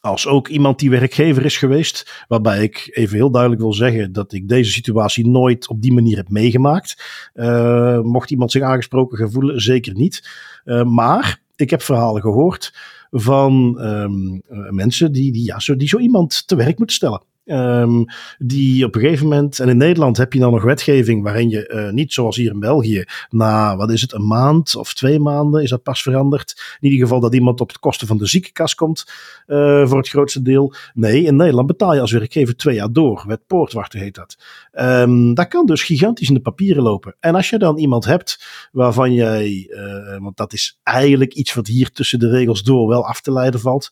Als 0.00 0.26
ook 0.26 0.48
iemand 0.48 0.78
die 0.78 0.90
werkgever 0.90 1.44
is 1.44 1.56
geweest, 1.56 2.24
waarbij 2.28 2.62
ik 2.62 2.90
even 2.92 3.16
heel 3.16 3.30
duidelijk 3.30 3.60
wil 3.62 3.72
zeggen 3.72 4.12
dat 4.12 4.32
ik 4.32 4.48
deze 4.48 4.70
situatie 4.70 5.28
nooit 5.28 5.68
op 5.68 5.82
die 5.82 5.92
manier 5.92 6.16
heb 6.16 6.28
meegemaakt. 6.28 7.02
Uh, 7.34 8.00
mocht 8.00 8.30
iemand 8.30 8.50
zich 8.50 8.62
aangesproken 8.62 9.18
gaan 9.18 9.30
voelen, 9.30 9.60
zeker 9.60 9.94
niet. 9.94 10.28
Uh, 10.64 10.82
maar 10.82 11.40
ik 11.56 11.70
heb 11.70 11.82
verhalen 11.82 12.22
gehoord 12.22 12.74
van 13.10 13.80
um, 13.80 14.42
mensen 14.70 15.12
die, 15.12 15.32
die, 15.32 15.44
ja, 15.44 15.58
zo, 15.60 15.76
die 15.76 15.88
zo 15.88 15.98
iemand 15.98 16.46
te 16.46 16.56
werk 16.56 16.78
moeten 16.78 16.96
stellen 16.96 17.22
Um, 17.50 18.04
die 18.38 18.84
op 18.84 18.94
een 18.94 19.00
gegeven 19.00 19.28
moment, 19.28 19.58
en 19.58 19.68
in 19.68 19.76
Nederland 19.76 20.16
heb 20.16 20.32
je 20.32 20.38
dan 20.38 20.52
nog 20.52 20.62
wetgeving 20.62 21.22
waarin 21.22 21.48
je 21.48 21.70
uh, 21.74 21.90
niet 21.90 22.12
zoals 22.12 22.36
hier 22.36 22.52
in 22.52 22.60
België, 22.60 23.04
na 23.30 23.76
wat 23.76 23.90
is 23.90 24.00
het, 24.00 24.12
een 24.12 24.26
maand 24.26 24.76
of 24.76 24.94
twee 24.94 25.18
maanden 25.18 25.62
is 25.62 25.70
dat 25.70 25.82
pas 25.82 26.02
veranderd. 26.02 26.76
In 26.80 26.90
ieder 26.90 27.06
geval 27.06 27.20
dat 27.20 27.34
iemand 27.34 27.60
op 27.60 27.68
het 27.68 27.78
kosten 27.78 28.06
van 28.06 28.18
de 28.18 28.26
ziekenkast 28.26 28.74
komt 28.74 29.04
uh, 29.46 29.86
voor 29.86 29.98
het 29.98 30.08
grootste 30.08 30.42
deel. 30.42 30.74
Nee, 30.94 31.22
in 31.22 31.36
Nederland 31.36 31.66
betaal 31.66 31.94
je 31.94 32.00
als 32.00 32.12
werkgever 32.12 32.56
twee 32.56 32.74
jaar 32.74 32.92
door. 32.92 33.24
Wet 33.26 33.46
poortwachten 33.46 34.00
heet 34.00 34.14
dat. 34.14 34.38
Um, 34.72 35.34
dat 35.34 35.48
kan 35.48 35.66
dus 35.66 35.82
gigantisch 35.82 36.28
in 36.28 36.34
de 36.34 36.40
papieren 36.40 36.82
lopen. 36.82 37.16
En 37.20 37.34
als 37.34 37.50
je 37.50 37.58
dan 37.58 37.78
iemand 37.78 38.04
hebt 38.04 38.44
waarvan 38.72 39.12
jij, 39.12 39.70
uh, 39.70 40.18
want 40.18 40.36
dat 40.36 40.52
is 40.52 40.78
eigenlijk 40.82 41.34
iets 41.34 41.54
wat 41.54 41.66
hier 41.66 41.90
tussen 41.90 42.18
de 42.18 42.30
regels 42.30 42.62
door 42.62 42.88
wel 42.88 43.06
af 43.06 43.20
te 43.20 43.32
leiden 43.32 43.60
valt 43.60 43.90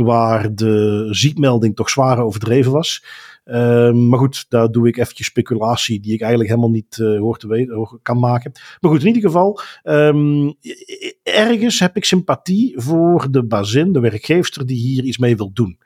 waar 0.00 0.54
de 0.54 1.06
ziekmelding 1.10 1.76
toch 1.76 1.90
zwaar 1.90 2.18
overdreven 2.18 2.72
was. 2.72 3.04
Uh, 3.44 3.92
maar 3.92 4.18
goed, 4.18 4.46
daar 4.48 4.70
doe 4.70 4.88
ik 4.88 4.96
eventjes 4.96 5.26
speculatie 5.26 6.00
die 6.00 6.12
ik 6.12 6.20
eigenlijk 6.20 6.50
helemaal 6.50 6.70
niet 6.70 6.98
uh, 6.98 7.18
hoor 7.18 7.38
te 7.38 7.48
weten, 7.48 7.98
kan 8.02 8.18
maken. 8.18 8.52
Maar 8.80 8.90
goed, 8.90 9.00
in 9.00 9.06
ieder 9.06 9.22
geval, 9.22 9.60
um, 9.84 10.54
ergens 11.22 11.80
heb 11.80 11.96
ik 11.96 12.04
sympathie 12.04 12.80
voor 12.80 13.30
de 13.30 13.44
bazin, 13.44 13.92
de 13.92 14.00
werkgever 14.00 14.66
die 14.66 14.76
hier 14.76 15.04
iets 15.04 15.18
mee 15.18 15.36
wil 15.36 15.50
doen. 15.52 15.78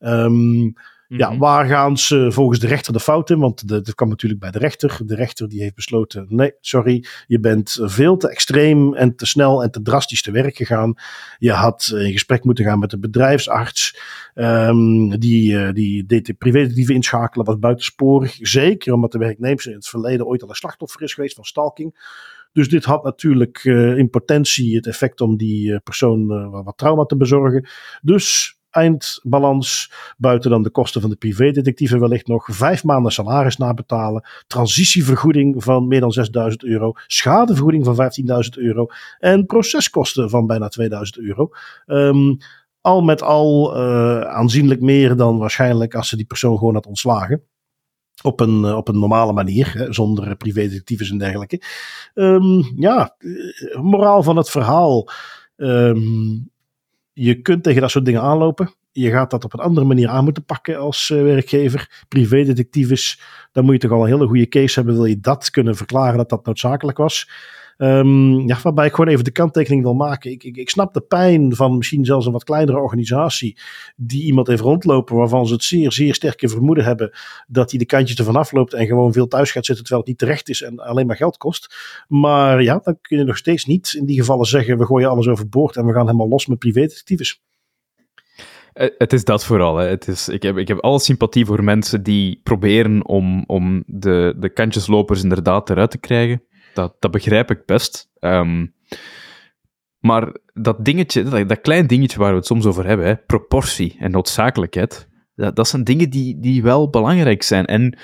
Um, 0.00 0.74
ja, 1.16 1.30
mhm. 1.30 1.38
waar 1.38 1.66
gaan 1.66 1.96
ze 1.96 2.32
volgens 2.32 2.58
de 2.58 2.66
rechter 2.66 2.92
de 2.92 3.00
fout 3.00 3.30
in? 3.30 3.38
Want 3.38 3.68
dat 3.68 3.94
kwam 3.94 4.08
natuurlijk 4.08 4.40
bij 4.40 4.50
de 4.50 4.58
rechter. 4.58 5.00
De 5.04 5.14
rechter 5.14 5.48
die 5.48 5.60
heeft 5.62 5.74
besloten: 5.74 6.26
nee, 6.28 6.52
sorry, 6.60 7.04
je 7.26 7.40
bent 7.40 7.78
veel 7.82 8.16
te 8.16 8.30
extreem 8.30 8.94
en 8.94 9.16
te 9.16 9.26
snel 9.26 9.62
en 9.62 9.70
te 9.70 9.82
drastisch 9.82 10.22
te 10.22 10.30
werk 10.30 10.56
gegaan. 10.56 10.94
Je 11.38 11.52
had 11.52 11.92
in 11.94 12.12
gesprek 12.12 12.44
moeten 12.44 12.64
gaan 12.64 12.78
met 12.78 12.90
de 12.90 12.98
bedrijfsarts. 12.98 13.98
Um, 14.34 15.18
die, 15.18 15.52
uh, 15.52 15.72
die 15.72 16.06
deed 16.06 16.26
de 16.26 16.34
privédetectieve 16.34 16.92
inschakelen, 16.92 17.46
was 17.46 17.58
buitensporig. 17.58 18.38
Zeker 18.40 18.92
omdat 18.92 19.12
de 19.12 19.18
werknemer 19.18 19.66
in 19.66 19.74
het 19.74 19.88
verleden 19.88 20.26
ooit 20.26 20.42
al 20.42 20.48
een 20.48 20.54
slachtoffer 20.54 21.02
is 21.02 21.14
geweest 21.14 21.34
van 21.34 21.44
stalking. 21.44 22.18
Dus 22.52 22.68
dit 22.68 22.84
had 22.84 23.04
natuurlijk 23.04 23.64
uh, 23.64 23.96
in 23.98 24.10
potentie 24.10 24.76
het 24.76 24.86
effect 24.86 25.20
om 25.20 25.36
die 25.36 25.70
uh, 25.70 25.76
persoon 25.84 26.50
wat 26.50 26.78
trauma 26.78 27.04
te 27.04 27.16
bezorgen. 27.16 27.68
Dus 28.02 28.58
eindbalans, 28.70 29.92
buiten 30.16 30.50
dan 30.50 30.62
de 30.62 30.70
kosten 30.70 31.00
van 31.00 31.10
de 31.10 31.16
privédetectieven 31.16 32.00
wellicht 32.00 32.26
nog, 32.26 32.48
vijf 32.50 32.84
maanden 32.84 33.12
salaris 33.12 33.56
nabetalen, 33.56 34.28
transitievergoeding 34.46 35.62
van 35.62 35.88
meer 35.88 36.00
dan 36.00 36.12
6000 36.12 36.64
euro, 36.64 36.92
schadevergoeding 37.06 37.84
van 37.84 38.10
15.000 38.56 38.62
euro 38.62 38.86
en 39.18 39.46
proceskosten 39.46 40.30
van 40.30 40.46
bijna 40.46 40.68
2000 40.68 41.18
euro. 41.18 41.50
Um, 41.86 42.38
al 42.80 43.02
met 43.02 43.22
al 43.22 43.76
uh, 43.76 44.20
aanzienlijk 44.20 44.80
meer 44.80 45.16
dan 45.16 45.38
waarschijnlijk 45.38 45.94
als 45.94 46.08
ze 46.08 46.16
die 46.16 46.26
persoon 46.26 46.58
gewoon 46.58 46.74
had 46.74 46.86
ontslagen. 46.86 47.42
Op 48.22 48.40
een, 48.40 48.64
op 48.64 48.88
een 48.88 48.98
normale 48.98 49.32
manier, 49.32 49.72
hè, 49.72 49.92
zonder 49.92 50.36
privédetectives 50.36 51.10
en 51.10 51.18
dergelijke. 51.18 51.62
Um, 52.14 52.72
ja, 52.76 53.16
moraal 53.80 54.22
van 54.22 54.36
het 54.36 54.50
verhaal. 54.50 55.08
Um, 55.56 56.50
je 57.12 57.42
kunt 57.42 57.62
tegen 57.62 57.80
dat 57.80 57.90
soort 57.90 58.04
dingen 58.04 58.22
aanlopen. 58.22 58.70
Je 58.92 59.10
gaat 59.10 59.30
dat 59.30 59.44
op 59.44 59.52
een 59.52 59.60
andere 59.60 59.86
manier 59.86 60.08
aan 60.08 60.24
moeten 60.24 60.44
pakken 60.44 60.78
als 60.78 61.10
uh, 61.10 61.22
werkgever. 61.22 62.04
Privédetectief 62.08 62.90
is, 62.90 63.20
dan 63.52 63.64
moet 63.64 63.74
je 63.74 63.80
toch 63.80 63.90
al 63.90 64.02
een 64.02 64.12
hele 64.12 64.26
goede 64.26 64.48
case 64.48 64.74
hebben. 64.74 64.94
Wil 64.94 65.04
je 65.04 65.20
dat 65.20 65.50
kunnen 65.50 65.76
verklaren 65.76 66.16
dat 66.16 66.28
dat 66.28 66.46
noodzakelijk 66.46 66.98
was? 66.98 67.28
Um, 67.82 68.48
ja, 68.48 68.58
waarbij 68.62 68.86
ik 68.86 68.94
gewoon 68.94 69.10
even 69.10 69.24
de 69.24 69.30
kanttekening 69.30 69.82
wil 69.82 69.94
maken. 69.94 70.30
Ik, 70.30 70.44
ik, 70.44 70.56
ik 70.56 70.70
snap 70.70 70.94
de 70.94 71.00
pijn 71.00 71.54
van 71.54 71.76
misschien 71.76 72.04
zelfs 72.04 72.26
een 72.26 72.32
wat 72.32 72.44
kleinere 72.44 72.78
organisatie. 72.78 73.58
die 73.96 74.24
iemand 74.24 74.46
heeft 74.46 74.60
rondlopen. 74.60 75.16
waarvan 75.16 75.46
ze 75.46 75.52
het 75.52 75.64
zeer, 75.64 75.92
zeer 75.92 76.14
sterke 76.14 76.48
vermoeden 76.48 76.84
hebben. 76.84 77.10
dat 77.46 77.70
hij 77.70 77.78
de 77.78 77.86
kantjes 77.86 78.18
ervan 78.18 78.36
afloopt. 78.36 78.72
en 78.72 78.86
gewoon 78.86 79.12
veel 79.12 79.28
thuis 79.28 79.50
gaat 79.50 79.64
zitten. 79.64 79.84
terwijl 79.84 80.06
het 80.06 80.10
niet 80.10 80.18
terecht 80.18 80.48
is 80.48 80.62
en 80.62 80.78
alleen 80.78 81.06
maar 81.06 81.16
geld 81.16 81.36
kost. 81.36 81.74
Maar 82.08 82.62
ja, 82.62 82.80
dan 82.82 82.98
kun 83.00 83.18
je 83.18 83.24
nog 83.24 83.36
steeds 83.36 83.64
niet 83.64 83.92
in 83.92 84.04
die 84.06 84.18
gevallen 84.18 84.46
zeggen. 84.46 84.78
we 84.78 84.86
gooien 84.86 85.10
alles 85.10 85.28
overboord 85.28 85.76
en 85.76 85.86
we 85.86 85.92
gaan 85.92 86.06
helemaal 86.06 86.28
los 86.28 86.46
met 86.46 86.58
privédetectives. 86.58 87.40
Eh, 88.72 88.88
het 88.98 89.12
is 89.12 89.24
dat 89.24 89.44
vooral. 89.44 89.76
Hè. 89.76 89.86
Het 89.86 90.08
is, 90.08 90.28
ik, 90.28 90.42
heb, 90.42 90.56
ik 90.56 90.68
heb 90.68 90.78
alle 90.78 91.00
sympathie 91.00 91.46
voor 91.46 91.64
mensen 91.64 92.02
die 92.02 92.40
proberen 92.42 93.06
om, 93.06 93.44
om 93.46 93.82
de, 93.86 94.34
de 94.38 94.48
kantjeslopers 94.48 95.22
inderdaad 95.22 95.70
eruit 95.70 95.90
te 95.90 95.98
krijgen 95.98 96.42
dat, 96.74 96.96
dat 96.98 97.10
begrijp 97.10 97.50
ik 97.50 97.66
best. 97.66 98.10
Um, 98.20 98.74
maar 99.98 100.36
dat 100.52 100.84
dingetje, 100.84 101.22
dat, 101.22 101.48
dat 101.48 101.60
klein 101.60 101.86
dingetje 101.86 102.18
waar 102.18 102.30
we 102.30 102.36
het 102.36 102.46
soms 102.46 102.66
over 102.66 102.86
hebben, 102.86 103.06
hè, 103.06 103.16
proportie 103.16 103.96
en 103.98 104.10
noodzakelijkheid, 104.10 105.08
dat, 105.34 105.56
dat 105.56 105.68
zijn 105.68 105.84
dingen 105.84 106.10
die, 106.10 106.40
die 106.40 106.62
wel 106.62 106.90
belangrijk 106.90 107.42
zijn. 107.42 107.64
En 107.64 107.98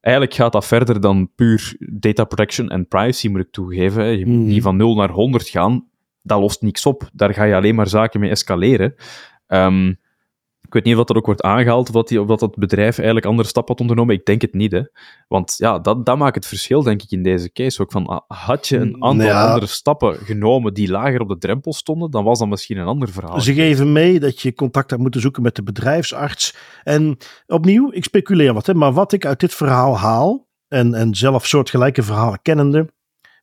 eigenlijk 0.00 0.36
gaat 0.36 0.52
dat 0.52 0.66
verder 0.66 1.00
dan 1.00 1.30
puur 1.34 1.76
data 1.78 2.24
protection 2.24 2.68
en 2.68 2.88
privacy, 2.88 3.28
moet 3.28 3.40
ik 3.40 3.52
toegeven. 3.52 4.18
Je 4.18 4.26
moet 4.26 4.38
mm. 4.38 4.46
niet 4.46 4.62
van 4.62 4.76
0 4.76 4.94
naar 4.94 5.10
100 5.10 5.48
gaan. 5.48 5.88
Dat 6.22 6.40
lost 6.40 6.62
niks 6.62 6.86
op. 6.86 7.08
Daar 7.12 7.34
ga 7.34 7.44
je 7.44 7.54
alleen 7.54 7.74
maar 7.74 7.88
zaken 7.88 8.20
mee 8.20 8.30
escaleren. 8.30 8.94
Um, 9.48 10.02
ik 10.66 10.72
weet 10.72 10.84
niet 10.84 10.96
of 10.96 11.06
dat 11.06 11.16
ook 11.16 11.26
wordt 11.26 11.42
aangehaald, 11.42 11.88
of 11.88 11.94
dat, 11.94 12.08
die, 12.08 12.20
of 12.20 12.26
dat 12.26 12.40
het 12.40 12.54
bedrijf 12.54 12.96
eigenlijk 12.96 13.26
andere 13.26 13.48
stappen 13.48 13.72
had 13.72 13.80
ondernomen. 13.80 14.14
Ik 14.14 14.24
denk 14.24 14.42
het 14.42 14.54
niet, 14.54 14.72
hè. 14.72 14.82
Want 15.28 15.54
ja, 15.56 15.78
dat, 15.78 16.06
dat 16.06 16.18
maakt 16.18 16.34
het 16.34 16.46
verschil, 16.46 16.82
denk 16.82 17.02
ik, 17.02 17.10
in 17.10 17.22
deze 17.22 17.52
case 17.52 17.82
ook. 17.82 17.92
Van, 17.92 18.06
ah, 18.06 18.20
had 18.26 18.68
je 18.68 18.76
een 18.76 19.02
aantal 19.02 19.30
andere 19.30 19.66
stappen 19.66 20.16
genomen 20.16 20.74
die 20.74 20.90
lager 20.90 21.20
op 21.20 21.28
de 21.28 21.38
drempel 21.38 21.72
stonden, 21.72 22.10
dan 22.10 22.24
was 22.24 22.38
dat 22.38 22.48
misschien 22.48 22.76
een 22.76 22.86
ander 22.86 23.08
verhaal. 23.08 23.40
Ze 23.40 23.54
geven 23.54 23.92
mee 23.92 24.20
dat 24.20 24.40
je 24.40 24.54
contact 24.54 24.90
hebt 24.90 25.02
moeten 25.02 25.20
zoeken 25.20 25.42
met 25.42 25.56
de 25.56 25.62
bedrijfsarts. 25.62 26.56
En 26.82 27.16
opnieuw, 27.46 27.92
ik 27.92 28.04
speculeer 28.04 28.54
wat, 28.54 28.66
hè, 28.66 28.74
maar 28.74 28.92
wat 28.92 29.12
ik 29.12 29.26
uit 29.26 29.40
dit 29.40 29.54
verhaal 29.54 29.98
haal, 29.98 30.48
en, 30.68 30.94
en 30.94 31.14
zelf 31.14 31.46
soortgelijke 31.46 32.02
verhalen 32.02 32.42
kennende, 32.42 32.92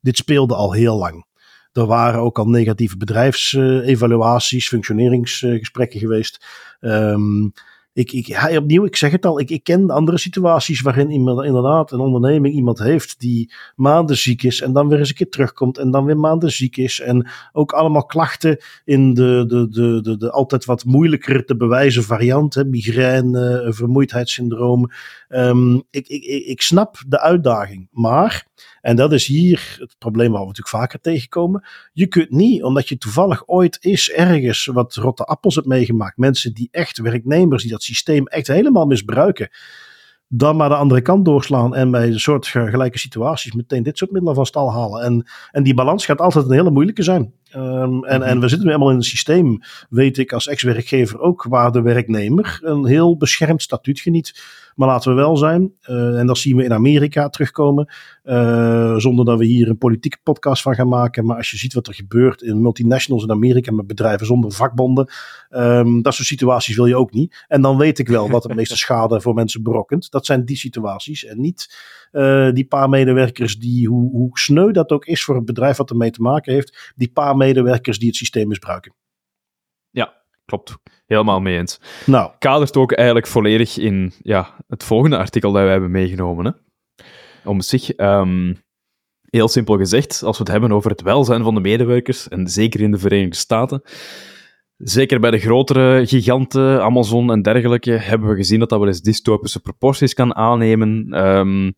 dit 0.01 0.17
speelde 0.17 0.55
al 0.55 0.71
heel 0.71 0.97
lang. 0.97 1.25
Er 1.73 1.85
waren 1.85 2.19
ook 2.19 2.39
al 2.39 2.45
negatieve 2.45 2.97
bedrijfsevaluaties, 2.97 4.67
functioneringsgesprekken 4.67 5.99
geweest. 5.99 6.45
Um, 6.79 7.53
ik, 7.93 8.11
ik, 8.11 8.57
opnieuw, 8.57 8.85
ik 8.85 8.95
zeg 8.95 9.11
het 9.11 9.25
al, 9.25 9.39
ik, 9.39 9.49
ik 9.49 9.63
ken 9.63 9.89
andere 9.89 10.17
situaties 10.17 10.81
waarin 10.81 11.11
iemand, 11.11 11.45
inderdaad 11.45 11.91
een 11.91 11.99
onderneming 11.99 12.55
iemand 12.55 12.79
heeft 12.79 13.19
die 13.19 13.53
maanden 13.75 14.17
ziek 14.17 14.43
is 14.43 14.61
en 14.61 14.73
dan 14.73 14.87
weer 14.87 14.99
eens 14.99 15.09
een 15.09 15.15
keer 15.15 15.29
terugkomt 15.29 15.77
en 15.77 15.91
dan 15.91 16.05
weer 16.05 16.17
maanden 16.17 16.51
ziek 16.51 16.77
is. 16.77 16.99
En 16.99 17.27
ook 17.51 17.71
allemaal 17.71 18.05
klachten 18.05 18.57
in 18.85 19.13
de, 19.13 19.43
de, 19.47 19.69
de, 19.69 20.01
de, 20.01 20.17
de 20.17 20.31
altijd 20.31 20.65
wat 20.65 20.85
moeilijker 20.85 21.45
te 21.45 21.57
bewijzen 21.57 22.03
variant, 22.03 22.53
hè, 22.53 22.65
migraine, 22.65 23.67
vermoeidheidssyndroom. 23.69 24.91
Um, 25.29 25.83
ik, 25.89 26.07
ik, 26.07 26.23
ik 26.45 26.61
snap 26.61 26.97
de 27.07 27.19
uitdaging, 27.19 27.87
maar 27.91 28.47
en 28.81 28.95
dat 28.95 29.11
is 29.11 29.27
hier 29.27 29.75
het 29.79 29.95
probleem 29.97 30.31
waar 30.31 30.41
we 30.41 30.47
natuurlijk 30.47 30.75
vaker 30.75 30.99
tegenkomen. 30.99 31.63
Je 31.93 32.07
kunt 32.07 32.29
niet, 32.29 32.63
omdat 32.63 32.89
je 32.89 32.97
toevallig 32.97 33.43
ooit 33.45 33.77
is 33.81 34.11
ergens 34.11 34.65
wat 34.65 34.95
rotte 34.95 35.23
appels 35.23 35.55
hebt 35.55 35.67
meegemaakt. 35.67 36.17
Mensen 36.17 36.53
die 36.53 36.67
echt 36.71 36.97
werknemers 36.97 37.61
die 37.61 37.71
dat 37.71 37.83
systeem 37.83 38.27
echt 38.27 38.47
helemaal 38.47 38.85
misbruiken 38.85 39.49
dan 40.33 40.55
maar 40.55 40.69
de 40.69 40.75
andere 40.75 41.01
kant 41.01 41.25
doorslaan 41.25 41.75
en 41.75 41.91
bij 41.91 42.17
soort 42.17 42.47
gelijke 42.47 42.99
situaties 42.99 43.53
meteen 43.53 43.83
dit 43.83 43.97
soort 43.97 44.11
middelen 44.11 44.35
van 44.35 44.45
stal 44.45 44.71
halen. 44.71 45.03
En, 45.03 45.27
en 45.51 45.63
die 45.63 45.73
balans 45.73 46.05
gaat 46.05 46.21
altijd 46.21 46.45
een 46.45 46.51
hele 46.51 46.71
moeilijke 46.71 47.03
zijn. 47.03 47.33
Um, 47.55 48.05
en, 48.05 48.21
en 48.21 48.39
we 48.39 48.47
zitten 48.47 48.65
nu 48.65 48.73
helemaal 48.73 48.91
in 48.91 48.97
een 48.97 49.03
systeem, 49.03 49.59
weet 49.89 50.17
ik 50.17 50.33
als 50.33 50.47
ex-werkgever 50.47 51.19
ook, 51.19 51.43
waar 51.43 51.71
de 51.71 51.81
werknemer 51.81 52.59
een 52.63 52.85
heel 52.85 53.17
beschermd 53.17 53.61
statuut 53.61 53.99
geniet. 53.99 54.59
Maar 54.75 54.87
laten 54.87 55.09
we 55.09 55.15
wel 55.15 55.37
zijn, 55.37 55.73
uh, 55.89 56.19
en 56.19 56.27
dat 56.27 56.37
zien 56.37 56.55
we 56.55 56.63
in 56.63 56.73
Amerika 56.73 57.29
terugkomen, 57.29 57.93
uh, 58.23 58.97
zonder 58.97 59.25
dat 59.25 59.37
we 59.37 59.45
hier 59.45 59.69
een 59.69 59.77
politieke 59.77 60.17
podcast 60.23 60.61
van 60.61 60.75
gaan 60.75 60.87
maken. 60.87 61.25
Maar 61.25 61.37
als 61.37 61.51
je 61.51 61.57
ziet 61.57 61.73
wat 61.73 61.87
er 61.87 61.93
gebeurt 61.93 62.41
in 62.41 62.61
multinationals 62.61 63.23
in 63.23 63.31
Amerika 63.31 63.71
met 63.71 63.87
bedrijven 63.87 64.25
zonder 64.25 64.51
vakbonden, 64.51 65.11
um, 65.49 66.01
dat 66.01 66.13
soort 66.13 66.27
situaties 66.27 66.75
wil 66.75 66.85
je 66.85 66.95
ook 66.95 67.11
niet. 67.11 67.45
En 67.47 67.61
dan 67.61 67.77
weet 67.77 67.99
ik 67.99 68.07
wel 68.07 68.29
wat 68.29 68.43
de 68.43 68.55
meeste 68.55 68.77
schade 68.85 69.21
voor 69.21 69.33
mensen 69.33 69.63
berokkent. 69.63 70.11
Dat 70.11 70.25
zijn 70.25 70.45
die 70.45 70.57
situaties 70.57 71.25
en 71.25 71.41
niet 71.41 71.69
uh, 72.11 72.51
die 72.51 72.65
paar 72.65 72.89
medewerkers 72.89 73.59
die, 73.59 73.87
hoe, 73.87 74.11
hoe 74.11 74.39
sneu 74.39 74.71
dat 74.71 74.91
ook 74.91 75.05
is 75.05 75.23
voor 75.23 75.35
het 75.35 75.45
bedrijf 75.45 75.77
wat 75.77 75.89
ermee 75.89 76.11
te 76.11 76.21
maken 76.21 76.53
heeft, 76.53 76.93
die 76.95 77.11
paar 77.11 77.37
medewerkers 77.45 77.99
die 77.99 78.07
het 78.07 78.17
systeem 78.17 78.47
misbruiken. 78.47 78.95
Ja, 79.89 80.23
klopt. 80.45 80.77
Helemaal 81.05 81.39
mee 81.39 81.57
eens. 81.57 81.79
Nou. 82.05 82.31
Kadert 82.39 82.77
ook 82.77 82.91
eigenlijk 82.91 83.27
volledig 83.27 83.77
in 83.77 84.13
ja, 84.21 84.55
het 84.67 84.83
volgende 84.83 85.17
artikel 85.17 85.51
dat 85.51 85.61
wij 85.61 85.71
hebben 85.71 85.91
meegenomen. 85.91 86.45
Hè? 86.45 86.51
Om 87.49 87.61
zich, 87.61 87.97
um, 87.97 88.57
heel 89.29 89.47
simpel 89.47 89.77
gezegd, 89.77 90.23
als 90.23 90.37
we 90.37 90.43
het 90.43 90.51
hebben 90.51 90.71
over 90.71 90.91
het 90.91 91.01
welzijn 91.01 91.43
van 91.43 91.55
de 91.55 91.61
medewerkers, 91.61 92.27
en 92.27 92.47
zeker 92.47 92.81
in 92.81 92.91
de 92.91 92.97
Verenigde 92.97 93.35
Staten, 93.35 93.81
zeker 94.77 95.19
bij 95.19 95.31
de 95.31 95.39
grotere 95.39 96.07
giganten, 96.07 96.83
Amazon 96.83 97.31
en 97.31 97.41
dergelijke, 97.41 97.91
hebben 97.91 98.29
we 98.29 98.35
gezien 98.35 98.59
dat 98.59 98.69
dat 98.69 98.79
wel 98.79 98.87
eens 98.87 99.01
dystopische 99.01 99.59
proporties 99.59 100.13
kan 100.13 100.35
aannemen. 100.35 101.13
Um, 101.25 101.73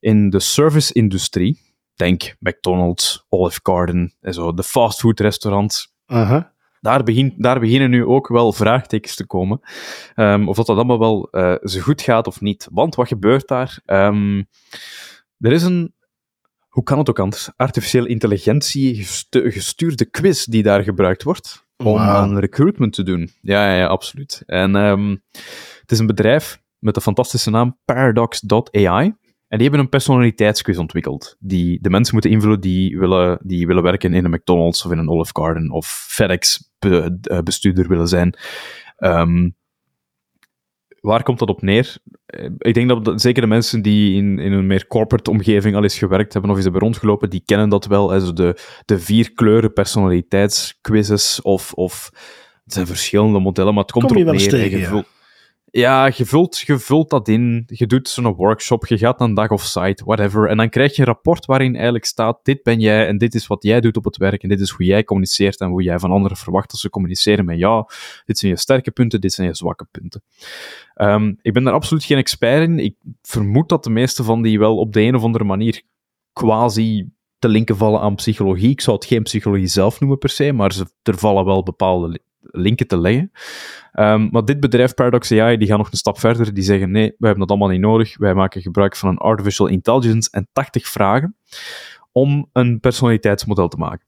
in 0.00 0.30
de 0.30 0.40
service-industrie, 0.40 1.58
denk 1.98 2.36
McDonald's, 2.38 3.24
Olive 3.28 3.60
Garden 3.62 4.14
en 4.20 4.34
zo, 4.34 4.54
de 4.54 4.62
fastfood-restaurants. 4.62 5.94
Uh 6.06 6.30
-huh. 6.30 6.42
daar, 6.80 7.02
begin, 7.02 7.34
daar 7.36 7.60
beginnen 7.60 7.90
nu 7.90 8.04
ook 8.04 8.28
wel 8.28 8.52
vraagtekens 8.52 9.14
te 9.14 9.26
komen. 9.26 9.60
Um, 10.16 10.48
of 10.48 10.56
dat, 10.56 10.66
dat 10.66 10.76
allemaal 10.76 10.98
wel 10.98 11.28
uh, 11.30 11.54
zo 11.62 11.80
goed 11.80 12.02
gaat 12.02 12.26
of 12.26 12.40
niet. 12.40 12.68
Want 12.70 12.94
wat 12.94 13.08
gebeurt 13.08 13.48
daar? 13.48 13.80
Um, 13.86 14.48
er 15.38 15.52
is 15.52 15.62
een, 15.62 15.94
hoe 16.68 16.82
kan 16.82 16.98
het 16.98 17.10
ook 17.10 17.18
anders, 17.18 17.50
artificiële 17.56 18.08
intelligentie 18.08 19.04
gestuurde 19.30 20.04
quiz 20.04 20.44
die 20.44 20.62
daar 20.62 20.82
gebruikt 20.82 21.22
wordt 21.22 21.66
om 21.76 21.84
wow. 21.84 21.98
aan 22.00 22.38
recruitment 22.38 22.92
te 22.92 23.02
doen. 23.02 23.30
Ja, 23.40 23.70
ja, 23.70 23.78
ja 23.78 23.86
absoluut. 23.86 24.42
En 24.46 24.74
um, 24.74 25.22
het 25.80 25.92
is 25.92 25.98
een 25.98 26.06
bedrijf 26.06 26.60
met 26.78 26.94
de 26.94 27.00
fantastische 27.00 27.50
naam 27.50 27.78
Paradox.ai. 27.84 29.14
En 29.48 29.58
die 29.58 29.66
hebben 29.68 29.80
een 29.80 29.88
personaliteitsquiz 29.88 30.78
ontwikkeld, 30.78 31.36
die 31.38 31.78
de 31.80 31.90
mensen 31.90 32.12
moeten 32.12 32.30
invullen 32.30 32.60
die 32.60 32.98
willen, 32.98 33.38
die 33.42 33.66
willen 33.66 33.82
werken 33.82 34.14
in 34.14 34.24
een 34.24 34.30
McDonald's 34.30 34.84
of 34.84 34.92
in 34.92 34.98
een 34.98 35.08
Olive 35.08 35.30
Garden 35.32 35.70
of 35.70 36.06
FedEx 36.08 36.70
be, 36.78 37.18
uh, 37.22 37.38
bestuurder 37.38 37.88
willen 37.88 38.08
zijn. 38.08 38.38
Um, 38.98 39.56
waar 41.00 41.22
komt 41.22 41.38
dat 41.38 41.48
op 41.48 41.62
neer? 41.62 41.96
Ik 42.58 42.74
denk 42.74 42.88
dat, 42.88 43.04
dat 43.04 43.20
zeker 43.20 43.42
de 43.42 43.48
mensen 43.48 43.82
die 43.82 44.16
in, 44.16 44.38
in 44.38 44.52
een 44.52 44.66
meer 44.66 44.86
corporate 44.86 45.30
omgeving 45.30 45.76
al 45.76 45.82
eens 45.82 45.98
gewerkt 45.98 46.32
hebben 46.32 46.50
of 46.50 46.56
eens 46.56 46.64
hebben 46.64 46.82
rondgelopen, 46.82 47.30
die 47.30 47.42
kennen 47.44 47.68
dat 47.68 47.86
wel. 47.86 48.12
Also 48.12 48.32
de, 48.32 48.58
de 48.84 48.98
vier 48.98 49.32
kleuren 49.32 49.72
personaliteitsquizzes 49.72 51.42
of, 51.42 51.72
of 51.72 52.10
het 52.64 52.72
zijn 52.72 52.86
verschillende 52.86 53.38
modellen, 53.38 53.74
maar 53.74 53.82
het 53.82 53.92
komt 53.92 54.06
Kom 54.06 54.16
erop 54.16 54.34
neer. 54.34 54.48
Tegen, 54.48 54.78
ja. 54.78 55.04
Ja, 55.78 56.12
je 56.16 56.24
vult, 56.24 56.58
je 56.58 56.78
vult 56.78 57.10
dat 57.10 57.28
in, 57.28 57.64
je 57.66 57.86
doet 57.86 58.08
zo'n 58.08 58.34
workshop, 58.34 58.86
je 58.86 58.98
gaat 58.98 59.20
een 59.20 59.34
dag 59.34 59.50
of 59.50 59.62
site, 59.62 60.04
whatever, 60.04 60.48
en 60.48 60.56
dan 60.56 60.68
krijg 60.68 60.94
je 60.94 61.00
een 61.00 61.06
rapport 61.06 61.46
waarin 61.46 61.74
eigenlijk 61.74 62.04
staat, 62.04 62.38
dit 62.42 62.62
ben 62.62 62.80
jij 62.80 63.06
en 63.06 63.18
dit 63.18 63.34
is 63.34 63.46
wat 63.46 63.62
jij 63.62 63.80
doet 63.80 63.96
op 63.96 64.04
het 64.04 64.16
werk 64.16 64.42
en 64.42 64.48
dit 64.48 64.60
is 64.60 64.70
hoe 64.70 64.86
jij 64.86 65.04
communiceert 65.04 65.60
en 65.60 65.68
hoe 65.68 65.82
jij 65.82 65.98
van 65.98 66.10
anderen 66.10 66.36
verwacht 66.36 66.70
dat 66.70 66.80
ze 66.80 66.90
communiceren 66.90 67.44
met 67.44 67.58
jou. 67.58 67.84
Dit 68.24 68.38
zijn 68.38 68.52
je 68.52 68.58
sterke 68.58 68.90
punten, 68.90 69.20
dit 69.20 69.32
zijn 69.32 69.46
je 69.46 69.54
zwakke 69.54 69.86
punten. 69.90 70.22
Um, 70.96 71.38
ik 71.42 71.52
ben 71.52 71.64
daar 71.64 71.74
absoluut 71.74 72.04
geen 72.04 72.18
expert 72.18 72.62
in. 72.62 72.78
Ik 72.78 72.94
vermoed 73.22 73.68
dat 73.68 73.84
de 73.84 73.90
meeste 73.90 74.24
van 74.24 74.42
die 74.42 74.58
wel 74.58 74.76
op 74.76 74.92
de 74.92 75.00
een 75.00 75.14
of 75.14 75.22
andere 75.22 75.44
manier 75.44 75.82
quasi 76.32 77.08
te 77.38 77.48
linken 77.48 77.76
vallen 77.76 78.00
aan 78.00 78.14
psychologie. 78.14 78.70
Ik 78.70 78.80
zou 78.80 78.96
het 78.96 79.06
geen 79.06 79.22
psychologie 79.22 79.66
zelf 79.66 80.00
noemen 80.00 80.18
per 80.18 80.28
se, 80.30 80.52
maar 80.52 80.72
ze, 80.72 80.86
er 81.02 81.18
vallen 81.18 81.44
wel 81.44 81.62
bepaalde 81.62 82.20
linken 82.40 82.86
te 82.86 82.98
leggen. 82.98 83.30
Um, 83.92 84.28
maar 84.30 84.44
dit 84.44 84.60
bedrijf, 84.60 84.94
Paradox 84.94 85.32
AI, 85.32 85.56
die 85.56 85.68
gaan 85.68 85.78
nog 85.78 85.90
een 85.90 85.98
stap 85.98 86.18
verder. 86.18 86.54
Die 86.54 86.64
zeggen, 86.64 86.90
nee, 86.90 87.06
wij 87.06 87.14
hebben 87.18 87.38
dat 87.38 87.50
allemaal 87.50 87.68
niet 87.68 87.80
nodig. 87.80 88.18
Wij 88.18 88.34
maken 88.34 88.62
gebruik 88.62 88.96
van 88.96 89.08
een 89.08 89.18
artificial 89.18 89.66
intelligence 89.66 90.30
en 90.30 90.48
80 90.52 90.88
vragen 90.88 91.36
om 92.12 92.48
een 92.52 92.80
personaliteitsmodel 92.80 93.68
te 93.68 93.76
maken. 93.76 94.06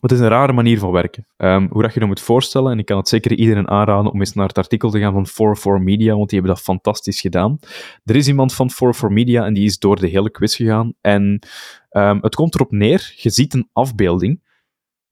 Het 0.00 0.12
is 0.12 0.20
een 0.20 0.28
rare 0.28 0.52
manier 0.52 0.78
van 0.78 0.90
werken. 0.90 1.26
Um, 1.36 1.68
hoe 1.70 1.82
dat 1.82 1.94
je 1.94 2.00
dat 2.00 2.08
moet 2.08 2.20
voorstellen, 2.20 2.72
en 2.72 2.78
ik 2.78 2.84
kan 2.84 2.96
het 2.96 3.08
zeker 3.08 3.32
iedereen 3.32 3.68
aanraden 3.68 4.12
om 4.12 4.18
eens 4.18 4.32
naar 4.32 4.46
het 4.46 4.58
artikel 4.58 4.90
te 4.90 4.98
gaan 4.98 5.12
van 5.12 5.26
44 5.26 5.84
Media, 5.84 6.14
want 6.16 6.28
die 6.28 6.38
hebben 6.38 6.56
dat 6.56 6.64
fantastisch 6.64 7.20
gedaan. 7.20 7.58
Er 8.04 8.16
is 8.16 8.28
iemand 8.28 8.54
van 8.54 8.70
44 8.70 9.08
Media 9.08 9.44
en 9.44 9.54
die 9.54 9.64
is 9.64 9.78
door 9.78 10.00
de 10.00 10.08
hele 10.08 10.30
quiz 10.30 10.56
gegaan. 10.56 10.92
En 11.00 11.42
um, 11.90 12.18
het 12.20 12.34
komt 12.34 12.54
erop 12.54 12.70
neer, 12.70 13.12
je 13.16 13.30
ziet 13.30 13.54
een 13.54 13.68
afbeelding 13.72 14.40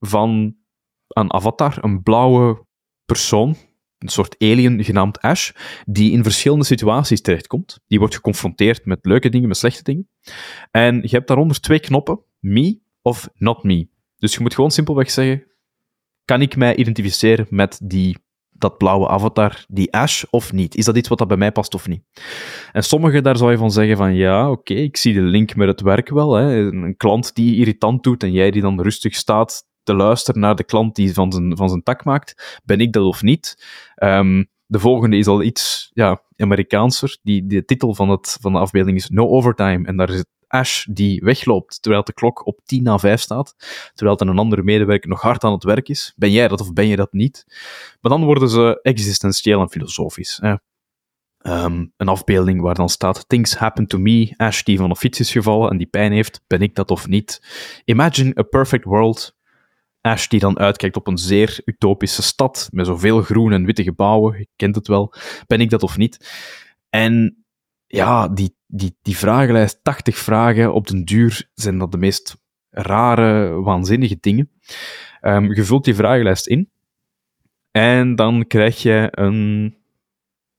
van 0.00 0.56
een 1.08 1.32
avatar, 1.32 1.84
een 1.84 2.02
blauwe 2.02 2.66
persoon, 3.04 3.56
een 3.98 4.08
soort 4.08 4.34
alien 4.38 4.84
genaamd 4.84 5.20
Ash, 5.20 5.50
die 5.86 6.12
in 6.12 6.22
verschillende 6.22 6.64
situaties 6.64 7.20
terechtkomt. 7.20 7.80
Die 7.86 7.98
wordt 7.98 8.14
geconfronteerd 8.14 8.84
met 8.84 8.98
leuke 9.02 9.28
dingen, 9.28 9.48
met 9.48 9.56
slechte 9.56 9.82
dingen. 9.82 10.08
En 10.70 10.94
je 11.02 11.08
hebt 11.08 11.28
daaronder 11.28 11.60
twee 11.60 11.80
knoppen, 11.80 12.20
me 12.38 12.80
of 13.02 13.28
not 13.34 13.62
me. 13.62 13.88
Dus 14.18 14.34
je 14.34 14.40
moet 14.40 14.54
gewoon 14.54 14.70
simpelweg 14.70 15.10
zeggen, 15.10 15.44
kan 16.24 16.42
ik 16.42 16.56
mij 16.56 16.76
identificeren 16.76 17.46
met 17.50 17.80
die, 17.82 18.18
dat 18.50 18.78
blauwe 18.78 19.08
avatar, 19.08 19.64
die 19.68 19.92
Ash, 19.92 20.24
of 20.30 20.52
niet? 20.52 20.74
Is 20.76 20.84
dat 20.84 20.96
iets 20.96 21.08
wat 21.08 21.18
dat 21.18 21.28
bij 21.28 21.36
mij 21.36 21.52
past 21.52 21.74
of 21.74 21.88
niet? 21.88 22.02
En 22.72 22.84
sommige 22.84 23.20
daar 23.20 23.36
zou 23.36 23.50
je 23.50 23.56
van 23.56 23.70
zeggen 23.70 23.96
van, 23.96 24.14
ja, 24.14 24.50
oké, 24.50 24.74
ik 24.74 24.96
zie 24.96 25.14
de 25.14 25.20
link 25.20 25.56
met 25.56 25.68
het 25.68 25.80
werk 25.80 26.08
wel. 26.08 26.34
Hè. 26.34 26.56
Een 26.56 26.96
klant 26.96 27.34
die 27.34 27.56
irritant 27.56 28.02
doet 28.02 28.22
en 28.22 28.32
jij 28.32 28.50
die 28.50 28.62
dan 28.62 28.82
rustig 28.82 29.14
staat 29.14 29.67
te 29.88 29.94
luisteren 29.94 30.40
naar 30.40 30.56
de 30.56 30.64
klant 30.64 30.94
die 30.94 31.14
van 31.14 31.32
zijn, 31.32 31.56
van 31.56 31.68
zijn 31.68 31.82
tak 31.82 32.04
maakt. 32.04 32.60
Ben 32.64 32.80
ik 32.80 32.92
dat 32.92 33.04
of 33.04 33.22
niet? 33.22 33.66
Um, 33.96 34.48
de 34.66 34.78
volgende 34.78 35.16
is 35.16 35.26
al 35.26 35.42
iets 35.42 35.90
ja, 35.92 36.22
Amerikaanser. 36.36 37.18
Die, 37.22 37.46
de 37.46 37.64
titel 37.64 37.94
van, 37.94 38.08
het, 38.08 38.38
van 38.40 38.52
de 38.52 38.58
afbeelding 38.58 38.96
is 38.96 39.08
No 39.08 39.28
Overtime. 39.28 39.86
En 39.86 39.96
daar 39.96 40.10
is 40.10 40.24
Ash 40.46 40.86
die 40.90 41.20
wegloopt 41.20 41.82
terwijl 41.82 42.04
de 42.04 42.12
klok 42.12 42.46
op 42.46 42.60
10 42.64 42.82
na 42.82 42.98
5 42.98 43.20
staat. 43.20 43.54
Terwijl 43.94 44.18
er 44.18 44.28
een 44.28 44.38
andere 44.38 44.62
medewerker 44.62 45.08
nog 45.08 45.20
hard 45.20 45.44
aan 45.44 45.52
het 45.52 45.64
werk 45.64 45.88
is. 45.88 46.12
Ben 46.16 46.30
jij 46.30 46.48
dat 46.48 46.60
of 46.60 46.72
ben 46.72 46.86
je 46.86 46.96
dat 46.96 47.12
niet? 47.12 47.44
Maar 48.00 48.10
dan 48.10 48.24
worden 48.24 48.48
ze 48.48 48.78
existentieel 48.82 49.60
en 49.60 49.70
filosofisch. 49.70 50.38
Hè. 50.42 50.54
Um, 51.42 51.92
een 51.96 52.08
afbeelding 52.08 52.60
waar 52.60 52.74
dan 52.74 52.88
staat: 52.88 53.28
Things 53.28 53.56
happen 53.56 53.86
to 53.86 53.98
me. 53.98 54.34
Ash 54.36 54.62
die 54.62 54.78
van 54.78 54.90
een 54.90 54.96
fiets 54.96 55.20
is 55.20 55.30
gevallen 55.30 55.70
en 55.70 55.76
die 55.76 55.86
pijn 55.86 56.12
heeft. 56.12 56.40
Ben 56.46 56.60
ik 56.60 56.74
dat 56.74 56.90
of 56.90 57.06
niet? 57.06 57.42
Imagine 57.84 58.38
a 58.38 58.42
perfect 58.42 58.84
world 58.84 59.36
Ash 60.08 60.26
die 60.26 60.40
dan 60.40 60.58
uitkijkt 60.58 60.96
op 60.96 61.06
een 61.06 61.18
zeer 61.18 61.60
utopische 61.64 62.22
stad 62.22 62.68
met 62.72 62.86
zoveel 62.86 63.22
groen 63.22 63.52
en 63.52 63.64
witte 63.64 63.82
gebouwen. 63.82 64.38
Je 64.38 64.48
kent 64.56 64.74
het 64.74 64.88
wel. 64.88 65.14
Ben 65.46 65.60
ik 65.60 65.70
dat 65.70 65.82
of 65.82 65.96
niet? 65.96 66.30
En 66.90 67.44
ja, 67.86 68.28
die, 68.28 68.56
die, 68.66 68.96
die 69.02 69.16
vragenlijst, 69.16 69.80
80 69.82 70.16
vragen 70.16 70.74
op 70.74 70.86
den 70.86 71.04
duur, 71.04 71.48
zijn 71.54 71.78
dat 71.78 71.92
de 71.92 71.98
meest 71.98 72.36
rare, 72.70 73.60
waanzinnige 73.60 74.18
dingen. 74.20 74.50
Um, 75.20 75.54
je 75.54 75.64
vult 75.64 75.84
die 75.84 75.94
vragenlijst 75.94 76.46
in 76.46 76.70
en 77.70 78.14
dan 78.14 78.46
krijg 78.46 78.82
je 78.82 79.08
een 79.10 79.76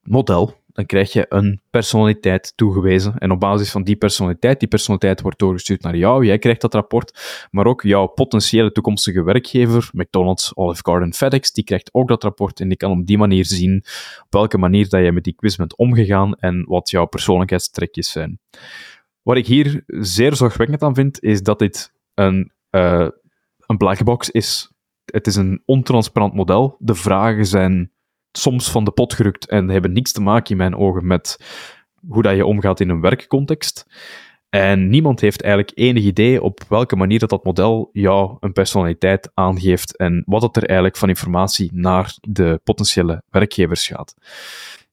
model 0.02 0.59
dan 0.80 0.88
krijg 0.88 1.14
je 1.14 1.26
een 1.30 1.62
personaliteit 1.70 2.54
toegewezen. 2.56 3.18
En 3.18 3.32
op 3.32 3.40
basis 3.40 3.72
van 3.72 3.84
die 3.84 3.96
personaliteit, 3.96 4.60
die 4.60 4.68
personaliteit 4.68 5.22
wordt 5.22 5.40
doorgestuurd 5.40 5.82
naar 5.82 5.96
jou, 5.96 6.26
jij 6.26 6.38
krijgt 6.38 6.62
dat 6.62 6.74
rapport, 6.74 7.48
maar 7.52 7.66
ook 7.66 7.82
jouw 7.82 8.08
potentiële 8.08 8.72
toekomstige 8.72 9.24
werkgever, 9.24 9.90
McDonald's, 9.94 10.52
Olive 10.56 10.82
Garden, 10.84 11.14
FedEx, 11.14 11.52
die 11.52 11.64
krijgt 11.64 11.90
ook 11.94 12.08
dat 12.08 12.24
rapport 12.24 12.60
en 12.60 12.68
die 12.68 12.78
kan 12.78 12.92
op 12.92 13.06
die 13.06 13.18
manier 13.18 13.46
zien 13.46 13.84
op 14.22 14.28
welke 14.30 14.58
manier 14.58 14.90
dat 14.90 15.04
je 15.04 15.12
met 15.12 15.24
die 15.24 15.34
quiz 15.34 15.56
bent 15.56 15.78
omgegaan 15.78 16.36
en 16.36 16.66
wat 16.68 16.90
jouw 16.90 17.06
persoonlijkheidstrekjes 17.06 18.12
zijn. 18.12 18.40
Wat 19.22 19.38
ik 19.38 19.48
hier 19.48 19.84
zeer 19.88 20.36
zorgwekkend 20.36 20.84
aan 20.84 20.96
vind, 20.96 21.24
is 21.24 21.42
dat 21.42 21.60
dit 21.60 21.94
een, 22.14 22.52
uh, 22.72 23.08
een 23.66 23.78
black 23.78 24.04
box 24.04 24.30
is. 24.30 24.72
Het 25.06 25.28
is 25.28 25.36
een 25.36 25.62
ontransparant 25.66 26.34
model. 26.34 26.76
De 26.80 26.96
vragen 26.96 27.46
zijn 27.46 27.92
soms 28.32 28.72
van 28.72 28.84
de 28.84 28.92
pot 28.92 29.14
gerukt 29.14 29.48
en 29.48 29.70
hebben 29.70 29.92
niks 29.92 30.12
te 30.12 30.22
maken 30.22 30.52
in 30.52 30.58
mijn 30.58 30.76
ogen 30.76 31.08
met 31.08 31.38
hoe 32.08 32.22
dat 32.22 32.36
je 32.36 32.46
omgaat 32.46 32.80
in 32.80 32.90
een 32.90 33.02
werkcontext. 33.02 33.86
En 34.50 34.90
niemand 34.90 35.20
heeft 35.20 35.42
eigenlijk 35.42 35.78
enig 35.78 36.04
idee 36.04 36.42
op 36.42 36.60
welke 36.68 36.96
manier 36.96 37.20
dat, 37.20 37.30
dat 37.30 37.44
model 37.44 37.90
jou 37.92 38.38
een 38.40 38.52
personaliteit 38.52 39.32
aangeeft 39.34 39.98
en 39.98 40.24
wat 40.26 40.42
het 40.42 40.56
er 40.56 40.66
eigenlijk 40.66 40.98
van 40.98 41.10
informatie 41.10 41.70
naar 41.74 42.16
de 42.22 42.60
potentiële 42.64 43.24
werkgevers 43.30 43.88
gaat. 43.88 44.14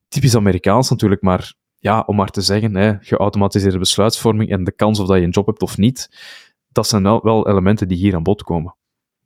Typisch 0.09 0.37
Amerikaans 0.37 0.91
natuurlijk, 0.91 1.22
maar 1.22 1.55
ja, 1.78 2.03
om 2.07 2.16
maar 2.16 2.30
te 2.30 2.41
zeggen, 2.41 2.74
hè, 2.74 2.95
geautomatiseerde 3.01 3.78
besluitvorming 3.78 4.51
en 4.51 4.64
de 4.64 4.72
kans 4.72 5.01
of 5.01 5.07
dat 5.07 5.16
je 5.16 5.22
een 5.22 5.30
job 5.30 5.47
hebt 5.47 5.62
of 5.62 5.76
niet, 5.76 6.11
dat 6.68 6.89
zijn 6.89 7.03
wel 7.03 7.49
elementen 7.49 7.89
die 7.89 7.99
hier 7.99 8.14
aan 8.14 8.22
bod 8.22 8.43
komen. 8.43 8.74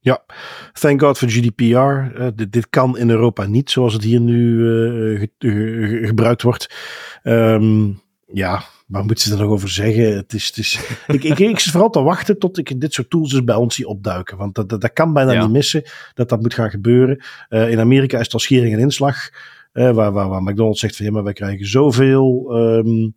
Ja, 0.02 0.24
thank 0.72 1.00
God 1.00 1.18
voor 1.18 1.28
GDPR. 1.28 1.64
Uh, 1.64 2.26
dit, 2.34 2.52
dit, 2.52 2.68
kan 2.70 2.98
in 2.98 3.10
Europa 3.10 3.46
niet 3.46 3.70
zoals 3.70 3.92
het 3.92 4.02
hier 4.02 4.20
nu 4.20 4.58
uh, 4.58 5.20
ge, 5.20 5.30
ge, 5.38 6.06
gebruikt 6.06 6.42
wordt. 6.42 6.74
Um, 7.22 8.00
ja, 8.26 8.62
waar 8.86 9.04
moeten 9.04 9.24
ze 9.24 9.32
er 9.32 9.40
nog 9.40 9.50
over 9.50 9.68
zeggen? 9.68 10.16
Het 10.16 10.32
is, 10.32 10.46
het 10.46 10.56
is, 10.56 10.80
ik, 11.06 11.24
ik, 11.24 11.38
ik 11.38 11.58
zit 11.58 11.72
vooral 11.72 11.90
te 11.90 12.02
wachten 12.02 12.38
tot 12.38 12.58
ik 12.58 12.80
dit 12.80 12.94
soort 12.94 13.10
tools 13.10 13.30
dus 13.30 13.44
bij 13.44 13.54
ons 13.54 13.74
zie 13.74 13.86
opduiken. 13.86 14.36
Want 14.36 14.54
dat, 14.54 14.68
dat, 14.68 14.80
dat 14.80 14.92
kan 14.92 15.12
bijna 15.12 15.32
ja. 15.32 15.42
niet 15.42 15.50
missen 15.50 15.82
dat 16.14 16.28
dat 16.28 16.40
moet 16.40 16.54
gaan 16.54 16.70
gebeuren. 16.70 17.24
Uh, 17.48 17.70
in 17.70 17.80
Amerika 17.80 18.18
is 18.18 18.24
het 18.24 18.32
al 18.34 18.40
schering 18.40 18.74
en 18.74 18.80
inslag. 18.80 19.30
waar, 19.72 19.94
waar, 19.94 20.28
waar 20.28 20.42
McDonald's 20.42 20.80
zegt 20.80 20.96
van 20.96 21.06
ja, 21.06 21.12
maar 21.12 21.24
wij 21.24 21.32
krijgen 21.32 21.66
zoveel... 21.66 22.56
Um, 22.56 23.14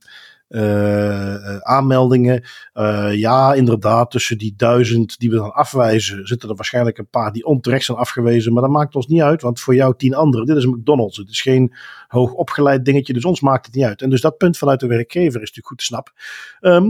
uh, 0.53 1.57
aanmeldingen. 1.57 2.43
Uh, 2.73 3.13
ja, 3.13 3.53
inderdaad, 3.53 4.11
tussen 4.11 4.37
die 4.37 4.53
duizend 4.57 5.19
die 5.19 5.29
we 5.29 5.35
dan 5.35 5.53
afwijzen, 5.53 6.27
zitten 6.27 6.49
er 6.49 6.55
waarschijnlijk 6.55 6.97
een 6.97 7.09
paar 7.09 7.31
die 7.31 7.45
onterecht 7.45 7.85
zijn 7.85 7.97
afgewezen. 7.97 8.53
Maar 8.53 8.61
dat 8.61 8.71
maakt 8.71 8.95
ons 8.95 9.07
niet 9.07 9.21
uit, 9.21 9.41
want 9.41 9.59
voor 9.59 9.75
jou 9.75 9.93
tien 9.97 10.15
anderen, 10.15 10.45
dit 10.45 10.57
is 10.57 10.65
McDonald's. 10.65 11.17
Het 11.17 11.29
is 11.29 11.41
geen 11.41 11.73
hoog 12.07 12.33
opgeleid 12.33 12.85
dingetje, 12.85 13.13
dus 13.13 13.25
ons 13.25 13.41
maakt 13.41 13.65
het 13.65 13.75
niet 13.75 13.85
uit. 13.85 14.01
En 14.01 14.09
dus 14.09 14.21
dat 14.21 14.37
punt 14.37 14.57
vanuit 14.57 14.79
de 14.79 14.87
werkgever 14.87 15.41
is 15.41 15.53
natuurlijk 15.53 15.67
goed 15.67 15.77
te 15.77 15.83
snappen. 15.83 16.13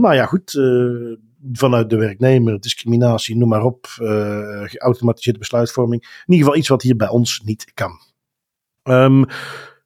maar 0.00 0.14
ja, 0.14 0.26
goed 0.26 0.52
vanuit 1.52 1.90
de 1.90 1.96
werknemer, 1.96 2.60
discriminatie, 2.60 3.36
noem 3.36 3.48
maar 3.48 3.64
op, 3.64 3.86
uh, 4.00 4.62
geautomatiseerde 4.64 5.38
besluitvorming. 5.38 6.02
In 6.02 6.32
ieder 6.32 6.44
geval 6.44 6.60
iets 6.60 6.68
wat 6.68 6.82
hier 6.82 6.96
bij 6.96 7.08
ons 7.08 7.40
niet 7.44 7.72
kan. 7.74 8.00
Um, 8.82 9.24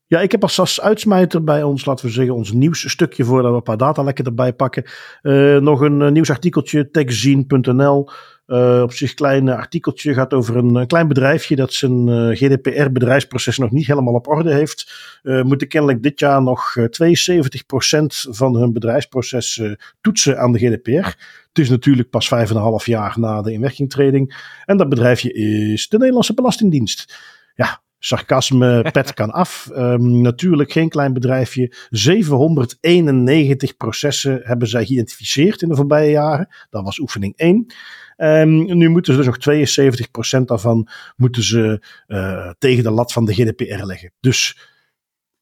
Ja, 0.09 0.21
ik 0.21 0.33
heb 0.33 0.43
als 0.43 0.81
uitsmijter 0.81 1.45
bij 1.45 1.63
ons, 1.63 1.85
laten 1.85 2.07
we 2.07 2.13
zeggen, 2.13 2.35
ons 2.35 2.53
nieuwsstukje 2.53 3.25
voordat 3.25 3.51
we 3.51 3.57
een 3.57 3.63
paar 3.63 3.77
datalekken 3.77 4.25
erbij 4.25 4.53
pakken. 4.53 4.85
Uh, 5.23 5.57
nog 5.57 5.81
een 5.81 6.01
uh, 6.01 6.09
nieuwsartikeltje, 6.09 6.91
techzine.nl. 6.91 8.09
Uh, 8.47 8.81
op 8.83 8.93
zich 8.93 9.15
klein 9.15 9.49
artikeltje 9.49 10.15
gaat 10.15 10.35
over 10.35 10.57
een 10.57 10.87
klein 10.87 11.09
bedrijfje 11.09 11.57
dat 11.57 11.73
zijn 11.73 12.09
GDPR-bedrijfsproces 12.37 13.59
nog 13.59 13.71
niet 13.71 13.87
helemaal 13.87 14.15
op 14.15 14.29
orde 14.29 14.53
heeft. 14.53 14.93
moeten 15.23 15.69
kennelijk 15.69 16.03
dit 16.03 16.21
jaar 16.21 16.43
nog 16.43 16.77
72% 16.79 16.81
van 18.31 18.57
hun 18.57 18.73
bedrijfsproces 18.73 19.63
toetsen 20.01 20.39
aan 20.39 20.53
de 20.53 20.59
GDPR. 20.59 21.07
Het 21.49 21.59
is 21.59 21.69
natuurlijk 21.69 22.11
pas 22.11 22.31
5,5 22.81 22.85
jaar 22.85 23.15
na 23.19 23.43
de 23.43 23.53
inwerkingtreding. 23.53 24.55
En 24.65 24.77
dat 24.77 24.89
bedrijfje 24.89 25.33
is 25.33 25.89
de 25.89 25.99
Nederlandse 25.99 26.35
Belastingdienst. 26.35 27.17
Ja, 27.55 27.81
sarcasme, 27.99 28.83
pet 28.93 29.15
kan 29.15 29.31
af. 29.31 29.71
Um, 29.77 30.21
natuurlijk 30.21 30.73
geen 30.73 30.89
klein 30.89 31.13
bedrijfje. 31.13 31.75
791 31.91 33.77
processen 33.77 34.41
hebben 34.43 34.69
zij 34.69 34.85
geïdentificeerd 34.85 35.63
in 35.63 35.69
de 35.69 35.77
voorbije 35.77 36.11
jaren. 36.11 36.49
Dat 36.71 36.85
was 36.85 36.99
oefening 36.99 37.37
1. 37.37 37.67
Um, 38.17 38.77
nu 38.77 38.89
moeten 38.89 39.15
ze 39.15 39.23
dus 39.23 39.47
nog 39.47 40.41
72% 40.41 40.45
daarvan 40.45 40.89
moeten 41.17 41.43
ze, 41.43 41.83
uh, 42.07 42.51
tegen 42.59 42.83
de 42.83 42.91
lat 42.91 43.13
van 43.13 43.25
de 43.25 43.35
GDPR 43.35 43.85
leggen. 43.85 44.13
Dus 44.21 44.59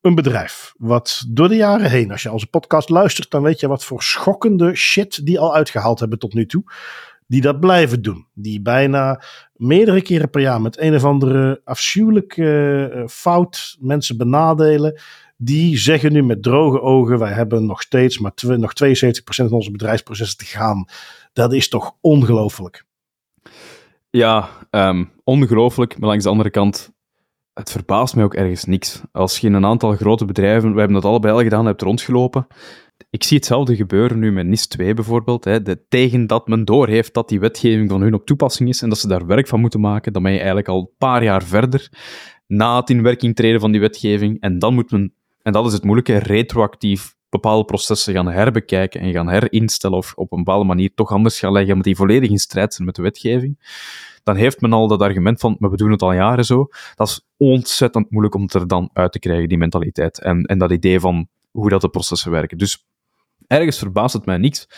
een 0.01 0.15
bedrijf 0.15 0.75
wat 0.77 1.25
door 1.29 1.49
de 1.49 1.57
jaren 1.57 1.91
heen, 1.91 2.11
als 2.11 2.23
je 2.23 2.33
onze 2.33 2.47
podcast 2.47 2.89
luistert, 2.89 3.31
dan 3.31 3.43
weet 3.43 3.61
je 3.61 3.69
wat 3.69 3.85
voor 3.85 4.03
schokkende 4.03 4.75
shit 4.75 5.27
die 5.27 5.39
al 5.39 5.55
uitgehaald 5.55 6.01
hebben 6.01 6.19
tot 6.19 6.35
nu 6.35 6.47
toe 6.47 6.65
die 7.27 7.41
dat 7.41 7.61
blijven 7.61 8.03
doen. 8.03 8.27
Die 8.35 8.61
bijna 8.61 9.23
meerdere 9.53 10.03
keren 10.03 10.31
per 10.31 10.41
jaar 10.41 10.61
met 10.61 10.81
een 10.81 10.95
of 10.95 11.05
andere 11.05 11.61
afschuwelijke 11.65 12.93
uh, 12.95 13.07
fout 13.07 13.77
mensen 13.81 14.17
benadelen. 14.17 15.01
Die 15.37 15.79
zeggen 15.79 16.13
nu 16.13 16.23
met 16.23 16.43
droge 16.43 16.81
ogen: 16.81 17.19
wij 17.19 17.33
hebben 17.33 17.67
nog 17.67 17.83
steeds 17.83 18.19
maar 18.19 18.33
nog 18.37 18.73
72% 18.85 19.21
van 19.23 19.51
onze 19.51 19.71
bedrijfsprocessen 19.71 20.39
te 20.39 20.45
gaan. 20.45 20.85
Dat 21.33 21.53
is 21.53 21.69
toch 21.69 21.97
ongelooflijk. 22.01 22.85
Ja, 24.11 24.49
um, 24.71 25.11
ongelooflijk. 25.25 25.99
Maar 25.99 26.09
langs 26.09 26.25
de 26.25 26.31
andere 26.31 26.51
kant, 26.51 26.93
het 27.53 27.71
verbaast 27.71 28.15
mij 28.15 28.25
ook 28.25 28.35
ergens 28.35 28.65
niks. 28.65 29.03
Als 29.13 29.39
je 29.39 29.47
in 29.47 29.53
een 29.53 29.65
aantal 29.65 29.97
grote 29.97 30.25
bedrijven, 30.25 30.73
we 30.73 30.79
hebben 30.79 31.01
dat 31.01 31.11
allebei 31.11 31.35
al 31.35 31.43
gedaan, 31.43 31.67
hebt 31.67 31.83
rondgelopen 31.83 32.47
ik 33.11 33.25
zie 33.25 33.37
hetzelfde 33.37 33.77
gebeuren 33.77 34.19
nu 34.19 34.33
met 34.33 34.47
NIS 34.47 34.67
2 34.67 34.95
bijvoorbeeld. 34.95 35.45
Hè, 35.45 35.63
de, 35.63 35.87
tegen 35.89 36.27
dat 36.27 36.49
men 36.49 36.65
doorheeft 36.65 37.15
dat 37.15 37.29
die 37.29 37.41
wetgeving 37.41 37.91
van 37.91 38.01
hun 38.01 38.15
op 38.15 38.27
toepassing 38.27 38.69
is 38.69 38.83
en 38.83 38.89
dat 38.89 38.99
ze 38.99 39.09
daar 39.09 39.27
werk 39.27 39.49
van 39.49 39.61
moeten 39.61 39.81
maken, 39.81 40.13
dan 40.13 40.23
ben 40.23 40.33
je 40.33 40.39
eigenlijk 40.39 40.69
al 40.69 40.79
een 40.79 40.91
paar 40.99 41.23
jaar 41.23 41.43
verder 41.43 41.91
na 42.47 42.77
het 42.77 42.91
in 42.91 43.03
werking 43.03 43.35
treden 43.35 43.61
van 43.61 43.73
die 43.73 43.81
wetgeving. 43.81 44.41
En 44.41 44.59
dan 44.59 44.75
moet 44.75 44.91
men, 44.91 45.15
en 45.43 45.53
dat 45.53 45.67
is 45.67 45.73
het 45.73 45.85
moeilijke, 45.85 46.17
retroactief 46.17 47.15
bepaalde 47.29 47.65
processen 47.65 48.15
gaan 48.15 48.31
herbekijken 48.31 49.01
en 49.01 49.13
gaan 49.13 49.29
herinstellen 49.29 49.99
of 49.99 50.13
op 50.15 50.33
een 50.33 50.45
bepaalde 50.45 50.65
manier 50.65 50.95
toch 50.95 51.11
anders 51.11 51.39
gaan 51.39 51.53
leggen, 51.53 51.71
omdat 51.71 51.87
die 51.87 51.97
volledig 51.97 52.31
in 52.31 52.39
strijd 52.39 52.75
zijn 52.75 52.87
met 52.87 52.97
de 52.97 53.03
wetgeving. 53.03 53.59
Dan 54.23 54.37
heeft 54.37 54.61
men 54.61 54.73
al 54.73 54.89
dat 54.89 55.01
argument 55.01 55.41
van, 55.41 55.57
maar 55.59 55.71
we 55.71 55.77
doen 55.77 55.91
het 55.91 56.03
al 56.03 56.13
jaren 56.13 56.45
zo. 56.45 56.69
Dat 56.95 57.09
is 57.09 57.27
ontzettend 57.37 58.11
moeilijk 58.11 58.35
om 58.35 58.43
het 58.43 58.55
er 58.55 58.67
dan 58.67 58.91
uit 58.93 59.13
te 59.13 59.19
krijgen, 59.19 59.49
die 59.49 59.59
mentaliteit. 59.59 60.21
En, 60.21 60.43
en 60.45 60.59
dat 60.59 60.71
idee 60.71 61.01
van 61.01 61.29
hoe 61.57 61.69
dat 61.69 61.81
de 61.81 61.89
processen 61.89 62.31
werken. 62.31 62.59
Dus 62.59 62.87
ergens 63.47 63.79
verbaast 63.79 64.15
het 64.15 64.27
mij 64.27 64.39
niks. 64.39 64.69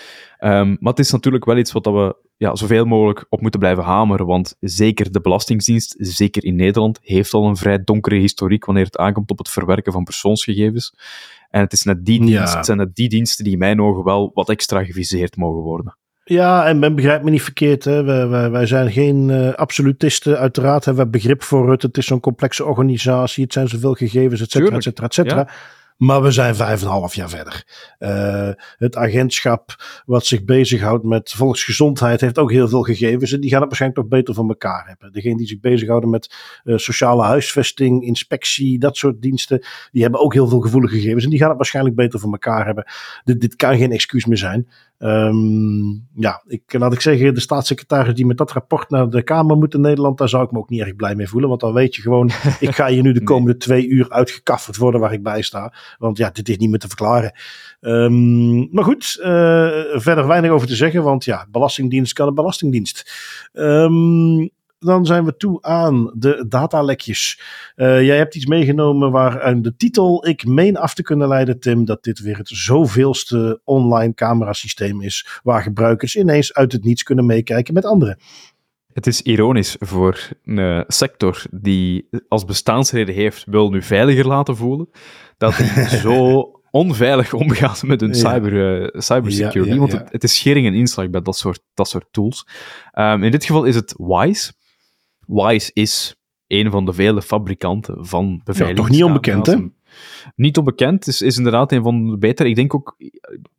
Um, 0.41 0.77
maar 0.81 0.93
het 0.93 0.99
is 0.99 1.11
natuurlijk 1.11 1.45
wel 1.45 1.57
iets 1.57 1.73
wat 1.73 1.85
we 1.85 2.17
ja, 2.37 2.57
zoveel 2.57 2.85
mogelijk 2.85 3.27
op 3.29 3.41
moeten 3.41 3.61
blijven 3.61 3.85
hameren. 3.85 4.27
Want 4.27 4.57
zeker 4.61 5.13
de 5.13 5.21
Belastingdienst, 5.21 5.95
zeker 5.99 6.45
in 6.45 6.57
Nederland, 6.57 6.99
heeft 7.03 7.35
al 7.35 7.47
een 7.47 7.57
vrij 7.57 7.85
donkere 7.85 8.17
historiek 8.17 8.65
wanneer 8.65 8.85
het 8.85 8.97
aankomt 8.97 9.31
op 9.31 9.39
het 9.39 9.49
verwerken 9.49 9.93
van 9.93 10.05
persoonsgegevens. 10.05 10.95
En 11.51 11.61
het, 11.61 11.73
is 11.73 11.83
net 11.83 12.05
die 12.05 12.21
dienst, 12.21 12.55
het 12.55 12.67
zijn 12.67 12.79
net 12.79 12.95
die 12.95 13.09
diensten 13.09 13.45
die 13.45 13.53
in 13.53 13.59
mijn 13.59 13.81
ogen 13.81 14.05
wel 14.05 14.31
wat 14.35 14.49
extra 14.49 14.85
geviseerd 14.85 15.37
mogen 15.37 15.63
worden. 15.63 15.99
Ja, 16.25 16.67
en 16.67 16.79
men 16.79 16.95
begrijpt 16.95 17.25
me 17.25 17.31
niet 17.31 17.43
verkeerd. 17.43 17.85
Hè. 17.85 18.03
Wij, 18.03 18.29
wij, 18.29 18.51
wij 18.51 18.67
zijn 18.67 18.91
geen 18.91 19.29
uh, 19.29 19.53
absolutisten. 19.53 20.39
Uiteraard 20.39 20.85
hebben 20.85 21.05
we 21.05 21.11
begrip 21.11 21.43
voor 21.43 21.71
het. 21.71 21.83
Het 21.83 21.97
is 21.97 22.07
zo'n 22.07 22.21
complexe 22.21 22.65
organisatie. 22.65 23.45
Het 23.45 23.53
zijn 23.53 23.69
zoveel 23.69 23.95
gegevens, 23.95 24.41
et 24.41 24.51
cetera, 24.51 24.77
et 24.77 24.83
cetera, 24.83 25.07
et 25.07 25.15
cetera. 25.15 25.49
Maar 25.99 26.23
we 26.23 26.31
zijn 26.31 26.55
vijf 26.55 26.81
en 26.81 26.87
een 26.87 26.93
half 26.93 27.15
jaar 27.15 27.29
verder. 27.29 27.65
Uh, 27.99 28.51
het 28.77 28.97
agentschap 28.97 29.77
wat 30.07 30.27
zich 30.27 30.45
bezighoudt 30.45 31.05
met 31.05 31.31
volksgezondheid 31.31 32.21
heeft 32.21 32.39
ook 32.39 32.51
heel 32.51 32.69
veel 32.69 32.83
gegevens. 32.83 33.33
En 33.33 33.41
die 33.41 33.51
gaan 33.51 33.59
het 33.59 33.69
waarschijnlijk 33.69 34.01
toch 34.01 34.19
beter 34.19 34.35
van 34.35 34.49
elkaar 34.49 34.87
hebben. 34.87 35.13
Degene 35.13 35.37
die 35.37 35.47
zich 35.47 35.61
bezighouden 35.61 36.11
met 36.11 36.35
uh, 36.65 36.77
sociale 36.77 37.23
huisvesting, 37.23 38.03
inspectie, 38.03 38.79
dat 38.79 38.97
soort 38.97 39.23
diensten. 39.23 39.67
Die 39.93 40.03
hebben 40.03 40.21
ook 40.21 40.33
heel 40.33 40.49
veel 40.49 40.61
gevoelige 40.61 40.95
gegevens. 40.95 41.25
En 41.25 41.31
die 41.31 41.39
gaan 41.39 41.49
het 41.49 41.57
waarschijnlijk 41.57 41.97
beter 41.97 42.21
van 42.21 42.33
elkaar 42.33 42.67
hebben. 42.67 42.85
Dit, 43.25 43.41
dit 43.41 43.57
kan 43.57 43.77
geen 43.77 43.93
excuus 43.93 44.27
meer 44.27 44.37
zijn. 44.37 44.69
Um, 44.99 46.07
ja, 46.15 46.43
ik, 46.47 46.63
laat 46.73 46.93
ik 46.93 47.01
zeggen, 47.01 47.35
de 47.35 47.41
staatssecretaris 47.41 48.15
die 48.15 48.27
met 48.27 48.37
dat 48.37 48.53
rapport 48.53 48.91
naar 48.91 49.11
de 49.11 49.23
Kamer 49.23 49.57
moet 49.57 49.75
in 49.75 49.81
Nederland, 49.81 50.19
daar 50.19 50.29
zou 50.29 50.45
ik 50.45 50.51
me 50.51 50.59
ook 50.59 50.69
niet 50.69 50.81
erg 50.81 50.97
blij 50.97 51.15
mee 51.15 51.29
voelen. 51.29 51.49
Want 51.49 51.61
dan 51.61 51.73
weet 51.73 51.95
je 51.95 52.03
gewoon, 52.03 52.31
ik 52.61 52.75
ga 52.75 52.87
hier 52.87 53.03
nu 53.03 53.13
de 53.13 53.23
komende 53.23 53.57
twee 53.57 53.89
uur 53.89 54.11
uitgekafferd 54.11 54.77
worden 54.77 55.01
waar 55.01 55.13
ik 55.13 55.23
bij 55.23 55.43
sta. 55.43 55.73
Want 55.99 56.19
ja, 56.19 56.31
dit 56.31 56.49
is 56.49 56.57
niet 56.57 56.71
meer 56.71 56.79
te 56.79 56.87
verklaren. 56.87 57.33
Um, 57.81 58.69
maar 58.73 58.85
goed, 58.85 59.17
uh, 59.21 59.27
verder 59.93 60.27
weinig 60.27 60.51
over 60.51 60.67
te 60.69 60.77
zeggen, 60.77 61.03
want 61.03 61.25
ja, 61.25 61.47
Belastingdienst 61.51 62.13
kan 62.13 62.29
een 62.29 62.35
Belastingdienst. 62.35 63.13
Um, 63.53 64.51
dan 64.79 65.07
zijn 65.07 65.25
we 65.25 65.37
toe 65.37 65.63
aan 65.63 66.13
de 66.15 66.45
datalekjes. 66.49 67.41
Uh, 67.77 68.03
jij 68.03 68.17
hebt 68.17 68.35
iets 68.35 68.47
meegenomen 68.47 69.11
waar 69.11 69.43
aan 69.43 69.63
de 69.63 69.77
titel 69.77 70.27
ik 70.27 70.47
meen 70.47 70.77
af 70.77 70.95
te 70.95 71.03
kunnen 71.03 71.29
leiden, 71.29 71.61
Tim, 71.61 71.85
dat 71.85 72.05
dit 72.05 72.21
weer 72.21 72.37
het 72.37 72.49
zoveelste 72.49 73.61
online 73.65 74.15
camerasysteem 74.15 75.03
is 75.03 75.41
waar 75.43 75.63
gebruikers 75.63 76.17
ineens 76.17 76.55
uit 76.55 76.73
het 76.73 76.85
niets 76.85 77.03
kunnen 77.03 77.27
meekijken 77.27 77.75
met 77.75 77.85
anderen. 77.85 78.19
Het 78.93 79.07
is 79.07 79.23
ironisch 79.23 79.77
voor 79.79 80.29
een 80.45 80.85
sector 80.87 81.43
die 81.51 82.09
als 82.29 82.45
bestaansreden 82.45 83.15
heeft, 83.15 83.45
wil 83.47 83.71
nu 83.71 83.83
veiliger 83.83 84.27
laten 84.27 84.57
voelen, 84.57 84.89
dat 85.39 85.57
hij 85.57 85.89
zo 86.03 86.51
onveilig 86.71 87.33
omgaat 87.33 87.83
met 87.83 88.01
hun 88.01 88.15
cyber, 88.15 88.53
uh, 88.53 89.01
cybersecurity. 89.01 89.79
Want 89.79 89.93
het, 89.93 90.13
het, 90.13 90.25
is 90.25 90.37
schering 90.37 90.67
en 90.67 90.75
inslag 90.75 91.11
bij 91.11 91.23
dat 91.23 91.37
soort, 91.37 91.61
dat 91.75 91.89
soort 91.89 92.07
tools. 92.11 92.47
Um, 92.95 93.23
in 93.23 93.31
dit 93.31 93.45
geval 93.45 93.65
is 93.65 93.75
het 93.75 93.95
Wise. 93.97 94.53
Wise 95.27 95.71
is 95.73 96.17
een 96.47 96.71
van 96.71 96.85
de 96.85 96.93
vele 96.93 97.23
fabrikanten 97.23 98.07
van 98.07 98.41
beveiliging. 98.45 98.87
toch 98.87 98.97
niet 98.97 99.05
onbekend, 99.05 99.47
hè? 99.47 99.57
Niet 100.35 100.59
onbekend, 100.59 101.07
is, 101.07 101.23
is 101.23 101.37
inderdaad 101.37 101.73
een 101.73 101.83
van 101.83 102.11
de 102.11 102.19
betere. 102.19 102.49
Ik 102.49 102.55
denk 102.55 102.75
ook, 102.75 102.95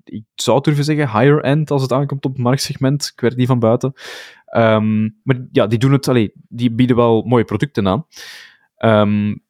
ik 0.04 0.24
zou 0.36 0.62
durven 0.62 0.84
zeggen, 0.84 1.20
higher 1.20 1.42
end 1.42 1.72
als 1.72 1.82
het 1.82 1.92
aankomt 1.92 2.26
op 2.26 2.32
het 2.32 2.42
marktsegment. 2.42 3.14
Ik 3.16 3.36
die 3.36 3.48
van 3.48 3.60
buiten. 3.60 3.94
Um, 4.56 5.20
maar 5.24 5.48
ja, 5.52 5.68
die 5.68 5.80
doen 5.80 5.92
het, 5.92 6.08
allee, 6.08 6.32
die 6.48 6.72
bieden 6.72 6.96
wel 6.96 7.22
mooie 7.22 7.44
producten 7.44 7.88
aan. 7.88 8.06
Um, 8.78 9.44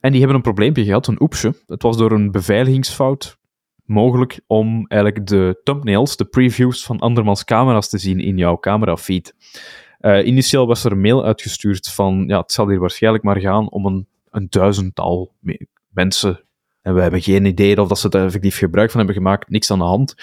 en 0.00 0.10
die 0.10 0.18
hebben 0.18 0.36
een 0.36 0.42
probleempje 0.42 0.84
gehad, 0.84 1.06
een 1.06 1.22
oepsje. 1.22 1.54
Het 1.66 1.82
was 1.82 1.96
door 1.96 2.12
een 2.12 2.30
beveiligingsfout 2.30 3.38
mogelijk 3.84 4.40
om 4.46 4.86
eigenlijk 4.86 5.26
de 5.26 5.60
thumbnails, 5.62 6.16
de 6.16 6.24
previews 6.24 6.84
van 6.84 6.98
andermans 6.98 7.44
camera's 7.44 7.88
te 7.88 7.98
zien 7.98 8.20
in 8.20 8.36
jouw 8.36 8.58
camerafeed. 8.58 9.34
Uh, 10.00 10.26
initieel 10.26 10.66
was 10.66 10.84
er 10.84 10.92
een 10.92 11.00
mail 11.00 11.24
uitgestuurd 11.24 11.88
van, 11.88 12.24
ja, 12.26 12.40
het 12.40 12.52
zal 12.52 12.68
hier 12.68 12.78
waarschijnlijk 12.78 13.24
maar 13.24 13.40
gaan 13.40 13.70
om 13.70 13.86
een, 13.86 14.06
een 14.30 14.46
duizendtal 14.50 15.34
mensen. 15.88 16.44
En 16.82 16.94
we 16.94 17.00
hebben 17.00 17.22
geen 17.22 17.44
idee 17.44 17.80
of 17.80 17.88
dat 17.88 17.98
ze 17.98 18.08
er 18.08 18.24
effectief 18.24 18.58
gebruik 18.58 18.90
van 18.90 18.98
hebben 18.98 19.16
gemaakt, 19.16 19.48
niks 19.48 19.70
aan 19.70 19.78
de 19.78 19.84
hand. 19.84 20.14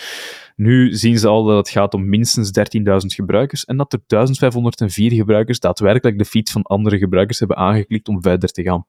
Nu 0.55 0.93
zien 0.95 1.19
ze 1.19 1.27
al 1.27 1.43
dat 1.43 1.57
het 1.57 1.69
gaat 1.69 1.93
om 1.93 2.09
minstens 2.09 2.51
13.000 2.59 2.95
gebruikers 3.05 3.65
en 3.65 3.77
dat 3.77 3.93
er 3.93 3.99
1504 4.07 5.11
gebruikers 5.11 5.59
daadwerkelijk 5.59 6.17
de 6.17 6.25
feed 6.25 6.51
van 6.51 6.61
andere 6.61 6.97
gebruikers 6.97 7.39
hebben 7.39 7.57
aangeklikt 7.57 8.07
om 8.07 8.21
verder 8.21 8.49
te 8.49 8.63
gaan. 8.63 8.85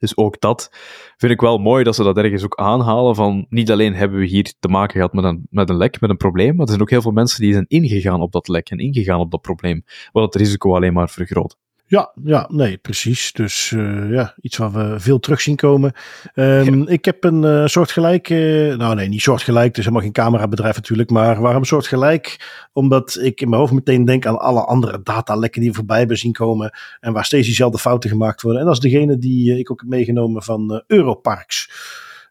Dus 0.00 0.16
ook 0.16 0.40
dat 0.40 0.68
vind 1.16 1.32
ik 1.32 1.40
wel 1.40 1.58
mooi 1.58 1.84
dat 1.84 1.94
ze 1.94 2.02
dat 2.02 2.16
ergens 2.16 2.44
ook 2.44 2.56
aanhalen. 2.56 3.14
Van 3.14 3.46
niet 3.48 3.70
alleen 3.70 3.94
hebben 3.94 4.18
we 4.18 4.26
hier 4.26 4.52
te 4.60 4.68
maken 4.68 4.94
gehad 4.94 5.12
met 5.12 5.24
een, 5.24 5.46
met 5.50 5.68
een 5.68 5.76
lek, 5.76 6.00
met 6.00 6.10
een 6.10 6.16
probleem, 6.16 6.50
maar 6.50 6.62
er 6.62 6.68
zijn 6.68 6.80
ook 6.80 6.90
heel 6.90 7.02
veel 7.02 7.10
mensen 7.10 7.40
die 7.40 7.52
zijn 7.52 7.64
ingegaan 7.68 8.20
op 8.20 8.32
dat 8.32 8.48
lek 8.48 8.70
en 8.70 8.78
ingegaan 8.78 9.20
op 9.20 9.30
dat 9.30 9.40
probleem. 9.40 9.84
Wat 10.12 10.24
het 10.24 10.42
risico 10.42 10.74
alleen 10.74 10.92
maar 10.92 11.10
vergroot. 11.10 11.56
Ja, 11.90 12.12
ja, 12.24 12.46
nee, 12.50 12.76
precies. 12.76 13.32
Dus 13.32 13.70
uh, 13.70 14.10
ja, 14.10 14.34
iets 14.40 14.56
waar 14.56 14.72
we 14.72 15.00
veel 15.00 15.18
terug 15.18 15.40
zien 15.40 15.56
komen. 15.56 15.92
Um, 16.34 16.88
Ik 16.88 17.04
heb 17.04 17.24
een 17.24 17.42
uh, 17.42 17.66
soortgelijk, 17.66 18.28
uh, 18.28 18.76
nou 18.76 18.94
nee, 18.94 19.08
niet 19.08 19.20
soortgelijk, 19.20 19.66
het 19.66 19.78
is 19.78 19.84
helemaal 19.84 20.04
geen 20.04 20.12
camerabedrijf 20.12 20.76
natuurlijk, 20.76 21.10
maar 21.10 21.40
waarom 21.40 21.64
soortgelijk? 21.64 22.48
Omdat 22.72 23.18
ik 23.22 23.40
in 23.40 23.48
mijn 23.48 23.60
hoofd 23.60 23.72
meteen 23.72 24.04
denk 24.04 24.26
aan 24.26 24.38
alle 24.38 24.64
andere 24.64 25.00
datalekken 25.02 25.60
die 25.60 25.70
we 25.70 25.76
voorbij 25.76 25.98
hebben 25.98 26.18
zien 26.18 26.32
komen 26.32 26.78
en 27.00 27.12
waar 27.12 27.24
steeds 27.24 27.46
diezelfde 27.46 27.78
fouten 27.78 28.10
gemaakt 28.10 28.42
worden. 28.42 28.60
En 28.60 28.66
dat 28.66 28.76
is 28.76 28.90
degene 28.90 29.18
die 29.18 29.58
ik 29.58 29.70
ook 29.70 29.80
heb 29.80 29.88
meegenomen 29.88 30.42
van 30.42 30.82
Europarks. 30.86 31.70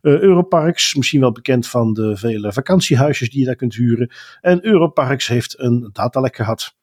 Uh, 0.01 0.19
Europarks, 0.19 0.95
misschien 0.95 1.19
wel 1.19 1.31
bekend 1.31 1.67
van 1.67 1.93
de 1.93 2.17
vele 2.17 2.53
vakantiehuisjes 2.53 3.29
die 3.29 3.39
je 3.39 3.45
daar 3.45 3.55
kunt 3.55 3.75
huren. 3.75 4.11
En 4.41 4.65
Europarks 4.65 5.27
heeft 5.27 5.59
een 5.59 5.89
datalek 5.93 6.35
gehad. 6.35 6.75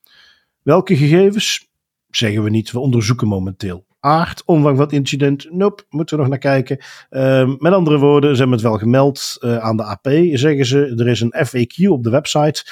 Welke 0.62 0.97
gegevens? 0.97 1.74
Zeggen 2.17 2.43
we 2.43 2.51
niet, 2.51 2.73
we 2.73 2.79
onderzoeken 2.79 3.29
momenteel. 3.29 3.85
aard, 4.01 4.43
omvang 4.45 4.77
van 4.77 4.85
het 4.85 4.95
incident, 4.95 5.47
nope, 5.51 5.83
moeten 5.91 6.17
we 6.17 6.23
nog 6.23 6.31
naar 6.31 6.41
kijken. 6.41 6.79
Ehm, 7.11 7.55
met 7.59 7.73
andere 7.73 7.99
woorden, 7.99 8.31
ze 8.31 8.39
hebben 8.39 8.59
het 8.59 8.67
wel 8.67 8.79
gemeld 8.79 9.37
uh, 9.41 9.59
aan 9.59 9.77
de 9.77 9.85
AP, 9.85 10.09
zeggen 10.33 10.67
ze. 10.67 10.95
Er 10.97 11.09
is 11.09 11.21
een 11.21 11.35
FAQ 11.47 11.89
op 11.89 12.03
de 12.03 12.11
website. 12.11 12.64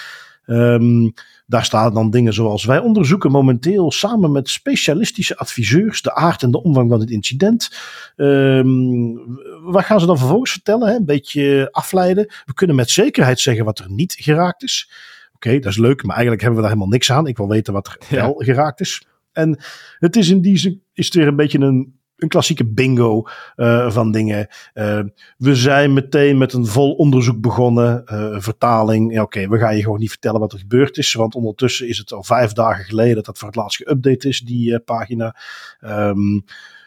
Um, 0.47 1.13
daar 1.47 1.65
staan 1.65 1.95
dan 1.95 2.11
dingen 2.11 2.33
zoals: 2.33 2.65
Wij 2.65 2.79
onderzoeken 2.79 3.31
momenteel 3.31 3.91
samen 3.91 4.33
met 4.33 4.49
specialistische 4.49 5.37
adviseurs 5.37 6.03
de 6.03 6.15
aard 6.15 6.43
en 6.43 6.51
de 6.51 6.63
omvang 6.63 6.91
van 6.91 7.01
het 7.01 7.11
incident. 7.11 7.71
Um, 8.17 9.39
wat 9.63 9.85
gaan 9.85 10.01
ze 10.01 10.07
dan 10.07 10.19
vervolgens 10.19 10.53
vertellen? 10.53 10.89
Hè? 10.89 10.95
Een 10.95 11.05
beetje 11.05 11.69
afleiden. 11.71 12.27
We 12.45 12.55
kunnen 12.55 12.77
met 12.77 12.91
zekerheid 12.91 13.41
zeggen 13.41 13.65
wat 13.65 13.79
er 13.79 13.91
niet 13.91 14.17
geraakt 14.19 14.63
is. 14.63 14.91
Oké, 15.35 15.59
dat 15.59 15.71
is 15.73 15.79
leuk, 15.79 16.03
maar 16.03 16.17
eigenlijk 16.17 16.43
hebben 16.43 16.61
we 16.61 16.67
daar 16.67 16.77
helemaal 16.77 16.95
niks 16.95 17.13
aan. 17.13 17.27
Ik 17.27 17.37
wil 17.37 17.49
weten 17.49 17.73
wat 17.73 17.87
er 17.87 18.17
wel 18.17 18.35
geraakt 18.35 18.81
is. 18.81 19.07
En 19.35 19.59
het 19.99 20.17
is 20.17 20.29
in 20.29 20.41
die 20.41 20.57
zin 20.57 20.83
is 20.93 21.05
het 21.05 21.15
weer 21.15 21.27
een 21.27 21.37
beetje 21.37 21.59
een 21.59 22.03
een 22.17 22.29
klassieke 22.29 22.67
bingo 22.67 23.23
uh, 23.57 23.91
van 23.91 24.13
dingen. 24.13 24.49
Uh, 24.75 25.01
we 25.37 25.55
zijn 25.55 25.93
meteen 25.93 26.39
met 26.39 26.53
een 26.53 26.67
vol 26.67 26.93
onderzoek 26.93 27.41
begonnen. 27.41 28.03
Uh, 28.13 28.41
vertaling. 28.41 29.13
Ja, 29.13 29.23
Oké, 29.23 29.49
we 29.49 29.59
gaan 29.59 29.77
je 29.77 29.83
gewoon 29.83 29.99
niet 29.99 30.11
vertellen 30.11 30.41
wat 30.41 30.53
er 30.53 30.59
gebeurd 30.59 30.97
is. 30.97 31.13
Want 31.13 31.35
ondertussen 31.35 31.89
is 31.89 31.99
het 31.99 32.13
al 32.13 32.23
vijf 32.23 32.53
dagen 32.53 32.85
geleden 32.85 33.15
dat 33.15 33.25
dat 33.25 33.39
voor 33.39 33.49
het 33.49 33.57
laatst 33.57 33.83
geüpdate 33.83 34.29
is, 34.29 34.41
die 34.41 34.79
pagina. 34.79 35.37
Um, 35.81 36.45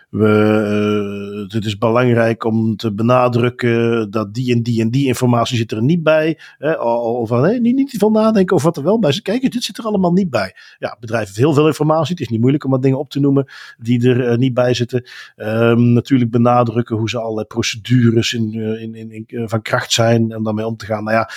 we, 0.09 1.45
uh, 1.47 1.53
het 1.53 1.65
is 1.65 1.77
belangrijk 1.77 2.43
om 2.43 2.75
te 2.75 2.93
benadrukken 2.93 4.11
dat 4.11 4.33
die 4.33 4.53
en 4.53 4.63
die 4.63 4.81
en 4.81 4.89
die 4.89 5.07
informatie 5.07 5.57
zit 5.57 5.71
er 5.71 5.83
niet 5.83 6.03
bij. 6.03 6.39
Hè, 6.57 6.77
al, 6.77 7.25
van, 7.25 7.61
niet, 7.61 7.75
niet 7.75 7.95
veel 7.97 8.11
nadenken 8.11 8.55
over 8.55 8.67
wat 8.67 8.77
er 8.77 8.83
wel 8.83 8.99
bij 8.99 9.11
zit. 9.11 9.23
Kijk, 9.23 9.51
dit 9.51 9.63
zit 9.63 9.77
er 9.77 9.83
allemaal 9.83 10.11
niet 10.11 10.29
bij. 10.29 10.55
Ja, 10.79 10.89
het 10.89 10.99
bedrijf 10.99 11.25
heeft 11.25 11.37
heel 11.37 11.53
veel 11.53 11.67
informatie. 11.67 12.11
Het 12.11 12.19
is 12.19 12.27
niet 12.27 12.39
moeilijk 12.39 12.63
om 12.63 12.71
wat 12.71 12.81
dingen 12.81 12.99
op 12.99 13.09
te 13.09 13.19
noemen 13.19 13.45
die 13.77 14.09
er 14.09 14.31
uh, 14.31 14.37
niet 14.37 14.53
bij 14.53 14.73
zitten. 14.73 15.05
Um, 15.35 15.93
natuurlijk 15.93 16.31
benadrukken 16.31 16.97
hoe 16.97 17.09
ze 17.09 17.19
allerlei 17.19 17.47
procedures 17.47 18.33
in, 18.33 18.53
uh, 18.57 18.81
in, 18.81 18.95
in, 18.95 19.27
in, 19.27 19.49
van 19.49 19.61
kracht 19.61 19.91
zijn 19.91 20.31
en 20.31 20.43
daarmee 20.43 20.65
om 20.65 20.77
te 20.77 20.85
gaan. 20.85 21.03
Nou 21.03 21.17
ja, 21.17 21.29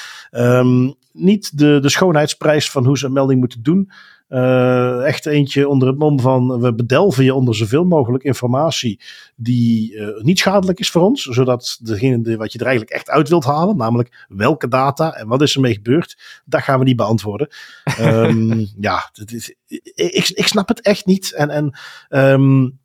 um, 0.59 0.95
niet 1.13 1.59
de, 1.59 1.79
de 1.81 1.89
schoonheidsprijs 1.89 2.71
van 2.71 2.85
hoe 2.85 2.99
ze 2.99 3.07
een 3.07 3.13
melding 3.13 3.41
moeten 3.41 3.63
doen. 3.63 3.91
Uh, 4.31 5.07
echt 5.07 5.27
eentje 5.27 5.69
onder 5.69 5.89
het 5.89 5.99
mom 5.99 6.21
van 6.21 6.61
we 6.61 6.75
bedelven 6.75 7.25
je 7.25 7.35
onder 7.35 7.55
zoveel 7.55 7.85
mogelijk 7.85 8.25
informatie 8.25 9.01
die 9.37 9.93
uh, 9.93 10.23
niet 10.23 10.39
schadelijk 10.39 10.79
is 10.79 10.91
voor 10.91 11.03
ons, 11.03 11.23
zodat 11.23 11.79
degene 11.83 12.37
wat 12.37 12.53
je 12.53 12.59
er 12.59 12.67
eigenlijk 12.67 12.97
echt 12.97 13.11
uit 13.11 13.29
wilt 13.29 13.45
halen, 13.45 13.77
namelijk 13.77 14.27
welke 14.29 14.69
data 14.69 15.15
en 15.15 15.29
wat 15.29 15.43
is 15.43 15.55
ermee 15.55 15.75
gebeurd, 15.75 16.43
dat 16.45 16.63
gaan 16.63 16.79
we 16.79 16.85
niet 16.85 16.97
beantwoorden. 16.97 17.49
um, 18.01 18.67
ja, 18.81 19.11
is, 19.27 19.55
ik, 19.95 20.29
ik 20.29 20.47
snap 20.47 20.69
het 20.69 20.81
echt 20.81 21.07
niet. 21.07 21.33
En, 21.33 21.51
en 21.51 21.79
um, 22.09 22.81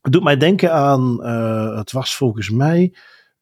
het 0.00 0.12
doet 0.12 0.22
mij 0.22 0.36
denken 0.36 0.72
aan, 0.72 1.18
uh, 1.20 1.76
het 1.76 1.92
was 1.92 2.16
volgens 2.16 2.50
mij 2.50 2.94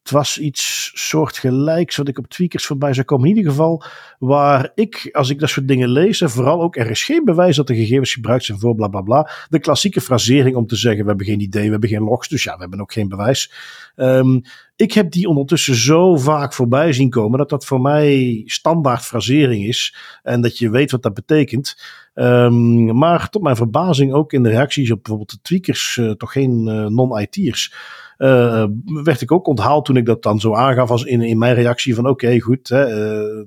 het 0.07 0.15
was 0.15 0.39
iets 0.39 0.91
soortgelijks 0.95 1.97
wat 1.97 2.09
ik 2.09 2.19
op 2.19 2.27
tweakers 2.27 2.67
voorbij 2.67 2.95
zou 2.95 3.07
komen. 3.07 3.29
In 3.29 3.37
ieder 3.37 3.51
geval, 3.51 3.85
waar 4.19 4.71
ik, 4.75 5.09
als 5.13 5.31
ik 5.31 5.39
dat 5.39 5.49
soort 5.49 5.69
dingen 5.69 5.89
lees, 5.89 6.21
en 6.21 6.31
vooral 6.31 6.63
ook, 6.63 6.77
er 6.77 6.91
is 6.91 7.05
geen 7.05 7.25
bewijs 7.25 7.57
dat 7.57 7.67
de 7.67 7.75
gegevens 7.77 8.13
gebruikt 8.13 8.45
zijn 8.45 8.59
voor 8.59 8.75
bla 8.75 8.89
bla 8.89 9.01
bla. 9.01 9.31
De 9.49 9.59
klassieke 9.59 10.01
frasering 10.01 10.57
om 10.57 10.67
te 10.67 10.77
zeggen, 10.77 11.03
we 11.03 11.09
hebben 11.09 11.27
geen 11.27 11.41
idee, 11.41 11.65
we 11.65 11.71
hebben 11.71 11.89
geen 11.89 12.03
logs, 12.03 12.29
dus 12.29 12.43
ja, 12.43 12.55
we 12.55 12.61
hebben 12.61 12.81
ook 12.81 12.93
geen 12.93 13.09
bewijs. 13.09 13.53
Um, 13.97 14.43
ik 14.77 14.93
heb 14.93 15.11
die 15.11 15.29
ondertussen 15.29 15.75
zo 15.75 16.17
vaak 16.17 16.53
voorbij 16.53 16.93
zien 16.93 17.11
komen, 17.11 17.39
dat 17.39 17.49
dat 17.49 17.65
voor 17.65 17.81
mij 17.81 18.43
standaard 18.47 19.03
frasering 19.03 19.65
is. 19.65 19.97
En 20.23 20.41
dat 20.41 20.59
je 20.59 20.71
weet 20.71 20.91
wat 20.91 21.03
dat 21.03 21.15
betekent. 21.15 21.77
Um, 22.15 22.99
maar 22.99 23.29
tot 23.29 23.43
mijn 23.43 23.57
verbazing 23.57 24.13
ook 24.13 24.33
in 24.33 24.43
de 24.43 24.49
reacties 24.49 24.91
op 24.91 24.97
bijvoorbeeld 25.03 25.31
de 25.31 25.39
tweakers, 25.43 25.97
uh, 25.97 26.11
toch 26.11 26.33
geen 26.33 26.67
uh, 26.69 26.87
non-IT'ers. 26.87 27.75
Uh, 28.19 28.65
werd 28.85 29.21
ik 29.21 29.33
ook 29.33 29.47
onthaald 29.47 29.85
toen 29.85 29.97
ik 29.97 30.07
dat 30.07 30.23
dan 30.23 30.41
zo 30.41 30.55
aangaf 30.55 30.91
als 30.91 31.05
in, 31.05 31.21
in 31.21 31.39
mijn 31.39 31.55
reactie 31.55 31.95
van 31.95 32.09
oké, 32.09 32.41
goed, 32.41 32.69
hè, 32.69 32.87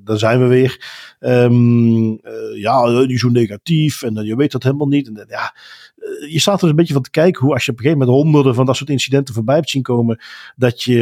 daar 0.03 0.17
zijn 0.17 0.39
we 0.39 0.47
weer. 0.47 0.81
Uh, 1.19 2.61
ja, 2.61 2.89
niet 2.89 3.19
zo 3.19 3.29
negatief 3.29 4.01
en 4.01 4.25
je 4.25 4.35
weet 4.35 4.51
dat 4.51 4.63
helemaal 4.63 4.87
niet. 4.87 5.07
En, 5.07 5.25
ja, 5.29 5.55
je 6.29 6.39
staat 6.39 6.61
er 6.61 6.69
een 6.69 6.75
beetje 6.75 6.93
van 6.93 7.01
te 7.01 7.09
kijken 7.09 7.45
hoe 7.45 7.53
als 7.53 7.65
je 7.65 7.71
op 7.71 7.77
een 7.77 7.83
gegeven 7.83 8.05
moment 8.05 8.23
honderden 8.23 8.55
van 8.55 8.65
dat 8.65 8.75
soort 8.75 8.89
incidenten 8.89 9.33
voorbij 9.33 9.55
hebt 9.55 9.69
zien 9.69 9.81
komen, 9.81 10.19
dat 10.55 10.83
je 10.83 10.97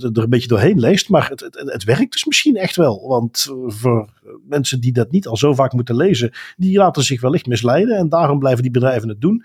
het 0.00 0.16
er 0.16 0.22
een 0.22 0.30
beetje 0.30 0.48
doorheen 0.48 0.80
leest. 0.80 1.08
Maar 1.08 1.28
het, 1.28 1.40
het, 1.40 1.62
het 1.64 1.84
werkt 1.84 2.12
dus 2.12 2.24
misschien 2.24 2.56
echt 2.56 2.76
wel. 2.76 3.08
Want 3.08 3.46
voor 3.66 4.08
mensen 4.48 4.80
die 4.80 4.92
dat 4.92 5.10
niet 5.10 5.26
al 5.26 5.36
zo 5.36 5.54
vaak 5.54 5.72
moeten 5.72 5.96
lezen, 5.96 6.32
die 6.56 6.78
laten 6.78 7.02
zich 7.02 7.20
wellicht 7.20 7.46
misleiden 7.46 7.96
en 7.96 8.08
daarom 8.08 8.38
blijven 8.38 8.62
die 8.62 8.70
bedrijven 8.70 9.08
het 9.08 9.20
doen 9.20 9.44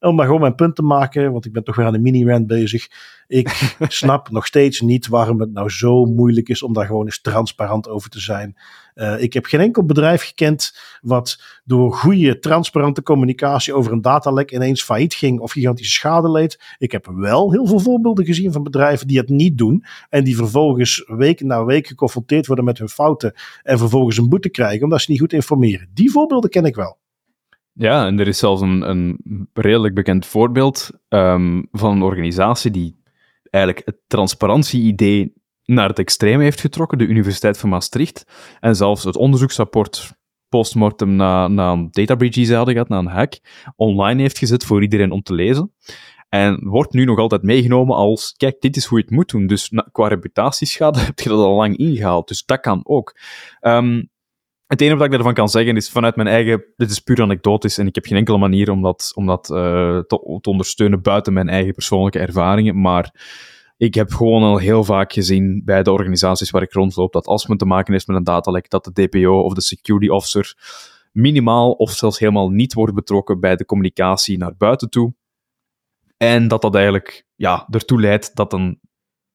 om 0.00 0.14
maar 0.14 0.26
gewoon 0.26 0.40
mijn 0.40 0.54
punt 0.54 0.76
te 0.76 0.82
maken, 0.82 1.32
want 1.32 1.44
ik 1.44 1.52
ben 1.52 1.64
toch 1.64 1.76
weer 1.76 1.86
aan 1.86 1.94
een 1.94 2.02
mini-rant 2.02 2.46
bezig. 2.46 2.88
Ik 3.26 3.74
snap 3.78 4.30
nog 4.30 4.46
steeds 4.46 4.80
niet 4.80 5.08
waarom 5.08 5.40
het 5.40 5.52
nou 5.52 5.70
zo 5.70 6.04
moeilijk 6.04 6.48
is 6.48 6.62
om 6.62 6.72
daar 6.72 6.86
gewoon 6.86 7.04
eens 7.04 7.20
transparant 7.20 7.88
over 7.88 8.10
te 8.10 8.20
zijn. 8.20 8.56
Uh, 8.94 9.22
ik 9.22 9.32
heb 9.32 9.44
geen 9.44 9.60
enkel 9.60 9.84
bedrijf 9.84 10.22
gekend 10.22 10.78
wat 11.02 11.42
door 11.64 11.92
goede, 11.92 12.38
transparante 12.38 13.02
communicatie 13.02 13.74
over 13.74 13.92
een 13.92 14.00
datalek 14.00 14.52
ineens 14.52 14.82
failliet 14.82 15.14
ging 15.14 15.40
of 15.40 15.52
gigantische 15.52 15.92
schade 15.92 16.30
leed. 16.30 16.76
Ik 16.78 16.92
heb 16.92 17.06
wel 17.06 17.52
heel 17.52 17.66
veel 17.66 17.80
voorbeelden 17.80 18.24
gezien 18.24 18.52
van 18.52 18.62
bedrijven 18.62 19.06
die 19.06 19.18
het 19.18 19.28
niet 19.28 19.58
doen 19.58 19.84
en 20.08 20.24
die 20.24 20.36
vervolgens 20.36 21.04
week 21.06 21.40
na 21.40 21.64
week 21.64 21.86
geconfronteerd 21.86 22.46
worden 22.46 22.64
met 22.64 22.78
hun 22.78 22.88
fouten 22.88 23.34
en 23.62 23.78
vervolgens 23.78 24.16
een 24.16 24.28
boete 24.28 24.48
krijgen 24.48 24.84
omdat 24.84 25.00
ze 25.00 25.10
niet 25.10 25.20
goed 25.20 25.32
informeren. 25.32 25.88
Die 25.94 26.10
voorbeelden 26.10 26.50
ken 26.50 26.64
ik 26.64 26.74
wel. 26.74 26.99
Ja, 27.80 28.06
en 28.06 28.18
er 28.18 28.28
is 28.28 28.38
zelfs 28.38 28.60
een, 28.60 28.90
een 28.90 29.18
redelijk 29.52 29.94
bekend 29.94 30.26
voorbeeld 30.26 30.90
um, 31.08 31.68
van 31.72 31.92
een 31.92 32.02
organisatie 32.02 32.70
die 32.70 33.02
eigenlijk 33.50 33.86
het 33.86 33.96
transparantie-idee 34.06 35.32
naar 35.64 35.88
het 35.88 35.98
extreme 35.98 36.42
heeft 36.42 36.60
getrokken, 36.60 36.98
de 36.98 37.06
Universiteit 37.06 37.58
van 37.58 37.68
Maastricht. 37.68 38.24
En 38.60 38.76
zelfs 38.76 39.04
het 39.04 39.16
onderzoeksrapport 39.16 40.12
postmortem 40.48 41.16
na, 41.16 41.48
na 41.48 41.72
een 41.72 41.88
data 41.90 42.14
breach 42.14 42.32
die 42.32 42.44
ze 42.44 42.54
hadden 42.54 42.74
gehad, 42.74 42.88
na 42.88 42.98
een 42.98 43.06
hack, 43.06 43.38
online 43.76 44.20
heeft 44.20 44.38
gezet 44.38 44.64
voor 44.64 44.82
iedereen 44.82 45.10
om 45.10 45.22
te 45.22 45.34
lezen. 45.34 45.72
En 46.28 46.68
wordt 46.68 46.92
nu 46.92 47.04
nog 47.04 47.18
altijd 47.18 47.42
meegenomen 47.42 47.96
als, 47.96 48.34
kijk, 48.36 48.60
dit 48.60 48.76
is 48.76 48.84
hoe 48.84 48.98
je 48.98 49.04
het 49.04 49.14
moet 49.14 49.30
doen. 49.30 49.46
Dus 49.46 49.72
qua 49.92 50.08
reputatieschade 50.08 50.98
heb 51.10 51.18
je 51.18 51.28
dat 51.28 51.38
al 51.38 51.56
lang 51.56 51.76
ingehaald. 51.76 52.28
Dus 52.28 52.44
dat 52.44 52.60
kan 52.60 52.80
ook. 52.84 53.18
Um, 53.60 54.10
het 54.70 54.80
enige 54.80 54.96
wat 54.96 55.06
ik 55.06 55.12
daarvan 55.12 55.34
kan 55.34 55.48
zeggen 55.48 55.76
is 55.76 55.90
vanuit 55.90 56.16
mijn 56.16 56.28
eigen. 56.28 56.64
Dit 56.76 56.90
is 56.90 57.00
puur 57.00 57.22
anekdotisch 57.22 57.78
en 57.78 57.86
ik 57.86 57.94
heb 57.94 58.04
geen 58.06 58.16
enkele 58.16 58.38
manier 58.38 58.70
om 58.70 58.82
dat, 58.82 59.12
om 59.14 59.26
dat 59.26 59.50
uh, 59.50 59.56
te, 59.98 60.38
te, 60.40 60.50
ondersteunen 60.50 61.02
buiten 61.02 61.32
mijn 61.32 61.48
eigen 61.48 61.74
persoonlijke 61.74 62.18
ervaringen. 62.18 62.80
Maar 62.80 63.14
ik 63.76 63.94
heb 63.94 64.12
gewoon 64.12 64.42
al 64.42 64.58
heel 64.58 64.84
vaak 64.84 65.12
gezien 65.12 65.62
bij 65.64 65.82
de 65.82 65.92
organisaties 65.92 66.50
waar 66.50 66.62
ik 66.62 66.72
rondloop 66.72 67.12
dat 67.12 67.26
als 67.26 67.46
men 67.46 67.56
te 67.56 67.64
maken 67.64 67.92
heeft 67.92 68.06
met 68.06 68.16
een 68.16 68.24
datalek, 68.24 68.70
dat 68.70 68.84
de 68.84 68.92
DPO 68.92 69.40
of 69.40 69.54
de 69.54 69.60
security 69.60 70.08
officer 70.08 70.54
minimaal 71.12 71.72
of 71.72 71.90
zelfs 71.90 72.18
helemaal 72.18 72.50
niet 72.50 72.74
wordt 72.74 72.94
betrokken 72.94 73.40
bij 73.40 73.56
de 73.56 73.64
communicatie 73.64 74.38
naar 74.38 74.56
buiten 74.56 74.90
toe. 74.90 75.14
En 76.16 76.48
dat 76.48 76.62
dat 76.62 76.74
eigenlijk 76.74 77.26
ja, 77.34 77.66
ertoe 77.70 78.00
leidt 78.00 78.36
dat 78.36 78.52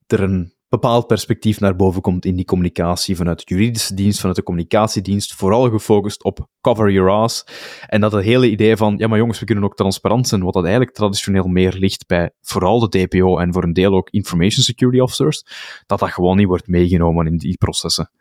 er 0.07 0.21
een 0.21 0.54
bepaald 0.69 1.07
perspectief 1.07 1.59
naar 1.59 1.75
boven 1.75 2.01
komt 2.01 2.25
in 2.25 2.35
die 2.35 2.45
communicatie 2.45 3.15
vanuit 3.15 3.37
de 3.47 3.55
juridische 3.55 3.93
dienst, 3.93 4.19
vanuit 4.19 4.35
de 4.35 4.43
communicatiedienst, 4.43 5.33
vooral 5.33 5.69
gefocust 5.69 6.23
op 6.23 6.47
cover 6.61 6.91
your 6.91 7.09
ass. 7.09 7.45
En 7.87 8.01
dat 8.01 8.11
het 8.11 8.23
hele 8.23 8.49
idee 8.49 8.77
van, 8.77 8.97
ja 8.97 9.07
maar 9.07 9.17
jongens, 9.17 9.39
we 9.39 9.45
kunnen 9.45 9.63
ook 9.63 9.75
transparant 9.75 10.27
zijn, 10.27 10.43
wat 10.43 10.53
dat 10.53 10.63
eigenlijk 10.63 10.93
traditioneel 10.93 11.47
meer 11.47 11.73
ligt 11.73 12.07
bij 12.07 12.31
vooral 12.41 12.79
de 12.79 13.07
DPO 13.07 13.37
en 13.37 13.53
voor 13.53 13.63
een 13.63 13.73
deel 13.73 13.93
ook 13.93 14.09
information 14.09 14.63
security 14.63 14.99
officers, 14.99 15.43
dat 15.85 15.99
dat 15.99 16.11
gewoon 16.11 16.37
niet 16.37 16.47
wordt 16.47 16.67
meegenomen 16.67 17.27
in 17.27 17.37
die 17.37 17.57
processen. 17.57 18.11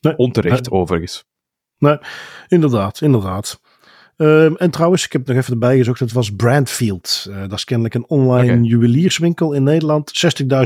Nee, 0.00 0.16
Onterecht, 0.16 0.70
nee. 0.70 0.80
overigens. 0.80 1.24
Nee, 1.78 1.98
inderdaad, 2.48 3.00
inderdaad. 3.00 3.60
Um, 4.16 4.56
en 4.56 4.70
trouwens, 4.70 5.04
ik 5.04 5.12
heb 5.12 5.26
nog 5.26 5.36
even 5.36 5.52
erbij 5.52 5.76
gezocht, 5.76 6.00
het 6.00 6.12
was 6.12 6.34
Brandfield. 6.34 7.26
Uh, 7.28 7.40
dat 7.40 7.52
is 7.52 7.64
kennelijk 7.64 7.94
een 7.94 8.08
online 8.08 8.52
okay. 8.52 8.64
juwelierswinkel 8.64 9.52
in 9.52 9.62
Nederland. 9.62 10.12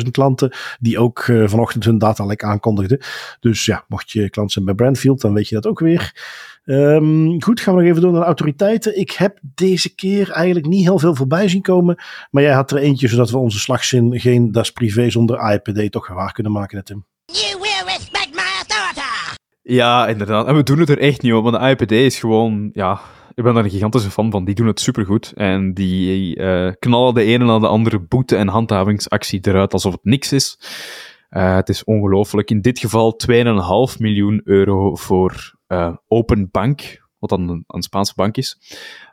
60.000 0.03 0.11
klanten 0.11 0.53
die 0.81 0.99
ook 0.99 1.27
uh, 1.27 1.49
vanochtend 1.49 1.85
hun 1.85 1.99
datalek 1.99 2.45
aankondigden. 2.45 3.01
Dus 3.41 3.65
ja, 3.65 3.85
mocht 3.89 4.11
je 4.11 4.31
klant 4.31 4.53
zijn 4.53 4.65
bij 4.65 4.75
Brandfield, 4.75 5.21
dan 5.21 5.35
weet 5.35 5.49
je 5.49 5.55
dat 5.55 5.67
ook 5.67 5.79
weer. 5.79 6.13
Um, 6.65 7.43
goed, 7.43 7.61
gaan 7.61 7.75
we 7.75 7.81
nog 7.81 7.91
even 7.91 8.03
door 8.03 8.11
naar 8.11 8.21
de 8.21 8.27
autoriteiten. 8.27 8.99
Ik 8.99 9.11
heb 9.11 9.39
deze 9.55 9.95
keer 9.95 10.31
eigenlijk 10.31 10.67
niet 10.67 10.85
heel 10.85 10.99
veel 10.99 11.15
voorbij 11.15 11.49
zien 11.49 11.63
komen. 11.63 12.03
Maar 12.31 12.43
jij 12.43 12.55
had 12.55 12.71
er 12.71 12.79
eentje, 12.79 13.09
zodat 13.09 13.31
we 13.31 13.39
onze 13.39 13.59
slagzin 13.59 14.21
geen 14.21 14.53
das 14.53 14.73
privé 14.73 15.11
zonder 15.11 15.53
IPD 15.53 15.93
toch 15.93 16.09
waar 16.09 16.33
kunnen 16.33 16.53
maken, 16.53 16.85
Tim. 16.85 17.05
You 17.25 17.61
will 17.61 17.95
respect 17.95 18.31
my 18.35 18.41
authority! 18.59 19.37
Ja, 19.63 20.09
inderdaad. 20.09 20.47
En 20.47 20.57
we 20.57 20.63
doen 20.63 20.79
het 20.79 20.89
er 20.89 20.99
echt 20.99 21.23
niet 21.23 21.33
op, 21.33 21.45
want 21.45 21.61
de 21.61 21.69
IPD 21.69 21.93
is 21.93 22.19
gewoon, 22.19 22.71
ja, 22.73 23.01
ik 23.35 23.45
ben 23.45 23.55
daar 23.55 23.65
een 23.65 23.71
gigantische 23.71 24.11
fan 24.11 24.31
van. 24.31 24.45
Die 24.45 24.55
doen 24.55 24.67
het 24.67 24.81
supergoed. 24.81 25.33
En 25.35 25.75
die 25.75 26.37
uh, 26.37 26.73
knallen 26.79 27.15
de 27.15 27.23
ene 27.23 27.45
na 27.45 27.59
de 27.59 27.67
andere 27.67 28.01
boete- 28.01 28.37
en 28.37 28.49
handhavingsactie 28.49 29.41
eruit 29.43 29.73
alsof 29.73 29.93
het 29.93 30.05
niks 30.05 30.33
is. 30.33 30.59
Uh, 31.31 31.55
het 31.55 31.69
is 31.69 31.85
ongelooflijk. 31.85 32.51
In 32.51 32.61
dit 32.61 32.79
geval 32.79 33.21
2,5 33.31 33.99
miljoen 33.99 34.41
euro 34.45 34.95
voor 34.95 35.59
uh, 35.69 35.97
Open 36.09 36.49
Bank, 36.51 37.09
wat 37.19 37.31
dan 37.31 37.49
een, 37.49 37.65
een 37.67 37.83
Spaanse 37.83 38.13
bank 38.17 38.37
is. 38.37 38.59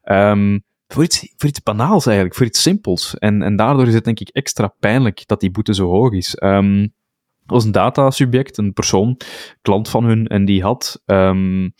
Um, 0.06 0.64
voor 0.88 1.04
iets, 1.04 1.34
voor 1.38 1.50
iets 1.50 1.64
banaals 1.64 2.06
eigenlijk, 2.06 2.36
voor 2.36 2.46
iets 2.46 2.62
simpels. 2.62 3.18
En, 3.18 3.42
en 3.42 3.56
daardoor 3.56 3.88
is 3.88 3.94
het 3.94 4.04
denk 4.04 4.20
ik 4.20 4.30
extra 4.30 4.74
pijnlijk 4.80 5.28
dat 5.28 5.40
die 5.40 5.52
boete 5.52 5.74
zo 5.74 5.90
hoog 5.90 6.12
is. 6.12 6.42
Um, 6.44 6.94
was 7.46 7.66
een 7.66 7.72
datasubject, 7.72 8.58
een 8.58 8.74
persoon, 8.74 9.20
klant 9.62 9.90
van 9.90 10.04
hun, 10.04 10.28
en 10.28 10.46
die 10.46 10.62
had 10.62 11.02
um, 11.06 11.74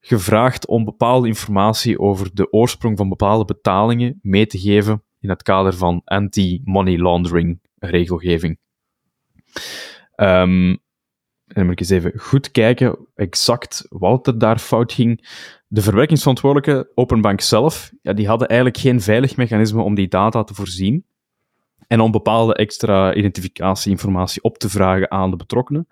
gevraagd 0.00 0.66
om 0.66 0.84
bepaalde 0.84 1.26
informatie 1.26 1.98
over 1.98 2.34
de 2.34 2.52
oorsprong 2.52 2.96
van 2.96 3.08
bepaalde 3.08 3.44
betalingen 3.44 4.18
mee 4.22 4.46
te 4.46 4.58
geven 4.58 5.02
in 5.20 5.28
het 5.28 5.42
kader 5.42 5.74
van 5.74 6.00
anti-money 6.04 6.98
laundering 6.98 7.60
regelgeving. 7.78 8.58
Um, 10.16 10.80
en 11.48 11.54
dan 11.54 11.64
moet 11.64 11.72
ik 11.72 11.80
eens 11.80 11.90
even 11.90 12.12
goed 12.16 12.50
kijken 12.50 12.98
exact 13.14 13.86
wat 13.88 14.26
er 14.26 14.38
daar 14.38 14.58
fout 14.58 14.92
ging. 14.92 15.28
De 15.66 15.82
verwerkingsverantwoordelijke, 15.82 16.90
Openbank 16.94 17.40
zelf, 17.40 17.92
ja, 18.02 18.12
die 18.12 18.28
hadden 18.28 18.48
eigenlijk 18.48 18.80
geen 18.80 19.00
veilig 19.00 19.36
mechanisme 19.36 19.82
om 19.82 19.94
die 19.94 20.08
data 20.08 20.44
te 20.44 20.54
voorzien 20.54 21.04
en 21.86 22.00
om 22.00 22.10
bepaalde 22.10 22.54
extra 22.54 23.14
identificatieinformatie 23.14 24.42
op 24.42 24.58
te 24.58 24.68
vragen 24.68 25.10
aan 25.10 25.30
de 25.30 25.36
betrokkenen. 25.36 25.88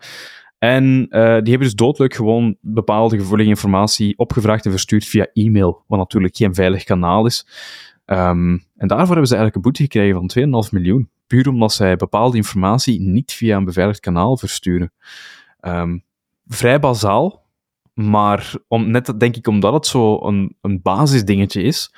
En 0.59 0.85
uh, 0.85 1.21
die 1.21 1.51
hebben 1.51 1.59
dus 1.59 1.75
doodleuk 1.75 2.15
gewoon 2.15 2.57
bepaalde 2.61 3.19
gevoelige 3.19 3.49
informatie 3.49 4.19
opgevraagd 4.19 4.65
en 4.65 4.71
verstuurd 4.71 5.05
via 5.05 5.29
e-mail, 5.33 5.85
wat 5.87 5.99
natuurlijk 5.99 6.37
geen 6.37 6.55
veilig 6.55 6.85
kanaal 6.85 7.27
is. 7.27 7.47
Um, 8.07 8.65
en 8.77 8.89
daarvoor 8.89 9.07
hebben 9.07 9.27
ze 9.27 9.37
eigenlijk 9.37 9.55
een 9.55 9.63
boete 9.63 9.83
gekregen 9.83 10.15
van 10.15 10.65
2,5 10.65 10.71
miljoen. 10.71 11.11
Puur 11.27 11.49
omdat 11.49 11.73
zij 11.73 11.97
bepaalde 11.97 12.37
informatie 12.37 13.01
niet 13.01 13.33
via 13.33 13.57
een 13.57 13.65
beveiligd 13.65 14.01
kanaal 14.01 14.37
versturen. 14.37 14.93
Um, 15.61 16.05
vrij 16.47 16.81
bazaal, 16.81 17.47
maar 17.95 18.55
om, 18.69 18.91
net 18.91 19.21
denk 19.21 19.37
ik 19.37 19.47
omdat 19.47 19.73
het 19.73 19.87
zo 19.87 20.27
een, 20.27 20.57
een 20.61 20.83
basisdingetje 20.83 21.63
is, 21.63 21.95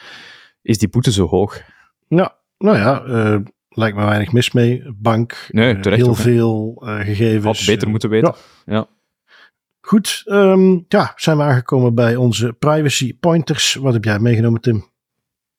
is 0.62 0.78
die 0.78 0.88
boete 0.88 1.12
zo 1.12 1.26
hoog. 1.26 1.61
Ja, 2.09 2.36
nou 2.59 2.76
ja, 2.76 3.04
uh, 3.04 3.40
lijkt 3.79 3.97
me 3.97 4.05
weinig 4.05 4.33
mis 4.33 4.53
mee. 4.53 4.83
Bank, 4.97 5.49
nee, 5.51 5.76
uh, 5.76 5.93
heel 5.93 6.14
veel 6.14 6.83
uh, 6.85 6.99
gegevens. 6.99 7.45
Wat 7.45 7.66
beter 7.66 7.89
moeten 7.89 8.11
weten. 8.11 8.35
Ja. 8.64 8.74
ja. 8.74 8.87
Goed, 9.81 10.22
um, 10.26 10.85
ja, 10.89 11.12
zijn 11.16 11.37
we 11.37 11.43
aangekomen 11.43 11.95
bij 11.95 12.16
onze 12.16 12.53
privacy 12.53 13.18
pointers. 13.18 13.74
Wat 13.74 13.93
heb 13.93 14.05
jij 14.05 14.18
meegenomen, 14.18 14.61
Tim? 14.61 14.85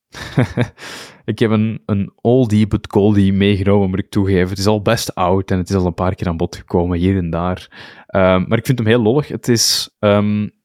ik 1.26 1.40
heb 1.40 1.52
een, 1.52 1.82
een 1.86 2.12
oldie 2.16 2.68
but 2.68 2.88
goldie 2.92 3.34
meegenomen, 3.34 3.90
moet 3.90 4.00
ik 4.00 4.10
toegeven. 4.10 4.50
Het 4.50 4.58
is 4.58 4.68
al 4.68 4.82
best 4.82 5.16
oud 5.16 5.52
en 5.52 5.58
het 5.58 5.70
is 5.70 5.76
al 5.76 5.86
een 5.86 5.94
paar 5.94 6.16
keer 6.16 6.28
aan 6.28 6.38
bod 6.38 6.56
gekomen, 6.56 6.98
hier 6.98 7.18
en 7.18 7.30
daar. 7.30 7.68
Um, 8.08 8.48
maar 8.48 8.58
ik 8.58 8.66
vind 8.66 8.80
hem 8.80 8.88
heel 8.88 9.02
lollig. 9.02 9.28
Het 9.28 9.48
is... 9.48 9.96
Um, 10.00 10.58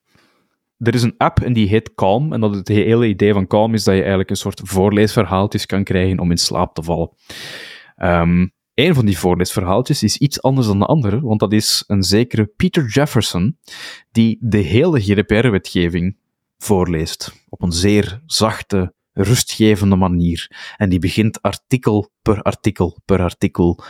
er 0.86 0.94
is 0.94 1.02
een 1.02 1.14
app 1.16 1.40
en 1.40 1.52
die 1.52 1.68
heet 1.68 1.94
Calm. 1.94 2.32
En 2.32 2.40
dat 2.40 2.54
het 2.54 2.68
hele 2.68 3.06
idee 3.06 3.32
van 3.32 3.46
Calm 3.46 3.74
is 3.74 3.84
dat 3.84 3.94
je 3.94 4.00
eigenlijk 4.00 4.30
een 4.30 4.36
soort 4.36 4.60
voorleesverhaaltjes 4.64 5.66
kan 5.66 5.84
krijgen 5.84 6.18
om 6.18 6.30
in 6.30 6.36
slaap 6.36 6.74
te 6.74 6.82
vallen. 6.82 7.10
Um, 7.96 8.52
een 8.74 8.94
van 8.94 9.06
die 9.06 9.18
voorleesverhaaltjes 9.18 10.02
is 10.02 10.16
iets 10.16 10.42
anders 10.42 10.66
dan 10.66 10.78
de 10.78 10.86
andere, 10.86 11.20
want 11.20 11.40
dat 11.40 11.52
is 11.52 11.84
een 11.86 12.02
zekere 12.02 12.46
Peter 12.46 12.86
Jefferson, 12.86 13.58
die 14.10 14.38
de 14.40 14.58
hele 14.58 15.00
GDPR-wetgeving 15.00 16.16
voorleest. 16.58 17.44
Op 17.48 17.62
een 17.62 17.72
zeer 17.72 18.22
zachte, 18.26 18.94
rustgevende 19.12 19.96
manier. 19.96 20.50
En 20.76 20.88
die 20.88 20.98
begint 20.98 21.42
artikel 21.42 22.10
per 22.22 22.42
artikel 22.42 22.98
per 23.04 23.20
artikel 23.20 23.84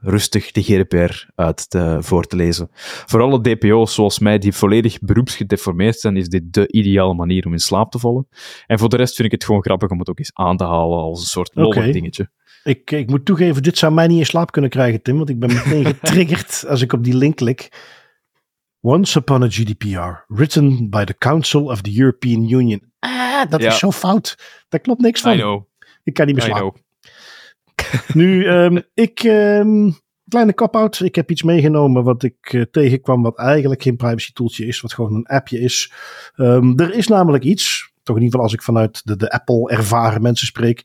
rustig 0.00 0.52
de 0.52 0.62
GDPR 0.62 1.30
uit 1.34 1.70
te, 1.70 1.96
voor 2.00 2.24
te 2.26 2.36
lezen. 2.36 2.68
Voor 3.06 3.20
alle 3.20 3.40
DPO's 3.40 3.94
zoals 3.94 4.18
mij, 4.18 4.38
die 4.38 4.52
volledig 4.52 4.98
beroepsgedeformeerd 5.00 5.98
zijn, 5.98 6.16
is 6.16 6.28
dit 6.28 6.52
de 6.52 6.68
ideale 6.72 7.14
manier 7.14 7.46
om 7.46 7.52
in 7.52 7.58
slaap 7.58 7.90
te 7.90 7.98
vallen. 7.98 8.28
En 8.66 8.78
voor 8.78 8.88
de 8.88 8.96
rest 8.96 9.14
vind 9.14 9.26
ik 9.26 9.34
het 9.34 9.44
gewoon 9.44 9.62
grappig 9.62 9.90
om 9.90 9.98
het 9.98 10.08
ook 10.08 10.18
eens 10.18 10.34
aan 10.34 10.56
te 10.56 10.64
halen 10.64 10.98
als 10.98 11.20
een 11.20 11.26
soort 11.26 11.50
lollig 11.54 11.76
okay. 11.76 11.92
dingetje. 11.92 12.30
Ik, 12.64 12.90
ik 12.90 13.10
moet 13.10 13.24
toegeven, 13.24 13.62
dit 13.62 13.78
zou 13.78 13.92
mij 13.92 14.06
niet 14.06 14.18
in 14.18 14.26
slaap 14.26 14.52
kunnen 14.52 14.70
krijgen, 14.70 15.02
Tim, 15.02 15.16
want 15.16 15.28
ik 15.28 15.38
ben 15.38 15.52
meteen 15.52 15.84
getriggerd 15.94 16.64
als 16.68 16.82
ik 16.82 16.92
op 16.92 17.04
die 17.04 17.16
link 17.16 17.36
klik. 17.36 17.68
Once 18.80 19.18
upon 19.18 19.42
a 19.42 19.48
GDPR, 19.48 20.34
written 20.34 20.90
by 20.90 21.04
the 21.04 21.18
Council 21.18 21.64
of 21.64 21.80
the 21.80 21.98
European 21.98 22.50
Union. 22.50 22.92
Ah, 22.98 23.50
dat 23.50 23.62
ja. 23.62 23.68
is 23.68 23.78
zo 23.78 23.90
fout. 23.90 24.36
Daar 24.68 24.80
klopt 24.80 25.00
niks 25.00 25.20
van. 25.20 25.32
I 25.32 25.36
know. 25.36 25.62
Ik 26.04 26.14
kan 26.14 26.26
niet 26.26 26.34
meer 26.34 26.44
slapen. 26.44 26.80
Nu, 28.14 28.48
um, 28.48 28.82
ik, 28.94 29.22
um, 29.22 29.96
kleine 30.28 30.54
cop-out. 30.54 31.00
Ik 31.00 31.14
heb 31.14 31.30
iets 31.30 31.42
meegenomen 31.42 32.04
wat 32.04 32.22
ik 32.22 32.52
uh, 32.52 32.62
tegenkwam, 32.70 33.22
wat 33.22 33.38
eigenlijk 33.38 33.82
geen 33.82 33.96
privacy 33.96 34.32
tooltje 34.32 34.66
is, 34.66 34.80
wat 34.80 34.92
gewoon 34.92 35.14
een 35.14 35.26
appje 35.26 35.60
is. 35.60 35.92
Um, 36.36 36.78
er 36.78 36.94
is 36.94 37.08
namelijk 37.08 37.44
iets, 37.44 37.92
toch 38.02 38.16
in 38.16 38.22
ieder 38.22 38.30
geval 38.30 38.42
als 38.42 38.52
ik 38.52 38.62
vanuit 38.62 39.00
de, 39.04 39.16
de 39.16 39.30
Apple 39.30 39.70
ervaren 39.70 40.22
mensen 40.22 40.46
spreek, 40.46 40.82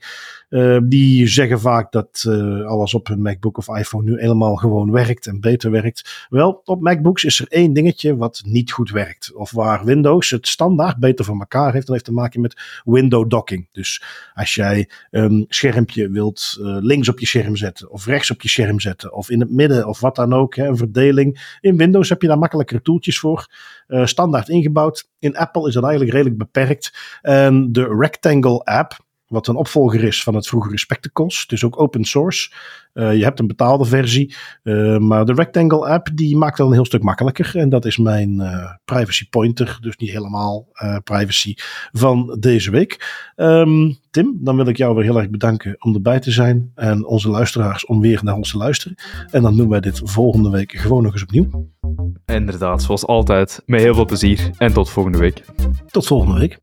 uh, 0.48 0.78
die 0.84 1.26
zeggen 1.26 1.60
vaak 1.60 1.92
dat 1.92 2.24
uh, 2.28 2.66
alles 2.66 2.94
op 2.94 3.06
hun 3.06 3.22
MacBook 3.22 3.58
of 3.58 3.68
iPhone 3.68 4.10
nu 4.10 4.20
helemaal 4.20 4.56
gewoon 4.56 4.90
werkt 4.90 5.26
en 5.26 5.40
beter 5.40 5.70
werkt. 5.70 6.26
Wel, 6.28 6.60
op 6.64 6.80
MacBooks 6.80 7.24
is 7.24 7.40
er 7.40 7.46
één 7.48 7.72
dingetje 7.72 8.16
wat 8.16 8.42
niet 8.44 8.72
goed 8.72 8.90
werkt. 8.90 9.34
Of 9.34 9.50
waar 9.50 9.84
Windows 9.84 10.30
het 10.30 10.48
standaard 10.48 10.98
beter 10.98 11.24
voor 11.24 11.38
elkaar 11.38 11.72
heeft. 11.72 11.86
Dat 11.86 11.94
heeft 11.94 12.04
te 12.04 12.12
maken 12.12 12.40
met 12.40 12.80
window 12.84 13.30
docking. 13.30 13.68
Dus 13.72 14.02
als 14.34 14.54
jij 14.54 14.90
een 15.10 15.44
schermpje 15.48 16.10
wilt 16.10 16.56
uh, 16.60 16.76
links 16.80 17.08
op 17.08 17.18
je 17.18 17.26
scherm 17.26 17.56
zetten, 17.56 17.90
of 17.90 18.06
rechts 18.06 18.30
op 18.30 18.42
je 18.42 18.48
scherm 18.48 18.80
zetten, 18.80 19.12
of 19.12 19.30
in 19.30 19.40
het 19.40 19.50
midden, 19.50 19.88
of 19.88 20.00
wat 20.00 20.16
dan 20.16 20.32
ook, 20.32 20.56
hè, 20.56 20.66
een 20.66 20.76
verdeling. 20.76 21.56
In 21.60 21.76
Windows 21.76 22.08
heb 22.08 22.22
je 22.22 22.28
daar 22.28 22.38
makkelijker 22.38 22.82
toeltjes 22.82 23.18
voor. 23.18 23.46
standaard 24.04 24.48
ingebouwd. 24.48 25.08
In 25.18 25.36
Apple 25.36 25.68
is 25.68 25.74
dat 25.74 25.82
eigenlijk 25.82 26.12
redelijk 26.12 26.38
beperkt. 26.38 27.18
En 27.22 27.72
de 27.72 27.96
Rectangle 27.98 28.64
app 28.64 29.04
wat 29.26 29.46
een 29.46 29.56
opvolger 29.56 30.04
is 30.04 30.22
van 30.22 30.34
het 30.34 30.48
vroegere 30.48 30.78
Spectacles. 30.78 31.40
Het 31.40 31.52
is 31.52 31.64
ook 31.64 31.80
open 31.80 32.04
source. 32.04 32.52
Uh, 32.94 33.16
je 33.16 33.24
hebt 33.24 33.38
een 33.38 33.46
betaalde 33.46 33.84
versie. 33.84 34.34
Uh, 34.62 34.98
maar 34.98 35.24
de 35.24 35.32
Rectangle 35.32 35.86
app 35.88 36.08
die 36.14 36.36
maakt 36.36 36.56
dat 36.56 36.66
een 36.66 36.72
heel 36.72 36.84
stuk 36.84 37.02
makkelijker. 37.02 37.56
En 37.56 37.68
dat 37.68 37.84
is 37.84 37.98
mijn 37.98 38.40
uh, 38.40 38.72
privacy 38.84 39.28
pointer. 39.28 39.78
Dus 39.80 39.96
niet 39.96 40.10
helemaal 40.10 40.68
privacy 41.04 41.54
van 41.92 42.36
deze 42.40 42.70
week. 42.70 43.30
Um, 43.36 43.98
Tim, 44.10 44.38
dan 44.40 44.56
wil 44.56 44.66
ik 44.66 44.76
jou 44.76 44.94
weer 44.94 45.04
heel 45.04 45.18
erg 45.18 45.30
bedanken 45.30 45.76
om 45.78 45.94
erbij 45.94 46.20
te 46.20 46.30
zijn. 46.30 46.72
En 46.74 47.06
onze 47.06 47.28
luisteraars 47.28 47.86
om 47.86 48.00
weer 48.00 48.20
naar 48.22 48.34
ons 48.34 48.50
te 48.50 48.56
luisteren. 48.56 48.96
En 49.30 49.42
dan 49.42 49.56
doen 49.56 49.68
wij 49.68 49.80
dit 49.80 50.00
volgende 50.04 50.50
week 50.50 50.72
gewoon 50.72 51.02
nog 51.02 51.12
eens 51.12 51.22
opnieuw. 51.22 51.70
Inderdaad, 52.26 52.82
zoals 52.82 53.06
altijd. 53.06 53.62
Met 53.66 53.80
heel 53.80 53.94
veel 53.94 54.04
plezier. 54.04 54.50
En 54.58 54.72
tot 54.72 54.90
volgende 54.90 55.18
week. 55.18 55.44
Tot 55.90 56.06
volgende 56.06 56.38
week. 56.38 56.58